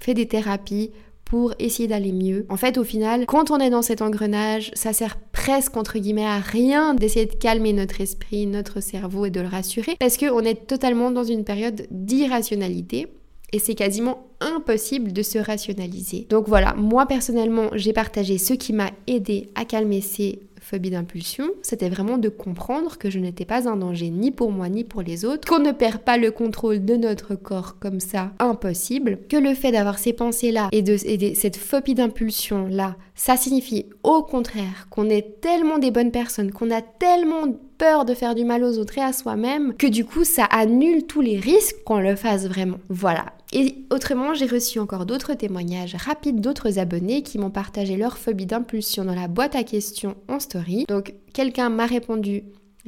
fait 0.00 0.14
des 0.14 0.26
thérapies 0.26 0.90
pour 1.24 1.54
essayer 1.58 1.88
d'aller 1.88 2.12
mieux. 2.12 2.46
En 2.48 2.56
fait, 2.56 2.78
au 2.78 2.84
final, 2.84 3.26
quand 3.26 3.50
on 3.50 3.58
est 3.58 3.70
dans 3.70 3.82
cet 3.82 4.00
engrenage, 4.00 4.70
ça 4.74 4.92
sert 4.92 5.18
presque 5.32 5.76
entre 5.76 5.98
guillemets 5.98 6.24
à 6.24 6.38
rien 6.38 6.94
d'essayer 6.94 7.26
de 7.26 7.34
calmer 7.34 7.74
notre 7.74 8.00
esprit, 8.00 8.46
notre 8.46 8.80
cerveau 8.80 9.26
et 9.26 9.30
de 9.30 9.40
le 9.40 9.48
rassurer 9.48 9.96
parce 10.00 10.16
qu'on 10.16 10.40
est 10.40 10.66
totalement 10.66 11.10
dans 11.10 11.24
une 11.24 11.44
période 11.44 11.86
d'irrationalité 11.90 13.08
et 13.52 13.58
c'est 13.58 13.74
quasiment 13.74 14.26
impossible 14.40 15.12
de 15.12 15.22
se 15.22 15.38
rationaliser. 15.38 16.26
Donc 16.28 16.48
voilà, 16.48 16.74
moi 16.74 17.06
personnellement, 17.06 17.70
j'ai 17.74 17.92
partagé 17.92 18.38
ce 18.38 18.54
qui 18.54 18.72
m'a 18.72 18.90
aidé 19.06 19.48
à 19.54 19.64
calmer 19.64 20.00
ces 20.00 20.40
phobies 20.60 20.90
d'impulsion, 20.90 21.48
c'était 21.62 21.88
vraiment 21.88 22.18
de 22.18 22.28
comprendre 22.28 22.98
que 22.98 23.10
je 23.10 23.18
n'étais 23.18 23.44
pas 23.44 23.68
un 23.68 23.76
danger 23.76 24.10
ni 24.10 24.30
pour 24.30 24.50
moi 24.50 24.68
ni 24.68 24.84
pour 24.84 25.02
les 25.02 25.24
autres, 25.24 25.48
qu'on 25.48 25.60
ne 25.60 25.72
perd 25.72 25.98
pas 25.98 26.18
le 26.18 26.30
contrôle 26.30 26.84
de 26.84 26.96
notre 26.96 27.34
corps 27.34 27.78
comme 27.78 28.00
ça, 28.00 28.32
impossible, 28.38 29.20
que 29.28 29.36
le 29.36 29.54
fait 29.54 29.72
d'avoir 29.72 29.98
ces 29.98 30.12
pensées-là 30.12 30.68
et 30.72 30.82
de, 30.82 30.96
et 31.04 31.34
cette 31.34 31.56
phobie 31.56 31.94
d'impulsion-là, 31.94 32.96
ça 33.18 33.36
signifie 33.36 33.86
au 34.04 34.22
contraire 34.22 34.86
qu'on 34.90 35.10
est 35.10 35.40
tellement 35.40 35.78
des 35.78 35.90
bonnes 35.90 36.12
personnes, 36.12 36.52
qu'on 36.52 36.70
a 36.70 36.80
tellement 36.80 37.52
peur 37.76 38.04
de 38.04 38.14
faire 38.14 38.36
du 38.36 38.44
mal 38.44 38.62
aux 38.62 38.78
autres 38.78 38.96
et 38.96 39.02
à 39.02 39.12
soi-même, 39.12 39.74
que 39.74 39.88
du 39.88 40.04
coup 40.04 40.22
ça 40.22 40.44
annule 40.44 41.04
tous 41.04 41.20
les 41.20 41.38
risques 41.38 41.82
qu'on 41.84 41.98
le 41.98 42.14
fasse 42.14 42.46
vraiment. 42.46 42.78
Voilà. 42.88 43.26
Et 43.52 43.84
autrement, 43.90 44.34
j'ai 44.34 44.46
reçu 44.46 44.78
encore 44.78 45.04
d'autres 45.04 45.34
témoignages 45.34 45.96
rapides 45.96 46.40
d'autres 46.40 46.78
abonnés 46.78 47.22
qui 47.22 47.38
m'ont 47.38 47.50
partagé 47.50 47.96
leur 47.96 48.18
phobie 48.18 48.46
d'impulsion 48.46 49.04
dans 49.04 49.16
la 49.16 49.26
boîte 49.26 49.56
à 49.56 49.64
questions 49.64 50.14
en 50.28 50.38
story. 50.38 50.84
Donc 50.86 51.14
quelqu'un 51.32 51.70
m'a 51.70 51.86
répondu 51.86 52.44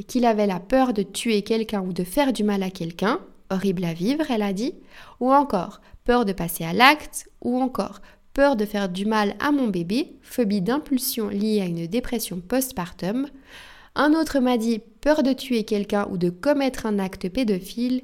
qu'il 0.07 0.27
avait 0.27 0.47
la 0.47 0.61
peur 0.61 0.93
de 0.93 1.03
tuer 1.03 1.43
quelqu'un 1.43 1.81
ou 1.81 1.93
de 1.93 2.05
faire 2.05 2.33
du 2.33 2.45
mal 2.45 2.63
à 2.63 2.71
quelqu'un. 2.71 3.19
Horrible 3.51 3.85
à 3.85 3.95
vivre, 3.95 4.31
elle 4.31 4.43
a 4.43 4.53
dit. 4.53 4.75
Ou 5.19 5.33
encore 5.33 5.81
peur 6.05 6.25
de 6.25 6.33
passer 6.33 6.65
à 6.65 6.73
l'acte. 6.73 7.29
Ou 7.43 7.61
encore 7.61 8.01
peur 8.35 8.57
de 8.57 8.65
faire 8.65 8.89
du 8.89 9.07
mal 9.07 9.35
à 9.41 9.53
mon 9.53 9.69
bébé. 9.69 10.17
Phobie 10.23 10.61
d'impulsion 10.61 11.29
liée 11.29 11.61
à 11.61 11.67
une 11.67 11.87
dépression 11.87 12.41
postpartum. 12.41 13.29
Un 13.95 14.13
autre 14.13 14.41
m'a 14.41 14.57
dit 14.57 14.81
peur 15.01 15.23
de 15.23 15.33
tuer 15.33 15.65
quelqu'un 15.65 16.07
ou 16.11 16.17
de 16.17 16.31
commettre 16.31 16.87
un 16.87 16.99
acte 16.99 17.29
pédophile, 17.29 18.03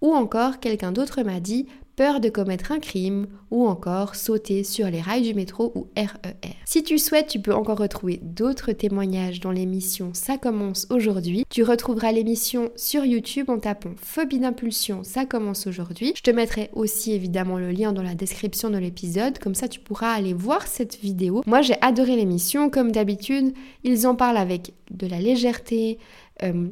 ou 0.00 0.12
encore 0.12 0.60
quelqu'un 0.60 0.92
d'autre 0.92 1.22
m'a 1.22 1.40
dit 1.40 1.66
peur 1.98 2.20
de 2.20 2.28
commettre 2.28 2.70
un 2.70 2.78
crime 2.78 3.26
ou 3.50 3.66
encore 3.66 4.14
sauter 4.14 4.62
sur 4.62 4.88
les 4.88 5.00
rails 5.00 5.22
du 5.22 5.34
métro 5.34 5.72
ou 5.74 5.88
RER. 5.96 6.30
E 6.44 6.48
si 6.64 6.84
tu 6.84 6.96
souhaites, 6.96 7.26
tu 7.26 7.40
peux 7.40 7.52
encore 7.52 7.78
retrouver 7.78 8.20
d'autres 8.22 8.70
témoignages 8.70 9.40
dans 9.40 9.50
l'émission 9.50 10.10
Ça 10.14 10.38
commence 10.38 10.86
aujourd'hui. 10.90 11.44
Tu 11.50 11.64
retrouveras 11.64 12.12
l'émission 12.12 12.70
sur 12.76 13.04
YouTube 13.04 13.50
en 13.50 13.58
tapant 13.58 13.94
Phobie 13.96 14.38
d'impulsion, 14.38 15.02
ça 15.02 15.26
commence 15.26 15.66
aujourd'hui. 15.66 16.12
Je 16.14 16.22
te 16.22 16.30
mettrai 16.30 16.70
aussi 16.72 17.10
évidemment 17.14 17.58
le 17.58 17.72
lien 17.72 17.92
dans 17.92 18.04
la 18.04 18.14
description 18.14 18.70
de 18.70 18.78
l'épisode, 18.78 19.40
comme 19.40 19.56
ça 19.56 19.66
tu 19.66 19.80
pourras 19.80 20.12
aller 20.12 20.34
voir 20.34 20.68
cette 20.68 21.00
vidéo. 21.00 21.42
Moi 21.46 21.62
j'ai 21.62 21.80
adoré 21.80 22.14
l'émission, 22.14 22.70
comme 22.70 22.92
d'habitude, 22.92 23.54
ils 23.82 24.06
en 24.06 24.14
parlent 24.14 24.36
avec 24.36 24.72
de 24.92 25.08
la 25.08 25.18
légèreté. 25.18 25.98
Euh, 26.44 26.68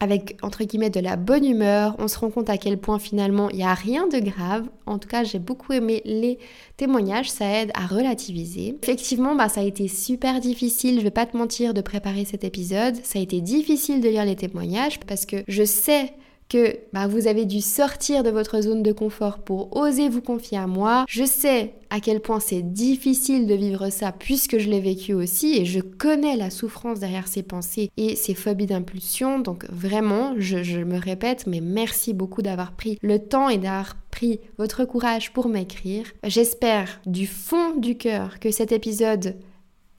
avec 0.00 0.36
entre 0.42 0.64
guillemets 0.64 0.90
de 0.90 1.00
la 1.00 1.16
bonne 1.16 1.44
humeur, 1.44 1.96
on 1.98 2.08
se 2.08 2.18
rend 2.18 2.30
compte 2.30 2.50
à 2.50 2.58
quel 2.58 2.78
point 2.78 2.98
finalement 2.98 3.50
il 3.50 3.56
n'y 3.56 3.64
a 3.64 3.74
rien 3.74 4.06
de 4.06 4.18
grave. 4.18 4.68
En 4.86 4.98
tout 4.98 5.08
cas, 5.08 5.24
j'ai 5.24 5.38
beaucoup 5.38 5.72
aimé 5.72 6.02
les 6.04 6.38
témoignages, 6.76 7.30
ça 7.30 7.46
aide 7.50 7.70
à 7.74 7.86
relativiser. 7.86 8.76
Effectivement, 8.82 9.34
bah, 9.34 9.48
ça 9.48 9.60
a 9.60 9.64
été 9.64 9.88
super 9.88 10.40
difficile, 10.40 10.98
je 10.98 11.04
vais 11.04 11.10
pas 11.10 11.26
te 11.26 11.36
mentir, 11.36 11.74
de 11.74 11.80
préparer 11.80 12.24
cet 12.24 12.44
épisode. 12.44 12.96
Ça 13.02 13.18
a 13.18 13.22
été 13.22 13.40
difficile 13.40 14.00
de 14.00 14.08
lire 14.08 14.24
les 14.24 14.36
témoignages 14.36 15.00
parce 15.00 15.26
que 15.26 15.36
je 15.48 15.64
sais 15.64 16.12
que 16.48 16.76
bah, 16.92 17.06
vous 17.06 17.26
avez 17.26 17.44
dû 17.44 17.60
sortir 17.60 18.22
de 18.22 18.30
votre 18.30 18.60
zone 18.60 18.82
de 18.82 18.92
confort 18.92 19.38
pour 19.38 19.76
oser 19.76 20.08
vous 20.08 20.22
confier 20.22 20.58
à 20.58 20.66
moi. 20.66 21.04
Je 21.08 21.24
sais 21.24 21.74
à 21.90 22.00
quel 22.00 22.20
point 22.20 22.40
c'est 22.40 22.62
difficile 22.62 23.46
de 23.46 23.54
vivre 23.54 23.90
ça 23.90 24.12
puisque 24.12 24.58
je 24.58 24.68
l'ai 24.68 24.80
vécu 24.80 25.14
aussi 25.14 25.58
et 25.58 25.64
je 25.64 25.80
connais 25.80 26.36
la 26.36 26.50
souffrance 26.50 27.00
derrière 27.00 27.28
ces 27.28 27.42
pensées 27.42 27.90
et 27.96 28.16
ces 28.16 28.34
phobies 28.34 28.66
d'impulsion. 28.66 29.38
Donc 29.40 29.66
vraiment, 29.70 30.34
je, 30.38 30.62
je 30.62 30.80
me 30.80 30.98
répète, 30.98 31.46
mais 31.46 31.60
merci 31.60 32.14
beaucoup 32.14 32.42
d'avoir 32.42 32.72
pris 32.72 32.98
le 33.02 33.18
temps 33.18 33.48
et 33.48 33.58
d'avoir 33.58 33.96
pris 34.10 34.40
votre 34.56 34.84
courage 34.84 35.32
pour 35.32 35.48
m'écrire. 35.48 36.06
J'espère 36.24 37.00
du 37.06 37.26
fond 37.26 37.76
du 37.76 37.96
cœur 37.96 38.38
que 38.40 38.50
cet 38.50 38.72
épisode 38.72 39.36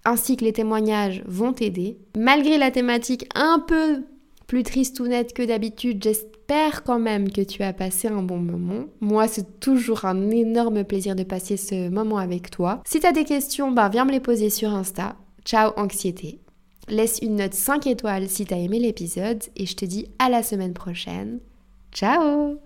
ainsi 0.06 0.38
que 0.38 0.46
les 0.46 0.54
témoignages 0.54 1.24
vont 1.28 1.54
t'aider. 1.54 1.98
Malgré 2.18 2.58
la 2.58 2.72
thématique 2.72 3.28
un 3.36 3.60
peu 3.60 4.04
plus 4.50 4.64
triste 4.64 5.00
ou 5.00 5.06
nette 5.06 5.34
que 5.34 5.44
d'habitude, 5.44 6.04
j'espère 6.04 6.84
quand 6.84 6.98
même 6.98 7.32
que 7.32 7.42
tu 7.42 7.62
as 7.62 7.72
passé 7.72 8.08
un 8.08 8.24
bon 8.24 8.40
moment. 8.40 8.86
Moi, 9.00 9.28
c'est 9.28 9.60
toujours 9.60 10.06
un 10.06 10.32
énorme 10.32 10.84
plaisir 10.84 11.16
de 11.16 11.24
passer 11.24 11.56
ce 11.56 11.88
moment 11.88 12.18
avec 12.18 12.50
toi. 12.50 12.82
Si 12.84 13.00
tu 13.00 13.06
as 13.06 13.12
des 13.12 13.26
questions, 13.26 13.72
bah, 13.72 13.90
viens 13.90 14.06
me 14.06 14.12
les 14.12 14.20
poser 14.20 14.50
sur 14.50 14.74
Insta. 14.74 15.16
Ciao 15.46 15.72
anxiété. 15.78 16.40
Laisse 16.88 17.20
une 17.22 17.36
note 17.36 17.54
5 17.54 17.86
étoiles 17.86 18.28
si 18.28 18.46
tu 18.46 18.54
as 18.56 18.58
aimé 18.58 18.80
l'épisode 18.80 19.44
et 19.56 19.68
je 19.68 19.76
te 19.76 19.86
dis 19.86 20.08
à 20.18 20.30
la 20.30 20.42
semaine 20.42 20.74
prochaine. 20.74 21.40
Ciao 21.94 22.60